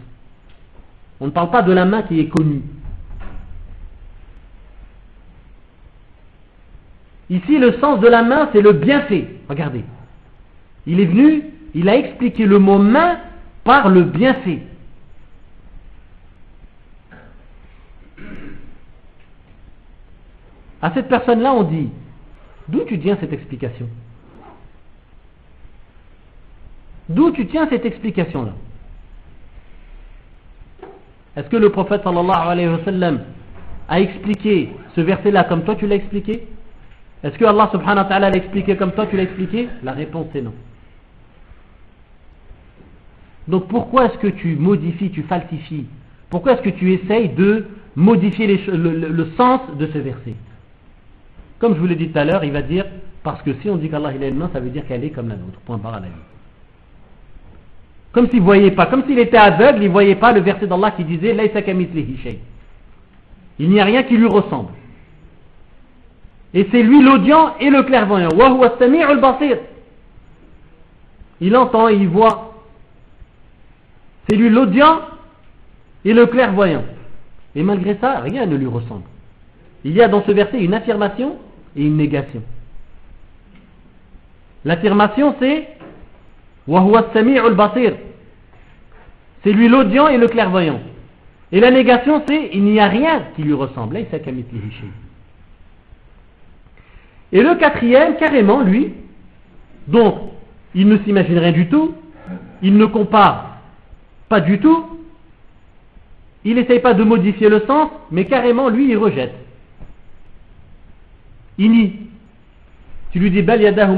On 1.20 1.28
ne 1.28 1.32
parle 1.32 1.52
pas 1.52 1.62
de 1.62 1.72
la 1.72 1.86
main 1.86 2.02
qui 2.02 2.20
est 2.20 2.30
connue. 2.30 2.64
Ici, 7.30 7.58
le 7.58 7.74
sens 7.80 8.00
de 8.00 8.08
la 8.08 8.24
main, 8.24 8.50
c'est 8.54 8.62
le 8.62 8.74
bienfait. 8.74 9.28
Regardez. 9.50 9.84
Il 10.86 11.00
est 11.00 11.06
venu, 11.06 11.44
il 11.74 11.90
a 11.90 11.98
expliqué 11.98 12.46
le 12.46 12.60
mot 12.60 12.78
main 12.78 13.18
par 13.64 13.90
le 13.90 14.04
bienfait. 14.04 14.62
À 20.82 20.92
cette 20.94 21.08
personne-là, 21.08 21.54
on 21.54 21.64
dit 21.64 21.90
D'où 22.68 22.84
tu 22.86 23.00
tiens 23.00 23.18
cette 23.20 23.34
explication? 23.34 23.88
D'où 27.10 27.32
tu 27.32 27.48
tiens 27.48 27.68
cette 27.70 27.86
explication-là? 27.86 28.54
Est-ce 31.36 31.50
que 31.50 31.58
le 31.58 31.70
prophète 31.70 32.04
sallallahu 32.04 32.48
alayhi 32.50 32.68
wa 32.70 32.84
sallam 32.86 33.20
a 33.88 34.00
expliqué 34.00 34.70
ce 34.96 35.02
verset-là 35.02 35.44
comme 35.44 35.64
toi 35.64 35.76
tu 35.76 35.86
l'as 35.86 35.96
expliqué? 35.96 36.48
Est-ce 37.26 37.40
que 37.40 37.46
Allah 37.46 37.70
subhanahu 37.72 38.04
wa 38.04 38.06
ta'ala 38.06 38.30
l'a 38.30 38.38
expliqué 38.38 38.78
comme 38.78 38.92
toi 38.92 39.08
tu 39.08 39.18
l'as 39.18 39.24
expliqué? 39.24 39.68
La 39.82 39.94
réponse 39.94 40.28
est 40.36 40.42
non. 40.42 40.54
Donc 43.48 43.68
pourquoi 43.68 44.06
est-ce 44.06 44.20
que 44.20 44.28
tu 44.28 44.56
modifies, 44.56 45.10
tu 45.10 45.24
falsifies? 45.24 45.88
Pourquoi 46.30 46.54
est-ce 46.54 46.62
que 46.62 46.70
tu 46.70 46.94
essayes 46.94 47.30
de 47.30 47.66
modifier 47.96 48.46
le, 48.68 49.28
sens 49.38 49.62
de 49.76 49.88
ce 49.88 49.98
verset? 49.98 50.36
Comme 51.58 51.74
je 51.74 51.80
vous 51.80 51.88
l'ai 51.88 51.96
dit 51.96 52.10
tout 52.10 52.20
à 52.20 52.26
l'heure, 52.26 52.44
il 52.44 52.52
va 52.52 52.62
dire 52.62 52.86
parce 53.24 53.42
que 53.42 53.54
si 53.60 53.72
on 53.72 53.78
dit 53.78 53.90
qu'Allah 53.90 54.14
il 54.16 54.24
a 54.24 54.28
une 54.28 54.38
main, 54.38 54.52
ça 54.54 54.60
veut 54.60 54.70
dire 54.70 54.86
qu'elle 54.88 55.04
est 55.04 55.10
comme 55.10 55.30
la 55.30 55.36
nôtre. 55.36 55.60
Point 55.66 55.78
barre 55.80 55.96
à 55.96 56.00
la 56.02 56.08
vie. 56.08 56.14
Comme 58.12 58.30
s'il 58.30 58.42
ne 58.42 58.46
voyait 58.46 58.70
pas, 58.70 58.86
comme 58.86 59.04
s'il 59.08 59.18
était 59.18 59.38
aveugle, 59.38 59.82
il 59.82 59.88
ne 59.88 59.92
voyait 59.92 60.16
pas 60.16 60.32
le 60.32 60.42
verset 60.42 60.68
d'Allah 60.68 60.92
qui 60.92 61.04
disait 61.04 61.36
Il 63.58 63.70
n'y 63.70 63.80
a 63.80 63.84
rien 63.84 64.04
qui 64.04 64.16
lui 64.16 64.28
ressemble. 64.28 64.70
Et 66.56 66.68
c'est 66.72 66.82
lui 66.82 67.02
l'audient 67.02 67.54
et 67.60 67.70
le 67.70 67.84
clairvoyant. 67.84 68.30
Il 71.42 71.58
entend 71.58 71.90
et 71.90 71.96
il 71.96 72.08
voit. 72.08 72.54
C'est 74.28 74.38
lui 74.38 74.50
l'audient 74.50 75.02
et 76.06 76.14
le 76.14 76.26
clairvoyant. 76.28 76.86
Et 77.56 77.62
malgré 77.62 77.98
ça, 78.00 78.22
rien 78.22 78.46
ne 78.46 78.56
lui 78.56 78.68
ressemble. 78.68 79.04
Il 79.84 79.92
y 79.92 80.02
a 80.02 80.08
dans 80.08 80.24
ce 80.24 80.32
verset 80.32 80.64
une 80.64 80.74
affirmation 80.74 81.36
et 81.76 81.84
une 81.84 81.98
négation. 81.98 82.42
L'affirmation 84.64 85.36
c'est 85.40 85.68
c'est 89.44 89.52
lui 89.52 89.68
l'audient 89.68 90.08
et 90.08 90.18
le 90.18 90.28
clairvoyant. 90.28 90.80
Et 91.52 91.60
la 91.60 91.70
négation 91.70 92.24
c'est 92.28 92.50
il 92.54 92.64
n'y 92.64 92.80
a 92.80 92.88
rien 92.88 93.26
qui 93.36 93.44
lui 93.44 93.54
ressemble. 93.54 93.98
Et 97.36 97.44
le 97.44 97.56
quatrième, 97.56 98.16
carrément, 98.16 98.62
lui, 98.62 98.94
donc 99.88 100.16
il 100.74 100.88
ne 100.88 100.98
s'imagine 101.00 101.38
rien 101.38 101.52
du 101.52 101.68
tout, 101.68 101.94
il 102.62 102.78
ne 102.78 102.86
compare 102.86 103.58
pas 104.30 104.40
du 104.40 104.58
tout, 104.58 104.86
il 106.46 106.56
n'essaye 106.56 106.80
pas 106.80 106.94
de 106.94 107.04
modifier 107.04 107.50
le 107.50 107.60
sens, 107.68 107.90
mais 108.10 108.24
carrément, 108.24 108.70
lui, 108.70 108.90
il 108.90 108.96
rejette. 108.96 109.34
Il 111.58 111.72
nie. 111.72 111.94
Tu 113.12 113.20
lui 113.20 113.30
dis 113.32 113.42
yadahu 113.42 113.98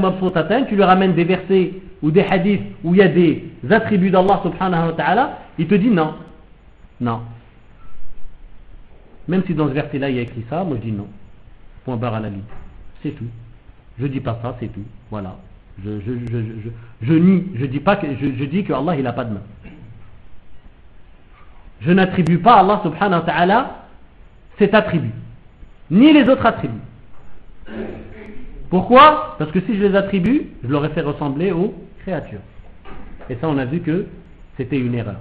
tu 0.68 0.74
lui 0.74 0.82
ramènes 0.82 1.14
des 1.14 1.24
versets 1.24 1.74
ou 2.02 2.10
des 2.10 2.22
hadiths 2.22 2.74
où 2.82 2.92
il 2.92 2.98
y 2.98 3.02
a 3.02 3.08
des 3.08 3.44
attributs 3.70 4.10
d'Allah 4.10 4.40
subhanahu 4.42 4.86
wa 4.88 4.92
ta'ala, 4.94 5.38
il 5.60 5.68
te 5.68 5.76
dit 5.76 5.90
non. 5.90 6.14
Non. 7.00 7.20
Même 9.28 9.44
si 9.46 9.54
dans 9.54 9.68
ce 9.68 9.74
verset-là 9.74 10.10
il 10.10 10.16
y 10.16 10.18
a 10.18 10.22
écrit 10.22 10.44
ça, 10.50 10.64
moi 10.64 10.76
je 10.82 10.88
dis 10.88 10.92
non. 10.92 11.06
Point 11.84 11.96
barre 11.96 12.14
à 12.14 12.20
la. 12.20 12.30
C'est 13.02 13.10
tout. 13.10 13.26
Je 13.98 14.06
dis 14.06 14.20
pas 14.20 14.38
ça, 14.42 14.56
c'est 14.60 14.68
tout. 14.68 14.84
Voilà. 15.10 15.36
Je, 15.84 16.00
je, 16.00 16.12
je, 16.30 16.38
je, 16.38 16.68
je 17.02 17.12
nie, 17.14 17.46
je 17.54 17.66
dis 17.66 17.80
pas 17.80 17.96
que 17.96 18.06
je, 18.16 18.44
dis 18.44 18.64
que 18.64 18.72
Allah 18.72 18.96
il 18.96 19.04
n'a 19.04 19.12
pas 19.12 19.24
de 19.24 19.34
main. 19.34 19.42
Je 21.80 21.92
n'attribue 21.92 22.38
pas 22.38 22.54
à 22.54 22.60
Allah 22.60 22.80
subhanahu 22.82 23.20
wa 23.20 23.26
ta'ala 23.26 23.84
cet 24.58 24.74
attribut, 24.74 25.12
ni 25.90 26.12
les 26.12 26.28
autres 26.28 26.44
attributs. 26.44 26.74
Pourquoi? 28.70 29.36
Parce 29.38 29.52
que 29.52 29.60
si 29.60 29.76
je 29.76 29.84
les 29.84 29.94
attribue, 29.94 30.48
je 30.64 30.68
l'aurais 30.68 30.88
fait 30.90 31.00
ressembler 31.00 31.52
aux 31.52 31.74
créatures. 32.00 32.40
Et 33.30 33.36
ça, 33.36 33.48
on 33.48 33.56
a 33.56 33.64
vu 33.64 33.80
que 33.80 34.06
c'était 34.56 34.78
une 34.78 34.94
erreur. 34.94 35.20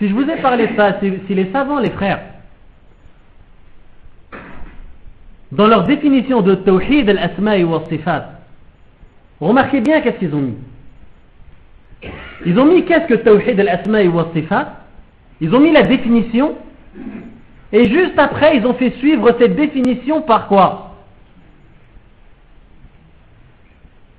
Si 0.00 0.08
je 0.08 0.14
vous 0.14 0.28
ai 0.30 0.36
parlé 0.36 0.66
de 0.66 0.76
ça, 0.76 0.98
si, 0.98 1.34
les 1.34 1.52
savants, 1.52 1.78
les 1.78 1.90
frères, 1.90 2.20
dans 5.52 5.66
leur 5.66 5.84
définition 5.84 6.40
de 6.40 6.54
tawhid 6.54 7.10
al-asma'i 7.10 7.64
wa 7.64 7.84
sifat, 7.90 8.30
remarquez 9.42 9.82
bien 9.82 10.00
qu'est-ce 10.00 10.18
qu'ils 10.18 10.34
ont 10.34 10.40
mis. 10.40 10.56
Ils 12.46 12.58
ont 12.58 12.64
mis 12.64 12.86
qu'est-ce 12.86 13.08
que 13.08 13.14
tawhid 13.14 13.60
al-asma'i 13.60 14.08
wa 14.08 14.28
sifat? 14.32 14.72
Ils 15.42 15.54
ont 15.54 15.60
mis 15.60 15.72
la 15.72 15.82
définition 15.82 16.54
et 17.70 17.86
juste 17.90 18.18
après 18.18 18.56
ils 18.56 18.66
ont 18.66 18.74
fait 18.74 18.92
suivre 18.92 19.36
cette 19.38 19.54
définition 19.54 20.22
par 20.22 20.48
quoi? 20.48 20.96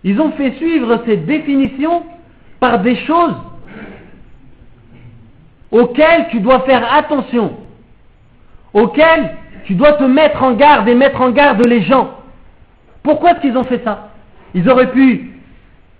Ils 0.03 0.21
ont 0.21 0.31
fait 0.33 0.51
suivre 0.57 1.01
cette 1.07 1.25
définition 1.25 2.03
par 2.59 2.79
des 2.81 2.97
choses 2.97 3.35
auxquelles 5.70 6.28
tu 6.30 6.40
dois 6.40 6.60
faire 6.60 6.82
attention, 6.94 7.52
auxquelles 8.72 9.34
tu 9.64 9.74
dois 9.74 9.94
te 9.94 10.04
mettre 10.04 10.42
en 10.42 10.52
garde 10.52 10.88
et 10.88 10.94
mettre 10.94 11.20
en 11.20 11.30
garde 11.30 11.66
les 11.66 11.82
gens. 11.82 12.10
Pourquoi 13.02 13.32
est-ce 13.32 13.40
qu'ils 13.40 13.56
ont 13.56 13.64
fait 13.64 13.82
ça 13.84 14.10
Ils 14.54 14.68
auraient 14.68 14.90
pu, 14.90 15.32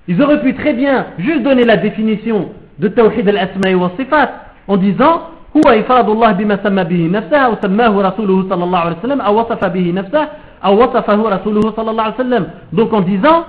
ils 0.08 0.22
auraient 0.22 0.40
pu 0.40 0.54
très 0.54 0.72
bien 0.72 1.06
juste 1.18 1.42
donner 1.42 1.64
la 1.64 1.76
définition 1.76 2.50
de 2.78 2.88
Tawhid 2.88 3.28
al-Asma'i 3.28 3.74
wa 3.74 3.90
Sifat 3.98 4.30
en 4.68 4.76
disant 4.76 5.30
هو 5.56 5.70
إفراد 5.70 6.08
الله 6.08 6.32
بما 6.32 6.56
سمى 6.64 6.84
به 6.84 7.08
نفسه 7.12 7.36
أو 7.38 7.54
سماه 7.62 8.02
رسوله 8.08 8.48
صلى 8.50 8.64
الله 8.64 8.78
عليه 8.78 8.96
وسلم 8.96 9.20
أو 9.20 9.40
وصف 9.40 9.64
به 9.64 9.92
نفسه 9.92 10.28
أو 10.64 10.82
وصفه 10.82 11.28
رسوله 11.28 11.60
صلى 11.76 11.90
الله 11.90 12.02
عليه 12.02 12.14
وسلم 12.14 12.46
donc 12.72 12.92
en 12.92 13.00
disant 13.00 13.44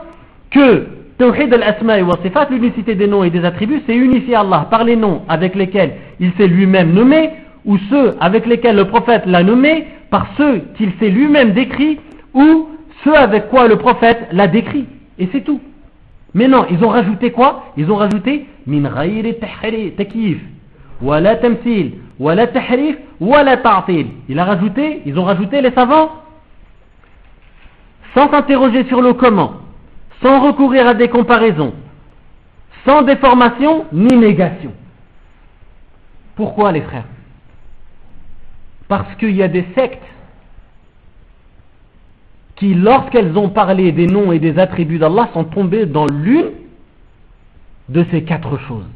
que 0.51 0.87
Tawhid 1.22 1.54
al-Asma 1.54 2.02
wa 2.02 2.18
Sifat, 2.20 2.48
l'unicité 2.50 2.96
des 2.96 3.06
noms 3.06 3.22
et 3.22 3.30
des 3.30 3.44
attributs, 3.44 3.80
c'est 3.86 3.94
unifier 3.94 4.34
Allah 4.34 4.66
par 4.68 4.82
les 4.82 4.96
noms 4.96 5.22
avec 5.28 5.54
lesquels 5.54 5.92
il 6.18 6.32
s'est 6.32 6.48
lui-même 6.48 6.92
nommé, 6.92 7.30
ou 7.64 7.78
ceux 7.88 8.16
avec 8.18 8.44
lesquels 8.44 8.74
le 8.74 8.86
prophète 8.86 9.22
l'a 9.26 9.44
nommé, 9.44 9.86
par 10.10 10.26
ceux 10.36 10.62
qu'il 10.76 10.90
s'est 10.98 11.10
lui-même 11.10 11.52
décrit, 11.52 12.00
ou 12.34 12.70
ceux 13.04 13.14
avec 13.14 13.50
quoi 13.50 13.68
le 13.68 13.76
prophète 13.76 14.18
l'a 14.32 14.48
décrit. 14.48 14.86
Et 15.20 15.28
c'est 15.30 15.42
tout. 15.42 15.60
Mais 16.34 16.48
non, 16.48 16.66
ils 16.68 16.82
ont 16.84 16.88
rajouté 16.88 17.30
quoi? 17.30 17.66
Ils 17.76 17.88
ont 17.92 17.96
rajouté 17.96 18.46
min 18.66 18.82
takif, 19.96 20.38
wala 21.00 21.36
tamsil, 21.36 21.92
wala 22.18 22.48
tahrif. 22.48 22.96
Il 24.28 24.38
a 24.40 24.44
rajouté, 24.44 25.02
ils 25.06 25.16
ont 25.16 25.24
rajouté 25.24 25.60
les 25.60 25.70
savants 25.70 26.10
sans 28.12 28.28
s'interroger 28.28 28.82
sur 28.86 29.00
le 29.00 29.12
comment 29.12 29.61
sans 30.22 30.40
recourir 30.40 30.86
à 30.86 30.94
des 30.94 31.08
comparaisons, 31.08 31.74
sans 32.86 33.02
déformation 33.02 33.86
ni 33.92 34.16
négation. 34.16 34.72
Pourquoi 36.36 36.72
les 36.72 36.80
frères? 36.80 37.06
Parce 38.88 39.14
qu'il 39.16 39.34
y 39.34 39.42
a 39.42 39.48
des 39.48 39.66
sectes 39.74 40.02
qui, 42.56 42.74
lorsqu'elles 42.74 43.36
ont 43.36 43.48
parlé 43.48 43.92
des 43.92 44.06
noms 44.06 44.32
et 44.32 44.38
des 44.38 44.58
attributs 44.58 44.98
d'Allah, 44.98 45.30
sont 45.32 45.44
tombées 45.44 45.86
dans 45.86 46.06
l'une 46.06 46.50
de 47.88 48.04
ces 48.10 48.22
quatre 48.22 48.58
choses. 48.68 48.86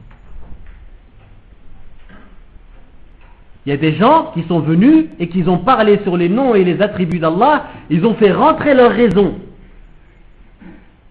Il 3.64 3.70
y 3.70 3.72
a 3.72 3.76
des 3.76 3.94
gens 3.96 4.30
qui 4.32 4.44
sont 4.44 4.60
venus 4.60 5.06
et 5.18 5.28
qui 5.28 5.42
ont 5.48 5.58
parlé 5.58 5.98
sur 6.04 6.16
les 6.16 6.28
noms 6.28 6.54
et 6.54 6.62
les 6.62 6.80
attributs 6.80 7.18
d'Allah, 7.18 7.64
ils 7.90 8.06
ont 8.06 8.14
fait 8.14 8.30
rentrer 8.30 8.74
leur 8.74 8.92
raison 8.92 9.34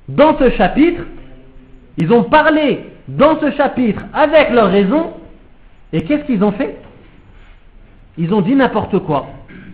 dans 0.07 0.37
ce 0.37 0.49
chapitre, 0.51 1.01
ils 1.97 2.11
ont 2.11 2.23
parlé 2.23 2.81
dans 3.07 3.39
ce 3.39 3.51
chapitre 3.51 4.03
avec 4.13 4.51
leur 4.51 4.69
raison, 4.69 5.13
et 5.93 6.01
qu'est-ce 6.01 6.25
qu'ils 6.25 6.43
ont 6.43 6.51
fait? 6.51 6.77
Ils 8.17 8.33
ont 8.33 8.41
dit 8.41 8.55
n'importe 8.55 8.99
quoi. 8.99 9.27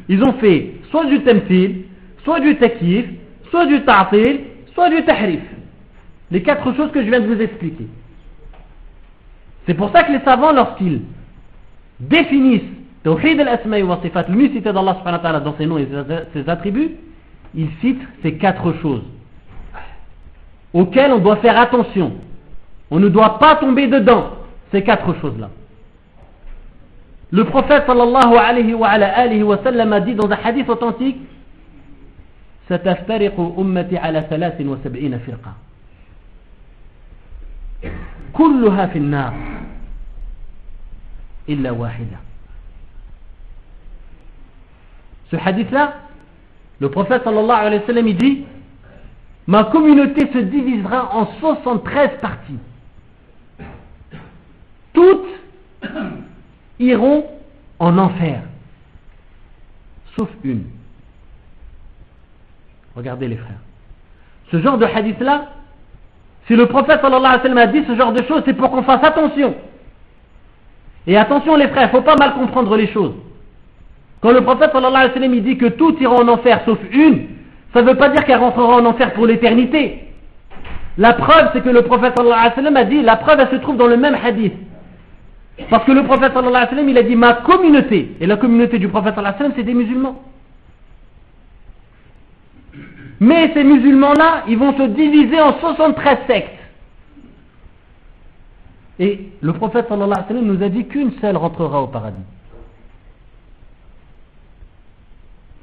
Ils 0.08 0.24
ont 0.24 0.34
fait 0.34 0.74
soit 0.90 1.06
du 1.06 1.22
temtil, 1.22 1.86
soit 2.24 2.40
du 2.40 2.56
takif, 2.58 3.06
soit 3.50 3.66
du 3.66 3.82
ta'til, 3.82 4.42
soit 4.74 4.90
du 4.90 5.04
tahrif. 5.04 5.42
Les 6.32 6.42
quatre 6.42 6.74
choses 6.76 6.92
que 6.92 7.02
je 7.02 7.10
viens 7.10 7.20
de 7.20 7.28
vous 7.28 7.42
expliquer. 7.42 7.88
C'est 9.66 9.74
pour 9.74 9.92
ça 9.92 10.04
que 10.04 10.12
les 10.12 10.22
savants, 10.22 10.54
lorsqu'ils 10.54 11.02
définissent 12.00 12.62
Tawhid 13.04 13.40
al-Asma'i 13.40 13.84
wa 13.84 14.00
Sifat, 14.02 14.26
l'unicité 14.30 14.72
d'Allah 14.72 15.42
dans 15.44 15.56
ses 15.58 15.66
noms 15.66 15.78
et 15.78 15.88
ses 16.34 16.50
attributs, 16.50 16.92
ils 17.54 17.70
citent 17.82 18.02
ces 18.24 18.36
quatre 18.36 18.74
choses 18.82 19.04
auxquelles 20.73 21.13
on 21.13 21.19
doit 21.19 21.37
faire 21.37 21.59
attention. 21.61 22.13
On 22.91 22.99
ne 23.01 23.09
doit 23.09 23.39
pas 23.39 23.57
tomber 23.57 23.89
dedans, 23.89 24.31
ces 24.73 24.83
quatre 24.83 25.15
choses-là. 25.21 25.51
Le 27.31 27.45
prophète 27.45 27.85
sallallahu 27.87 28.37
alayhi 28.37 28.75
wa, 28.75 28.89
alayhi 28.89 29.43
wa 29.43 29.59
sallam 29.65 29.93
a 29.93 30.01
dit 30.01 30.15
dans 30.15 30.31
un 30.31 30.39
hadith 30.45 30.69
authentique 30.69 31.19
ستفترق 32.71 33.55
أمتي 33.59 33.99
على 33.99 34.27
ثلاث 34.31 34.61
وسبعين 34.61 35.19
فرقة 35.19 35.53
كلها 38.33 38.87
في 38.87 38.99
النار 38.99 39.35
إلا 41.49 41.71
واحدة 41.71 42.17
Ce 45.31 45.35
hadith-là, 45.37 45.95
le 46.79 46.89
prophète 46.89 47.25
sallallahu 47.25 47.67
alayhi 47.67 47.81
wa 47.83 47.87
sallam 47.87 48.07
il 48.09 48.17
dit 48.17 48.45
ma 49.48 49.66
communauté 49.66 50.32
se 50.32 50.38
divisera 50.40 51.16
en 51.16 51.28
73 51.40 52.20
parties. 52.22 52.60
Toutes 54.94 55.28
iront 56.80 57.26
en 57.80 57.98
enfer. 57.98 58.42
Sauf 60.18 60.30
une. 60.44 60.66
Regardez 62.96 63.28
les 63.28 63.38
frères. 63.38 63.60
Ce 64.52 64.60
genre 64.60 64.78
de 64.78 64.86
hadith-là, 64.86 65.50
si 66.48 66.56
le 66.56 66.66
prophète 66.66 67.00
alayhi 67.04 67.54
wa 67.54 67.62
a 67.62 67.68
dit 67.68 67.84
ce 67.88 67.96
genre 67.96 68.12
de 68.12 68.24
choses, 68.24 68.44
c'est 68.46 68.54
pour 68.54 68.70
qu'on 68.70 68.84
fasse 68.84 69.04
attention. 69.04 69.56
Et 71.08 71.18
attention 71.18 71.56
les 71.56 71.70
frères, 71.70 71.84
il 71.84 71.96
ne 71.96 72.00
faut 72.00 72.02
pas 72.02 72.18
mal 72.18 72.34
comprendre 72.34 72.76
les 72.76 72.88
choses. 72.88 73.14
Quand 74.22 74.32
le 74.32 74.42
prophète 74.42 74.72
sallallahu 74.72 74.96
alayhi 74.96 75.14
wa 75.14 75.14
sallam 75.14 75.40
dit 75.42 75.58
que 75.58 75.68
tout 75.68 75.98
ira 76.00 76.16
en 76.16 76.28
enfer 76.28 76.62
sauf 76.66 76.78
une, 76.92 77.28
ça 77.74 77.82
ne 77.82 77.88
veut 77.88 77.96
pas 77.96 78.10
dire 78.10 78.24
qu'elle 78.26 78.40
rentrera 78.40 78.76
en 78.76 78.86
enfer 78.86 79.14
pour 79.14 79.26
l'éternité. 79.26 80.08
La 80.98 81.14
preuve, 81.14 81.52
c'est 81.54 81.62
que 81.62 81.70
le 81.70 81.84
prophète 81.84 82.20
a 82.20 82.84
dit, 82.84 83.02
la 83.02 83.16
preuve, 83.16 83.40
elle 83.40 83.50
se 83.50 83.62
trouve 83.62 83.78
dans 83.78 83.88
le 83.88 83.98
même 83.98 84.16
hadith. 84.16 84.54
Parce 85.70 85.86
que 85.86 85.92
le 85.92 86.04
prophète 86.04 86.34
il 86.36 86.98
a 86.98 87.04
dit 87.04 87.16
ma 87.16 87.34
communauté. 87.34 88.16
Et 88.20 88.26
la 88.26 88.38
communauté 88.38 88.80
du 88.80 88.88
prophète 88.88 89.16
c'est 89.56 89.64
des 89.64 89.74
musulmans. 89.74 90.22
Mais 93.20 93.52
ces 93.54 93.64
musulmans-là, 93.64 94.46
ils 94.48 94.58
vont 94.58 94.76
se 94.76 94.84
diviser 94.84 95.40
en 95.40 95.60
73 95.60 96.18
sectes. 96.28 96.50
Et 99.00 99.30
le 99.42 99.54
prophète 99.54 99.92
alayhi 99.92 100.10
wa 100.10 100.26
sallam 100.28 100.46
nous 100.46 100.64
a 100.64 100.70
dit 100.70 100.86
qu'une 100.86 101.12
seule 101.22 101.38
rentrera 101.38 101.84
au 101.84 101.88
paradis. 101.88 102.18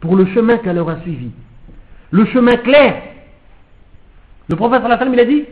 Pour 0.01 0.17
le 0.17 0.27
chemin 0.27 0.59
qu'elle 0.59 0.79
aura 0.79 1.01
suivi. 1.01 1.31
Le 2.11 2.25
chemin 2.27 2.57
clair 2.57 3.03
le 4.49 4.57
prophète 4.57 4.83
il 5.13 5.21
a 5.21 5.25
dit 5.25 5.45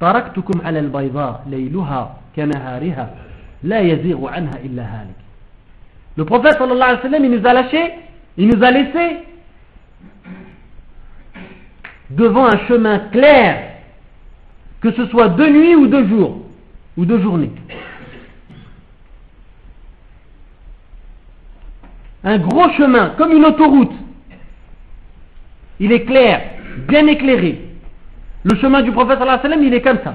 Taraktukum 0.00 0.60
ala 0.64 0.78
al-bayda, 0.80 1.42
layluha 1.48 2.16
kanahariha, 2.34 3.10
la 3.64 3.82
yaziru 3.82 4.26
anha 4.26 4.58
illa 4.64 4.82
halik. 4.82 5.16
Le 6.16 6.24
prophète 6.24 6.54
sallallahu 6.58 6.82
alayhi 6.82 6.96
wa 6.96 7.10
sallam, 7.10 7.24
il 7.24 7.30
nous 7.30 7.46
a 7.46 7.52
lâché, 7.52 7.92
il 8.38 8.48
nous 8.48 8.64
a 8.64 8.70
laissé 8.70 9.18
devant 12.08 12.46
un 12.46 12.58
chemin 12.66 12.98
clair, 13.10 13.74
que 14.80 14.90
ce 14.92 15.06
soit 15.06 15.28
de 15.28 15.46
nuit 15.46 15.76
ou 15.76 15.86
de 15.86 16.04
jour, 16.04 16.38
ou 16.96 17.04
de 17.04 17.18
journée. 17.18 17.52
Un 22.24 22.38
gros 22.38 22.70
chemin, 22.70 23.10
comme 23.10 23.32
une 23.32 23.44
autoroute. 23.44 23.92
Il 25.80 25.92
est 25.92 26.04
clair, 26.04 26.42
bien 26.86 27.06
éclairé. 27.06 27.58
Le 28.44 28.56
chemin 28.56 28.82
du 28.82 28.92
prophète 28.92 29.18
sallallahu 29.18 29.66
il 29.66 29.74
est 29.74 29.80
comme 29.80 29.98
ça. 30.04 30.14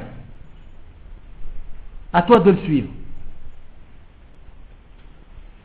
À 2.14 2.22
toi 2.22 2.40
de 2.40 2.52
le 2.52 2.58
suivre. 2.58 2.88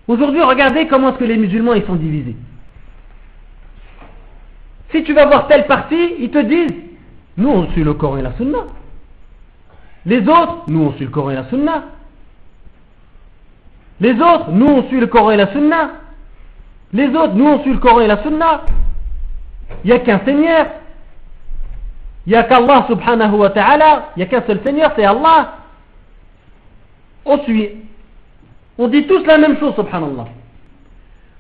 Aujourd'hui, 0.08 0.42
regardez 0.42 0.88
comment 0.88 1.10
est-ce 1.10 1.18
que 1.18 1.24
les 1.24 1.36
musulmans 1.36 1.74
ils 1.74 1.84
sont 1.84 1.94
divisés. 1.94 2.34
Si 4.90 5.04
tu 5.04 5.12
vas 5.12 5.26
voir 5.26 5.46
telle 5.46 5.66
partie, 5.66 6.14
ils 6.18 6.30
te 6.30 6.38
disent 6.38 6.76
Nous 7.36 7.48
on 7.48 7.70
suit 7.70 7.84
le 7.84 7.94
Coran 7.94 8.16
et 8.16 8.22
la 8.22 8.32
Sunna. 8.32 8.58
Les 10.06 10.20
autres, 10.22 10.64
nous 10.66 10.82
on 10.82 10.92
suit 10.94 11.04
le 11.04 11.10
Coran 11.10 11.30
et 11.30 11.34
la 11.34 11.48
Sunna. 11.48 11.84
Les 14.00 14.14
autres, 14.14 14.50
nous 14.50 14.66
on 14.66 14.88
suit 14.88 14.98
le 14.98 15.06
Coran 15.06 15.30
et 15.30 15.36
la 15.36 15.52
Sunna. 15.52 15.90
Les 16.92 17.08
autres, 17.08 17.34
nous 17.34 17.46
on 17.46 17.62
suit 17.62 17.72
le 17.72 17.78
Coran 17.78 18.00
et 18.00 18.06
la 18.06 18.22
Sunna. 18.22 18.62
Il 19.84 19.90
n'y 19.90 19.96
a 19.96 20.00
qu'un 20.00 20.20
Seigneur. 20.24 20.66
Il 22.26 22.30
n'y 22.30 22.36
a 22.36 22.44
qu'Allah 22.44 22.86
subhanahu 22.88 23.34
wa 23.36 23.50
ta'ala, 23.50 24.10
il 24.14 24.20
n'y 24.20 24.22
a 24.24 24.26
qu'un 24.26 24.46
seul 24.46 24.60
Seigneur, 24.64 24.92
c'est 24.96 25.04
Allah. 25.04 25.56
On 27.24 27.38
suit. 27.44 27.70
On 28.78 28.88
dit 28.88 29.06
tous 29.06 29.24
la 29.24 29.38
même 29.38 29.58
chose, 29.58 29.74
subhanallah. 29.74 30.26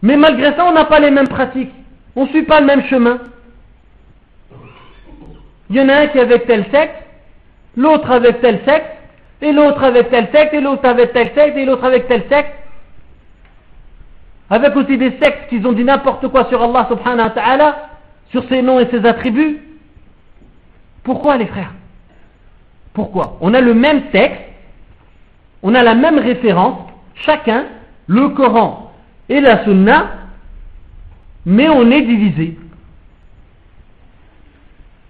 Mais 0.02 0.16
malgré 0.16 0.54
ça, 0.54 0.64
on 0.66 0.72
n'a 0.72 0.84
pas 0.84 1.00
les 1.00 1.10
mêmes 1.10 1.28
pratiques. 1.28 1.72
On 2.16 2.24
ne 2.24 2.28
suit 2.28 2.42
pas 2.42 2.60
le 2.60 2.66
même 2.66 2.84
chemin. 2.84 3.18
Il 5.68 5.76
y 5.76 5.80
en 5.80 5.88
a 5.88 5.94
un 5.94 6.06
qui 6.08 6.18
est 6.18 6.22
avec 6.22 6.46
tel 6.46 6.66
secte, 6.72 6.96
l'autre 7.76 8.10
avec 8.10 8.40
tel 8.40 8.60
secte, 8.66 8.90
et 9.40 9.52
l'autre 9.52 9.84
avec 9.84 10.10
tel 10.10 10.28
secte, 10.32 10.52
et 10.52 10.60
l'autre 10.60 10.84
avec 10.84 11.12
tel 11.12 11.32
secte, 11.34 11.56
et 11.56 11.64
l'autre 11.64 11.84
avec 11.84 12.08
tel 12.08 12.24
secte. 12.28 12.52
Avec 14.50 14.74
aussi 14.74 14.98
des 14.98 15.12
sectes 15.22 15.48
qui 15.48 15.64
ont 15.64 15.72
dit 15.72 15.84
n'importe 15.84 16.26
quoi 16.28 16.46
sur 16.46 16.60
Allah 16.62 16.86
subhanahu 16.90 17.28
wa 17.28 17.30
ta'ala, 17.30 17.89
sur 18.30 18.48
ses 18.48 18.62
noms 18.62 18.80
et 18.80 18.88
ses 18.90 19.04
attributs. 19.06 19.58
Pourquoi 21.02 21.36
les 21.36 21.46
frères? 21.46 21.72
Pourquoi? 22.92 23.38
On 23.40 23.54
a 23.54 23.60
le 23.60 23.74
même 23.74 24.10
texte, 24.10 24.42
on 25.62 25.74
a 25.74 25.82
la 25.82 25.94
même 25.94 26.18
référence, 26.18 26.88
chacun, 27.14 27.66
le 28.06 28.30
Coran 28.30 28.92
et 29.28 29.40
la 29.40 29.64
Sunna, 29.64 30.10
mais 31.46 31.68
on 31.68 31.90
est 31.90 32.02
divisé. 32.02 32.58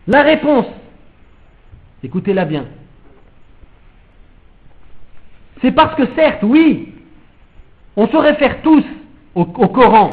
La 0.06 0.22
réponse, 0.22 0.66
écoutez-la 2.02 2.44
bien, 2.44 2.66
c'est 5.62 5.72
parce 5.72 5.94
que 5.94 6.14
certes, 6.14 6.42
oui, 6.42 6.94
on 7.96 8.08
se 8.08 8.16
réfère 8.16 8.62
tous 8.62 8.84
au, 9.34 9.42
au, 9.42 9.68
Coran 9.68 10.10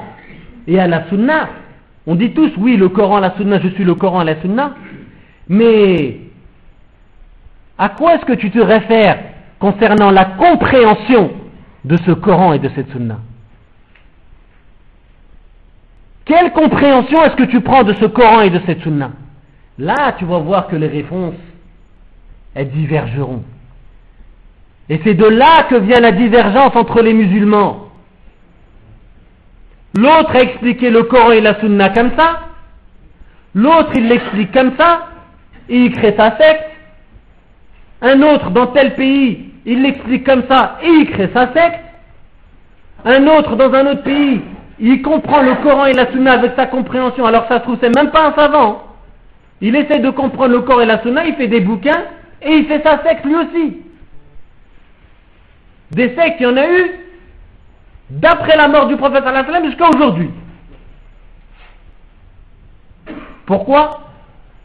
et 0.67 0.79
à 0.79 0.87
la 0.87 1.07
Sunna, 1.09 1.49
on 2.07 2.15
dit 2.15 2.31
tous, 2.31 2.51
oui, 2.57 2.77
le 2.77 2.87
Coran, 2.87 3.19
la 3.19 3.35
Sunna, 3.35 3.59
je 3.59 3.67
suis 3.67 3.83
le 3.83 3.93
Coran, 3.93 4.23
la 4.23 4.39
Sunna, 4.41 4.75
mais 5.49 6.21
à 7.77 7.89
quoi 7.89 8.15
est-ce 8.15 8.25
que 8.25 8.33
tu 8.33 8.49
te 8.49 8.59
réfères 8.59 9.19
concernant 9.59 10.09
la 10.09 10.23
compréhension 10.23 11.31
de 11.83 11.97
ce 11.97 12.11
Coran 12.11 12.53
et 12.53 12.59
de 12.59 12.69
cette 12.69 12.89
Sunna? 12.91 13.19
Quelle 16.23 16.51
compréhension 16.53 17.23
est-ce 17.23 17.35
que 17.35 17.43
tu 17.43 17.59
prends 17.59 17.83
de 17.83 17.93
ce 17.93 18.05
Coran 18.05 18.41
et 18.41 18.49
de 18.49 18.61
cette 18.65 18.81
Sunna? 18.81 19.11
Là, 19.77 20.13
tu 20.17 20.23
vas 20.25 20.39
voir 20.39 20.67
que 20.67 20.77
les 20.77 20.87
réponses, 20.87 21.35
elles 22.55 22.71
divergeront. 22.71 23.43
Et 24.89 25.01
c'est 25.03 25.13
de 25.13 25.25
là 25.25 25.63
que 25.69 25.75
vient 25.75 25.99
la 25.99 26.13
divergence 26.13 26.75
entre 26.75 27.01
les 27.01 27.13
musulmans. 27.13 27.86
L'autre 29.97 30.35
a 30.35 30.41
expliqué 30.41 30.91
le 30.91 31.03
Coran 31.03 31.31
et 31.31 31.41
la 31.41 31.59
Sunna 31.59 31.89
comme 31.89 32.11
ça. 32.15 32.41
L'autre, 33.55 33.89
il 33.95 34.07
l'explique 34.07 34.51
comme 34.51 34.73
ça 34.77 35.07
et 35.67 35.75
il 35.75 35.91
crée 35.91 36.13
sa 36.15 36.37
secte. 36.37 36.69
Un 38.03 38.21
autre 38.21 38.51
dans 38.51 38.67
tel 38.67 38.93
pays, 38.93 39.49
il 39.65 39.81
l'explique 39.81 40.23
comme 40.23 40.43
ça 40.47 40.77
et 40.83 40.87
il 40.87 41.09
crée 41.09 41.31
sa 41.33 41.51
secte. 41.51 41.79
Un 43.05 43.25
autre 43.25 43.55
dans 43.55 43.73
un 43.73 43.87
autre 43.87 44.03
pays, 44.03 44.41
il 44.77 45.01
comprend 45.01 45.41
le 45.41 45.55
Coran 45.63 45.87
et 45.87 45.93
la 45.93 46.11
Sunna 46.11 46.33
avec 46.33 46.51
sa 46.55 46.67
compréhension, 46.67 47.25
alors 47.25 47.47
ça 47.47 47.57
se 47.57 47.63
trouve, 47.63 47.79
c'est 47.81 47.95
même 47.95 48.11
pas 48.11 48.27
un 48.27 48.35
savant. 48.35 48.83
Il 49.61 49.75
essaie 49.75 49.99
de 49.99 50.11
comprendre 50.11 50.53
le 50.53 50.61
Coran 50.61 50.81
et 50.81 50.85
la 50.85 51.01
Sunna, 51.01 51.25
il 51.25 51.33
fait 51.33 51.47
des 51.47 51.61
bouquins 51.61 52.03
et 52.43 52.53
il 52.53 52.67
fait 52.67 52.83
sa 52.83 53.01
secte 53.01 53.25
lui 53.25 53.33
aussi. 53.33 53.77
Des 55.89 56.09
sectes, 56.09 56.35
il 56.39 56.43
y 56.43 56.45
en 56.45 56.57
a 56.57 56.69
eu 56.69 56.91
d'après 58.09 58.55
la 58.57 58.67
mort 58.67 58.87
du 58.87 58.97
prophète 58.97 59.23
jusqu'à 59.65 59.89
aujourd'hui. 59.89 60.31
Pourquoi? 63.45 64.01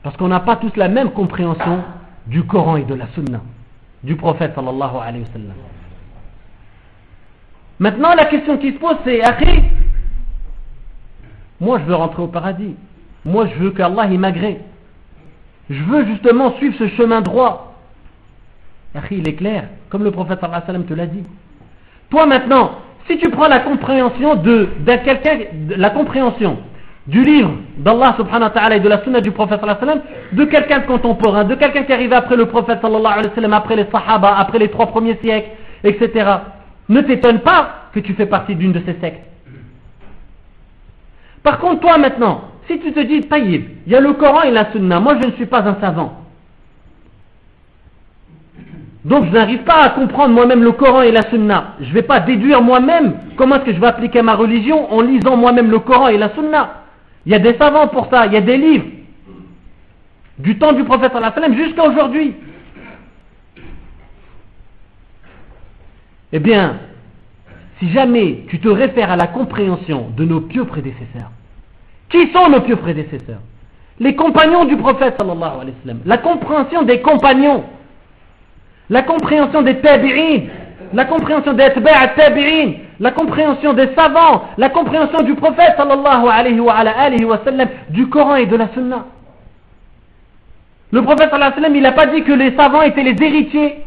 Parce 0.02 0.16
qu'on 0.16 0.28
n'a 0.28 0.40
pas 0.40 0.56
tous 0.56 0.74
la 0.76 0.88
même 0.88 1.12
compréhension 1.12 1.84
du 2.26 2.44
Coran 2.44 2.76
et 2.76 2.84
de 2.84 2.94
la 2.94 3.06
Sunna 3.14 3.40
du 4.02 4.16
prophète 4.16 4.52
sallallahu 4.54 4.96
alayhi. 5.00 5.24
Maintenant, 7.78 8.14
la 8.14 8.26
question 8.26 8.58
qui 8.58 8.72
se 8.72 8.78
pose, 8.78 8.96
c'est 9.04 9.22
Akhi, 9.22 9.62
moi 11.60 11.78
je 11.78 11.84
veux 11.84 11.94
rentrer 11.94 12.22
au 12.22 12.28
paradis. 12.28 12.74
Moi 13.24 13.46
je 13.46 13.54
veux 13.54 13.70
qu'Allah 13.70 14.08
m'agrée. 14.08 14.60
Je 15.70 15.82
veux 15.84 16.04
justement 16.06 16.54
suivre 16.56 16.74
ce 16.78 16.88
chemin 16.88 17.20
droit. 17.20 17.74
Akhi, 18.94 19.18
il 19.18 19.28
est 19.28 19.34
clair, 19.34 19.68
comme 19.88 20.02
le 20.02 20.10
prophète 20.10 20.40
sallallahu 20.40 20.62
alayhi 20.66 20.84
te 20.84 20.94
l'a 20.94 21.06
dit. 21.06 21.24
Toi 22.10 22.26
maintenant, 22.26 22.72
si 23.06 23.18
tu 23.18 23.30
prends 23.30 23.48
la 23.48 23.60
compréhension 23.60 24.36
de, 24.36 24.68
quelqu'un, 25.04 25.38
la 25.76 25.90
compréhension 25.90 26.58
du 27.06 27.22
livre 27.22 27.52
d'Allah 27.78 28.14
subhanahu 28.16 28.44
wa 28.44 28.50
ta'ala 28.50 28.76
et 28.76 28.80
de 28.80 28.88
la 28.88 29.02
sunna 29.02 29.20
du 29.20 29.32
prophète 29.32 29.60
sallallahu 29.60 29.82
alayhi 29.82 30.00
de 30.32 30.44
quelqu'un 30.44 30.78
de 30.80 30.86
contemporain, 30.86 31.44
de 31.44 31.54
quelqu'un 31.56 31.82
qui 31.82 31.92
arrive 31.92 32.12
après 32.12 32.36
le 32.36 32.46
prophète 32.46 32.78
sallallahu 32.80 33.12
alayhi 33.12 33.28
wa 33.28 33.34
sallam, 33.34 33.52
après 33.52 33.76
les 33.76 33.86
sahaba, 33.90 34.36
après 34.38 34.58
les 34.58 34.68
trois 34.68 34.86
premiers 34.86 35.18
siècles, 35.22 35.50
etc. 35.82 36.30
Ne 36.88 37.00
t'étonne 37.00 37.40
pas 37.40 37.88
que 37.92 38.00
tu 38.00 38.14
fais 38.14 38.26
partie 38.26 38.54
d'une 38.54 38.72
de 38.72 38.80
ces 38.86 38.94
sectes. 39.00 39.26
Par 41.42 41.58
contre, 41.58 41.80
toi 41.80 41.98
maintenant, 41.98 42.42
si 42.68 42.78
tu 42.78 42.92
te 42.92 43.00
dis, 43.00 43.22
taïb, 43.22 43.64
il 43.86 43.92
y 43.92 43.96
a 43.96 44.00
le 44.00 44.12
Coran 44.12 44.42
et 44.42 44.52
la 44.52 44.70
sunna, 44.70 45.00
moi 45.00 45.16
je 45.20 45.26
ne 45.26 45.32
suis 45.32 45.46
pas 45.46 45.66
un 45.68 45.80
savant. 45.80 46.21
Donc 49.04 49.26
je 49.26 49.30
n'arrive 49.30 49.64
pas 49.64 49.82
à 49.82 49.90
comprendre 49.90 50.32
moi-même 50.32 50.62
le 50.62 50.72
Coran 50.72 51.02
et 51.02 51.10
la 51.10 51.22
Sunna. 51.28 51.74
Je 51.80 51.88
ne 51.88 51.92
vais 51.92 52.02
pas 52.02 52.20
déduire 52.20 52.62
moi-même 52.62 53.14
comment 53.36 53.56
est-ce 53.56 53.64
que 53.64 53.72
je 53.74 53.80
vais 53.80 53.88
appliquer 53.88 54.22
ma 54.22 54.34
religion 54.34 54.92
en 54.92 55.00
lisant 55.00 55.36
moi-même 55.36 55.70
le 55.70 55.80
Coran 55.80 56.08
et 56.08 56.18
la 56.18 56.32
Sunna. 56.34 56.84
Il 57.26 57.32
y 57.32 57.34
a 57.34 57.40
des 57.40 57.54
savants 57.54 57.88
pour 57.88 58.08
ça, 58.10 58.26
il 58.26 58.32
y 58.32 58.36
a 58.36 58.40
des 58.40 58.56
livres. 58.56 58.86
Du 60.38 60.58
temps 60.58 60.72
du 60.72 60.84
prophète 60.84 61.12
jusqu'à 61.52 61.84
aujourd'hui. 61.84 62.34
Eh 66.32 66.38
bien, 66.38 66.76
si 67.78 67.90
jamais 67.90 68.44
tu 68.48 68.58
te 68.58 68.68
réfères 68.68 69.10
à 69.10 69.16
la 69.16 69.26
compréhension 69.26 70.10
de 70.16 70.24
nos 70.24 70.40
pieux 70.40 70.64
prédécesseurs, 70.64 71.30
qui 72.08 72.30
sont 72.32 72.48
nos 72.48 72.60
pieux 72.60 72.76
prédécesseurs? 72.76 73.40
Les 74.00 74.16
compagnons 74.16 74.64
du 74.64 74.76
prophète 74.76 75.14
sallallahu. 75.18 75.72
La 76.06 76.18
compréhension 76.18 76.82
des 76.82 77.00
compagnons 77.00 77.64
La 78.91 79.03
compréhension 79.03 79.61
des 79.61 79.77
tabi'in. 79.79 80.43
La 80.93 81.05
compréhension 81.05 81.53
des 81.53 81.69
tabi'in. 82.15 82.73
La 82.99 83.11
compréhension 83.11 83.73
des 83.73 83.89
savants. 83.95 84.45
La 84.57 84.69
compréhension 84.69 85.23
du 85.23 85.35
prophète 85.35 85.73
sallallahu 85.77 86.27
alayhi 86.31 86.59
wa, 86.59 87.39
sallam, 87.43 87.67
du 87.89 88.07
Coran 88.07 88.35
et 88.35 88.45
de 88.45 88.55
la 88.55 88.69
Sunna. 88.73 89.05
Le 90.91 91.01
prophète 91.01 91.29
sallallahu 91.29 91.53
alayhi 91.53 91.55
wa 91.55 91.61
sallam, 91.61 91.75
il 91.75 91.81
n'a 91.83 91.91
pas 91.91 92.05
dit 92.07 92.23
que 92.23 92.33
les 92.33 92.55
savants 92.55 92.81
étaient 92.81 93.03
les 93.03 93.15
héritiers 93.21 93.83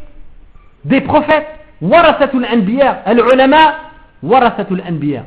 des 0.85 1.01
prophètes. 1.01 1.47
ورثة 1.82 2.31
الأنبياء 2.39 3.05
العلماء 3.09 3.74
ورثة 4.23 4.66
الأنبياء 4.70 5.24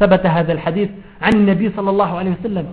ثبت 0.00 0.26
هذا 0.26 0.52
الحديث 0.52 0.88
عن 1.22 1.32
النبي 1.32 1.72
صلى 1.76 1.90
الله 1.90 2.18
عليه 2.18 2.30
وسلم 2.40 2.66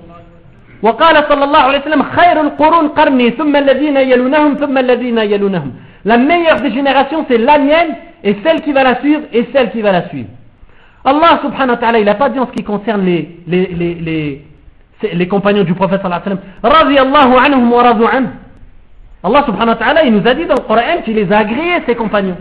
وقال 0.81 1.15
صلى 1.29 1.43
الله 1.43 1.59
عليه 1.59 1.79
وسلم 1.79 2.03
خير 2.03 2.41
القرون 2.41 2.87
قرني 2.87 3.31
ثم 3.31 3.55
الذين 3.55 3.97
يلونهم 3.97 4.55
ثم 4.55 4.77
الذين 4.77 5.17
يلونهم 5.17 5.73
la 6.04 6.18
meilleure 6.18 6.60
des 6.60 6.72
générations, 6.72 7.24
c'est 7.28 7.38
la 7.38 7.58
mienne 7.58 7.96
et 8.22 8.36
celle 8.44 8.60
qui 8.62 8.72
va 8.72 8.82
la 8.82 9.00
suivre 9.00 9.22
et 9.32 9.48
celle 9.52 9.70
qui 9.70 9.80
va 9.80 9.92
la 9.92 10.08
suivre. 10.08 10.28
Allah 11.04 11.40
subhanahu 11.42 11.70
wa 11.70 11.76
ta'ala, 11.76 11.98
il 11.98 12.04
n'a 12.04 12.14
pas 12.14 12.30
dit 12.30 12.38
en 12.38 12.46
ce 12.46 12.52
qui 12.52 12.64
concerne 12.64 13.04
les, 13.04 14.40
compagnons 15.28 15.64
du 15.64 15.74
prophète 15.74 16.00
sallallahu 16.02 16.38
alayhi 16.62 16.98
wa 17.12 17.42
anhum 17.42 17.72
wa. 17.72 17.82
Allah 19.24 19.44
subhanahu 19.46 19.68
wa 19.68 19.76
ta'ala, 19.76 20.04
il 20.04 20.12
nous 20.14 20.26
a 20.26 20.34
dit 20.34 20.46
dans 20.46 20.54
le 20.54 20.66
Coran 20.66 21.02
qu'il 21.04 21.14
les 21.14 21.30
a 21.32 21.38
agréés, 21.38 21.82
ses 21.86 21.94
compagnons. 21.94 22.36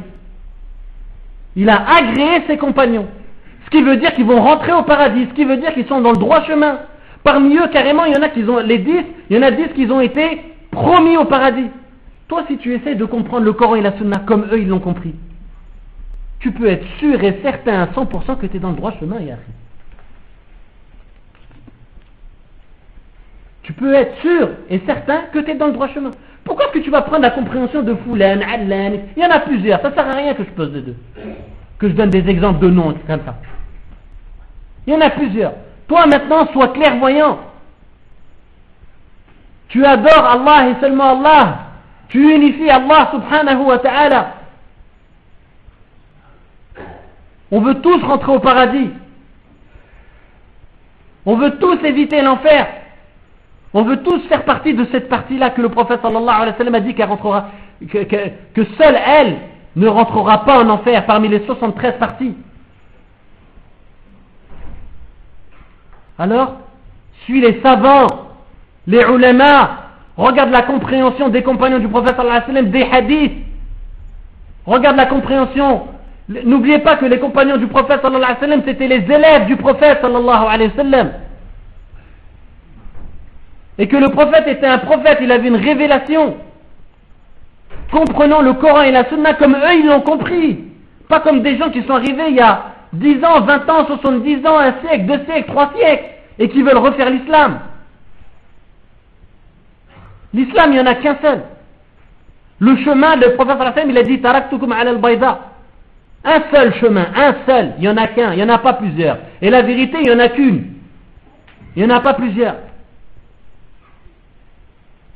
Il 1.56 1.70
a 1.70 1.84
agréé 1.98 2.44
ses 2.48 2.58
compagnons. 2.58 3.08
Ce 3.66 3.70
qui 3.70 3.82
veut 3.84 3.98
dire 3.98 4.14
qu'ils 4.14 4.26
vont 4.26 4.42
rentrer 4.42 4.74
au 4.74 4.84
paradis, 4.84 5.28
ce 5.30 5.34
qui 5.34 5.46
veut 5.46 5.58
dire 5.58 5.74
qu'ils 5.74 5.88
sont 5.88 6.02
dans 6.02 6.12
le 6.12 6.18
droit 6.18 6.44
chemin. 6.44 6.80
Parmi 7.24 7.56
eux, 7.56 7.68
carrément, 7.72 8.06
il 8.06 8.14
y 8.14 8.18
en 8.18 8.22
a 8.22 8.30
qui 8.30 8.44
ont, 8.44 8.60
les 8.60 8.80
dix, 8.80 9.04
il 9.30 9.38
y 9.38 9.40
en 9.40 9.44
a 9.44 9.52
dix 9.52 9.70
qui 9.76 9.90
ont 9.90 10.02
été 10.02 10.42
promis 10.72 11.16
au 11.16 11.26
paradis. 11.26 11.70
Si 12.48 12.58
tu 12.58 12.74
essaies 12.74 12.96
de 12.96 13.06
comprendre 13.06 13.46
le 13.46 13.54
Coran 13.54 13.76
et 13.76 13.82
la 13.82 13.98
Sunna 13.98 14.20
comme 14.20 14.48
eux, 14.52 14.60
ils 14.60 14.68
l'ont 14.68 14.80
compris, 14.80 15.16
tu 16.40 16.52
peux 16.52 16.68
être 16.68 16.86
sûr 17.00 17.24
et 17.24 17.40
certain 17.42 17.84
à 17.84 17.86
100% 17.88 18.38
que 18.38 18.46
tu 18.48 18.58
es 18.58 18.60
dans 18.60 18.72
le 18.72 18.76
droit 18.76 18.94
chemin, 19.00 19.20
Yahri. 19.20 19.42
Tu 23.64 23.72
peux 23.72 23.94
être 23.94 24.20
sûr 24.22 24.50
et 24.70 24.82
certain 24.86 25.22
que 25.32 25.40
tu 25.40 25.52
es 25.52 25.56
dans 25.56 25.68
le 25.68 25.74
droit 25.74 25.88
chemin. 25.88 26.12
Pourquoi 26.44 26.66
est-ce 26.66 26.74
que 26.74 26.80
tu 26.80 26.90
vas 26.90 27.02
prendre 27.02 27.22
la 27.22 27.32
compréhension 27.32 27.82
de 27.82 27.96
Foulan, 27.96 28.42
Allan 28.42 29.00
Il 29.16 29.24
y 29.24 29.26
en 29.26 29.32
a 29.32 29.40
plusieurs, 29.40 29.82
ça 29.82 29.90
ne 29.90 29.96
sert 29.96 30.08
à 30.08 30.16
rien 30.16 30.34
que 30.34 30.44
je 30.44 30.50
pose 30.50 30.74
les 30.74 30.82
deux. 30.82 30.98
Que 31.80 31.88
je 31.88 31.94
donne 31.94 32.10
des 32.10 32.28
exemples 32.30 32.60
de 32.60 32.70
noms, 32.70 32.94
comme 33.08 33.22
ça. 33.26 33.38
Il 34.86 34.94
y 34.94 34.96
en 34.98 35.02
a 35.02 35.10
plusieurs. 35.12 35.54
Toi 35.88 36.06
maintenant, 36.08 36.46
sois 36.52 36.70
clairvoyant. 36.70 37.40
Tu 39.70 39.86
adores 39.86 40.26
Allah 40.26 40.70
et 40.70 40.82
seulement 40.82 41.18
Allah. 41.18 41.73
Tu 42.10 42.36
unifies 42.36 42.70
Allah 42.70 43.10
subhanahu 43.12 43.64
wa 43.66 43.80
ta'ala. 43.80 44.34
On 47.52 47.62
veut 47.62 47.82
tous 47.82 48.02
rentrer 48.04 48.32
au 48.32 48.40
paradis. 48.40 48.90
On 51.26 51.36
veut 51.36 51.58
tous 51.58 51.78
éviter 51.86 52.22
l'enfer. 52.22 52.68
On 53.74 53.84
veut 53.84 54.04
tous 54.04 54.20
faire 54.28 54.44
partie 54.44 54.74
de 54.74 54.86
cette 54.92 55.10
partie-là 55.10 55.50
que 55.52 55.62
le 55.62 55.70
prophète 55.70 56.02
sallallahu 56.02 56.36
alayhi 56.36 56.52
wa 56.52 56.58
sallam 56.58 56.76
a 56.76 56.80
dit 56.80 56.94
qu'elle 56.94 57.10
rentrera, 57.10 57.50
que, 57.90 58.66
seule 58.78 59.00
elle 59.06 59.38
ne 59.76 59.88
rentrera 59.88 60.46
pas 60.46 60.64
en 60.64 60.70
enfer 60.70 61.06
parmi 61.06 61.28
les 61.28 61.46
73 61.46 61.98
parties. 61.98 62.36
Alors, 66.20 66.58
suis 67.24 67.42
les 67.42 67.62
savants, 67.62 68.08
les 68.86 69.02
ulama, 69.02 69.83
regarde 70.18 70.52
la 70.52 70.62
compréhension 70.62 71.30
des 71.30 71.44
compagnons 71.44 71.80
du 71.80 71.88
prophète 71.88 72.16
des 72.72 72.84
hadiths, 72.92 73.38
regarde 74.66 74.98
la 74.98 75.06
compréhension. 75.06 75.88
N'oubliez 76.30 76.80
pas 76.80 76.96
que 76.96 77.06
les 77.06 77.20
compagnons 77.20 77.58
du 77.58 77.68
prophète 77.68 78.02
c'était 78.66 78.88
les 78.88 79.04
élèves 79.12 79.46
du 79.48 79.58
prophète 79.58 80.00
et 83.80 83.88
que 83.88 83.98
le 83.98 84.10
prophète 84.10 84.48
était 84.48 84.68
un 84.68 84.78
prophète, 84.78 85.18
il 85.22 85.32
avait 85.32 85.48
une 85.48 85.56
révélation, 85.56 86.38
comprenant 87.92 88.42
le 88.42 88.54
Coran 88.54 88.84
et 88.84 88.92
la 88.92 89.10
Sunna 89.10 89.34
comme 89.34 89.56
eux 89.56 89.74
ils 89.80 89.88
l'ont 89.88 90.02
compris, 90.02 90.60
pas 91.10 91.20
comme 91.20 91.42
des 91.42 91.58
gens 91.58 91.70
qui 91.72 91.82
sont 91.84 91.96
arrivés 91.96 92.30
il 92.30 92.36
y 92.36 92.42
a 92.42 92.74
10 92.94 93.26
ans, 93.26 93.42
20 93.42 93.70
ans, 93.70 93.88
70 93.88 94.46
ans, 94.46 94.60
un 94.60 94.74
siècle, 94.82 95.06
deux 95.06 95.26
siècles, 95.26 95.48
trois 95.48 95.72
siècles, 95.76 96.06
et 96.38 96.50
qui 96.50 96.62
veulent 96.62 96.78
refaire 96.78 97.10
l'islam. 97.10 97.60
L'islam, 100.34 100.72
il 100.72 100.74
n'y 100.74 100.80
en 100.80 100.86
a 100.86 100.96
qu'un 100.96 101.18
seul. 101.22 101.44
Le 102.60 102.78
chemin, 102.78 103.16
le 103.16 103.36
prophète 103.36 103.86
il 103.88 103.98
a 103.98 104.04
dit 104.04 104.22
Taraktukum 104.22 104.72
al 104.72 104.98
bayda. 104.98 105.40
Un 106.24 106.42
seul 106.54 106.74
chemin, 106.76 107.08
un 107.16 107.36
seul, 107.46 107.74
il 107.78 107.82
n'y 107.82 107.90
en 107.90 107.98
a 107.98 108.08
qu'un, 108.08 108.32
il 108.32 108.38
n'y 108.38 108.44
en 108.44 108.50
a 108.50 108.58
pas 108.58 108.74
plusieurs. 108.74 109.18
Et 109.42 109.50
la 109.50 109.62
vérité, 109.62 109.98
il 110.00 110.08
n'y 110.10 110.16
en 110.16 110.20
a 110.20 110.30
qu'une. 110.30 110.66
Il 111.76 111.86
n'y 111.86 111.92
en 111.92 111.96
a 111.96 112.00
pas 112.00 112.14
plusieurs. 112.14 112.56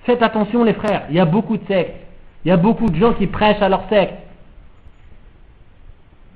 Faites 0.03 0.22
attention 0.22 0.64
les 0.64 0.73
frères, 0.73 1.03
il 1.10 1.15
y 1.15 1.19
a 1.19 1.26
beaucoup 1.26 1.57
de 1.57 1.65
sectes. 1.68 1.95
Il 2.44 2.49
y 2.49 2.52
a 2.52 2.57
beaucoup 2.57 2.89
de 2.89 2.95
gens 2.95 3.14
qui 3.14 3.27
prêchent 3.27 3.61
à 3.61 3.69
leur 3.69 3.88
secte. 3.89 4.15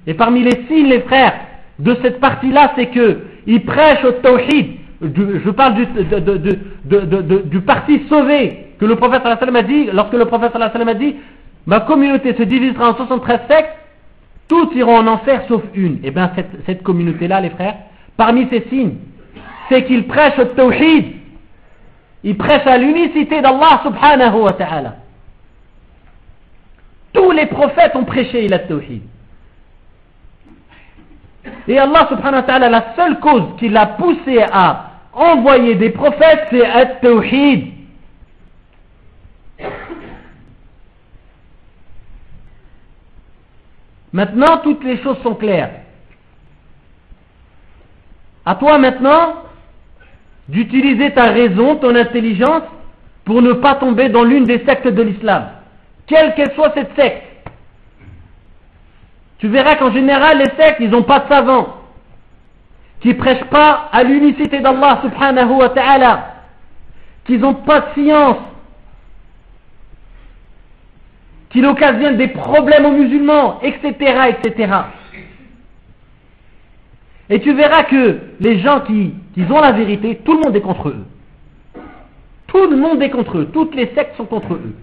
Et 0.08 0.14
parmi 0.14 0.44
les 0.44 0.66
signes, 0.68 0.88
les 0.88 1.02
frères, 1.02 1.34
de 1.80 1.98
cette 2.02 2.20
partie-là, 2.20 2.74
c'est 2.76 2.88
que 2.88 3.22
ils 3.46 3.64
prêchent 3.64 4.04
au 4.04 4.12
tawhid. 4.14 4.78
Je 5.02 5.50
parle 5.50 5.76
du, 5.76 5.88
du 7.50 7.62
parti 7.62 8.04
sauvé 8.08 8.71
que 8.82 8.86
le 8.88 8.96
prophète 8.96 9.22
a 9.24 9.62
dit, 9.62 9.90
lorsque 9.94 10.14
le 10.14 10.26
prophète 10.26 10.56
a 10.56 10.94
dit, 10.96 11.16
ma 11.68 11.82
communauté 11.82 12.34
se 12.34 12.42
divisera 12.42 12.90
en 12.90 12.96
73 12.96 13.42
sectes, 13.48 13.78
tous 14.48 14.70
iront 14.74 14.98
en 14.98 15.08
enfer 15.08 15.44
sauf 15.48 15.62
une. 15.76 15.98
Et 15.98 16.06
eh 16.06 16.12
bien 16.12 16.32
cette, 16.66 16.82
communauté-là, 16.82 17.42
les 17.42 17.52
frères, 17.52 17.76
parmi 18.18 18.48
ces 18.50 18.66
signes, 18.70 18.96
c'est 19.70 19.84
qu'ils 19.86 20.08
prêchent 20.08 20.40
au 20.40 20.46
tawhid. 20.46 21.14
Il 22.24 22.36
prêche 22.36 22.66
à 22.66 22.80
l'unicité 22.80 23.40
d'Allah 23.40 23.82
subhanahu 23.84 24.42
wa 24.42 24.54
ta'ala. 24.54 24.96
Tous 27.14 27.30
les 27.30 27.46
prophètes 27.46 27.96
ont 27.96 28.04
prêché 28.04 28.46
il 28.46 28.64
tawhid. 28.68 29.04
Et 31.68 31.78
Allah 31.78 32.08
subhanahu 32.10 32.42
wa 32.42 32.44
ta'ala, 32.48 32.70
la 32.70 32.96
seule 32.96 33.20
cause 33.20 33.44
qui 33.60 33.70
l'a 33.70 33.86
poussé 33.86 34.44
à 34.52 34.88
envoyer 35.14 35.76
des 35.76 35.92
prophètes, 35.92 36.48
c'est 36.50 36.66
at-tawhid. 36.66 37.81
Maintenant, 44.14 44.58
toutes 44.64 44.84
les 44.84 45.02
choses 45.02 45.18
sont 45.24 45.36
claires. 45.36 45.72
À 48.46 48.56
toi 48.56 48.78
maintenant 48.78 49.36
d'utiliser 50.50 51.14
ta 51.14 51.32
raison, 51.32 51.76
ton 51.78 51.96
intelligence, 51.96 52.64
pour 53.24 53.42
ne 53.42 53.54
pas 53.54 53.76
tomber 53.76 54.10
dans 54.10 54.24
l'une 54.24 54.46
des 54.46 54.66
sectes 54.66 54.88
de 54.88 55.02
l'islam, 55.02 55.50
quelle 56.08 56.34
qu'elle 56.36 56.54
soit 56.56 56.74
cette 56.74 56.94
secte. 56.96 57.24
Tu 59.38 59.48
verras 59.48 59.76
qu'en 59.76 59.92
général, 59.92 60.40
les 60.40 60.52
sectes, 60.62 60.78
ils 60.82 60.90
n'ont 60.90 61.04
pas 61.04 61.20
de 61.20 61.28
savants, 61.30 61.78
qui 63.00 63.14
prêchent 63.14 63.46
pas 63.46 63.90
à 63.92 64.04
l'unicité 64.04 64.60
d'Allah 64.60 65.00
subhanahu 65.04 65.52
wa 65.54 65.70
ta'ala, 65.70 66.26
qu'ils 67.26 67.40
n'ont 67.40 67.54
pas 67.54 67.80
de 67.82 67.86
science, 67.94 68.38
qui 71.52 71.66
occasionnent 71.66 72.18
des 72.18 72.30
problèmes 72.30 72.86
aux 72.86 72.92
musulmans, 72.92 73.60
etc., 73.62 73.94
etc. 74.30 74.74
Et 77.30 77.40
tu 77.40 77.54
verras 77.54 77.84
que 77.84 78.20
les 78.40 78.60
gens 78.60 78.82
qui, 78.82 79.14
ont 79.50 79.62
la 79.62 79.72
vérité, 79.72 80.20
tout 80.24 80.34
le 80.34 80.40
monde 80.40 80.56
est 80.56 80.62
contre 80.62 80.90
eux. 80.90 81.06
Tout 82.48 82.70
le 82.70 82.76
monde 82.76 83.02
est 83.02 83.10
contre 83.10 83.38
eux. 83.38 83.50
Toutes 83.54 83.74
les 83.76 83.88
sectes 83.96 84.16
sont 84.18 84.26
contre 84.26 84.54
eux. 84.54 84.76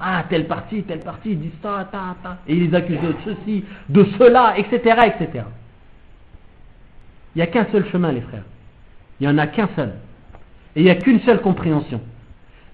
Ah, 0.00 0.24
tel 0.30 0.46
parti, 0.46 0.82
tel 0.84 1.00
parti, 1.00 1.32
ils 1.32 1.40
disent 1.40 1.58
ça, 1.62 1.88
ta, 1.90 2.16
ta. 2.22 2.38
Et 2.46 2.54
ils 2.54 2.70
les 2.70 2.74
accusent 2.74 3.00
de 3.00 3.14
ceci, 3.24 3.64
de 3.88 4.06
cela, 4.18 4.54
etc., 4.56 4.78
etc. 5.06 5.44
Il 7.34 7.38
n'y 7.38 7.42
a 7.42 7.46
qu'un 7.46 7.66
seul 7.70 7.84
chemin, 7.90 8.12
les 8.12 8.22
frères. 8.22 8.44
Il 9.20 9.26
n'y 9.26 9.32
en 9.32 9.38
a 9.38 9.46
qu'un 9.46 9.68
seul. 9.76 9.94
Et 10.74 10.80
il 10.80 10.84
n'y 10.84 10.90
a 10.90 10.94
qu'une 10.94 11.20
seule 11.20 11.40
compréhension. 11.40 12.00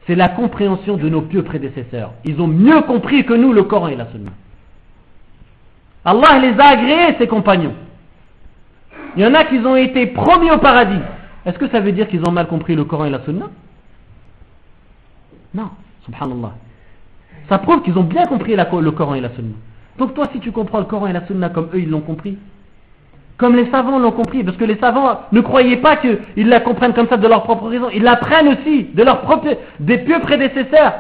C'est 0.07 0.15
la 0.15 0.29
compréhension 0.29 0.97
de 0.97 1.09
nos 1.09 1.23
pieux 1.23 1.43
prédécesseurs. 1.43 2.13
Ils 2.25 2.41
ont 2.41 2.47
mieux 2.47 2.81
compris 2.83 3.25
que 3.25 3.35
nous 3.35 3.53
le 3.53 3.65
Coran 3.65 3.89
et 3.89 3.97
la 3.97 4.07
Sunna. 4.07 4.31
Allah 6.05 6.39
les 6.39 6.61
a 6.61 6.69
agréés, 6.69 7.17
ses 7.19 7.27
compagnons. 7.27 7.75
Il 9.17 9.23
y 9.23 9.27
en 9.27 9.35
a 9.35 9.45
qui 9.45 9.59
ont 9.59 9.77
été 9.77 10.07
promis 10.07 10.51
au 10.51 10.59
paradis. 10.59 11.01
Est-ce 11.45 11.59
que 11.59 11.69
ça 11.69 11.81
veut 11.81 11.93
dire 11.93 12.07
qu'ils 12.09 12.23
ont 12.29 12.31
mal 12.31 12.47
compris 12.47 12.77
le 12.77 12.85
Coran 12.85 13.07
et 13.07 13.11
la 13.11 13.25
Sunna? 13.25 13.47
Non, 15.55 15.71
subhanallah. 16.05 16.53
Ça 17.49 17.59
prouve 17.59 17.83
qu'ils 17.83 17.99
ont 17.99 18.05
bien 18.05 18.25
compris 18.25 18.55
le 18.55 18.91
Coran 18.91 19.15
et 19.15 19.21
la 19.21 19.31
Sunna. 19.31 19.55
Donc 19.99 20.15
toi, 20.15 20.27
si 20.33 20.39
tu 20.39 20.53
comprends 20.53 20.79
le 20.79 20.85
Coran 20.85 21.09
et 21.09 21.13
la 21.13 21.27
Sunna 21.27 21.49
comme 21.49 21.71
eux, 21.75 21.81
ils 21.81 21.91
l'ont 21.91 22.01
compris, 22.01 22.39
Comme 23.38 23.56
les 23.56 23.70
savants 23.72 23.98
l'ont 23.98 24.12
compris, 24.12 24.44
parce 24.44 24.56
que 24.56 24.66
les 24.66 24.78
savants 24.78 25.22
ne 25.32 25.42
croyaient 25.42 25.78
pas 25.78 25.98
qu'ils 25.98 26.48
la 26.48 26.60
comprennent 26.60 26.94
comme 26.94 27.08
ça 27.08 27.18
de 27.18 27.28
leur 27.28 27.44
propre 27.44 27.68
raison. 27.68 27.90
Ils 27.92 28.04
l'apprennent 28.04 28.50
aussi 28.50 28.84
de 28.84 29.04
leurs 29.04 29.22
propres, 29.22 29.58
des 29.80 29.98
pieux 29.98 30.20
prédécesseurs. 30.20 30.94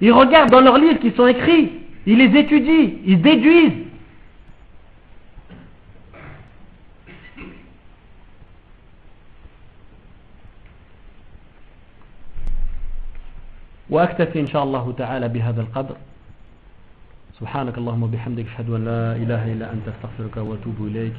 Ils 0.00 0.12
regardent 0.12 0.50
dans 0.50 0.60
leurs 0.60 0.78
livres 0.78 1.00
qui 1.00 1.10
sont 1.12 1.26
écrits, 1.26 1.72
ils 2.06 2.18
les 2.18 2.38
étudient, 2.38 2.90
ils 3.04 3.20
déduisent. 3.20 3.86
وأكتفي 13.90 14.40
إن 14.40 14.46
شاء 14.46 14.62
الله 14.62 14.94
تعالى 14.98 15.28
بهذا 15.28 15.60
القدر 15.60 15.96
سبحانك 17.40 17.78
اللهم 17.78 18.02
وبحمدك 18.02 18.46
أشهد 18.46 18.70
أن 18.70 18.84
لا 18.84 19.16
إله 19.16 19.52
إلا 19.52 19.72
أنت 19.72 19.88
أستغفرك 19.88 20.36
وأتوب 20.36 20.76
إليك 20.80 21.12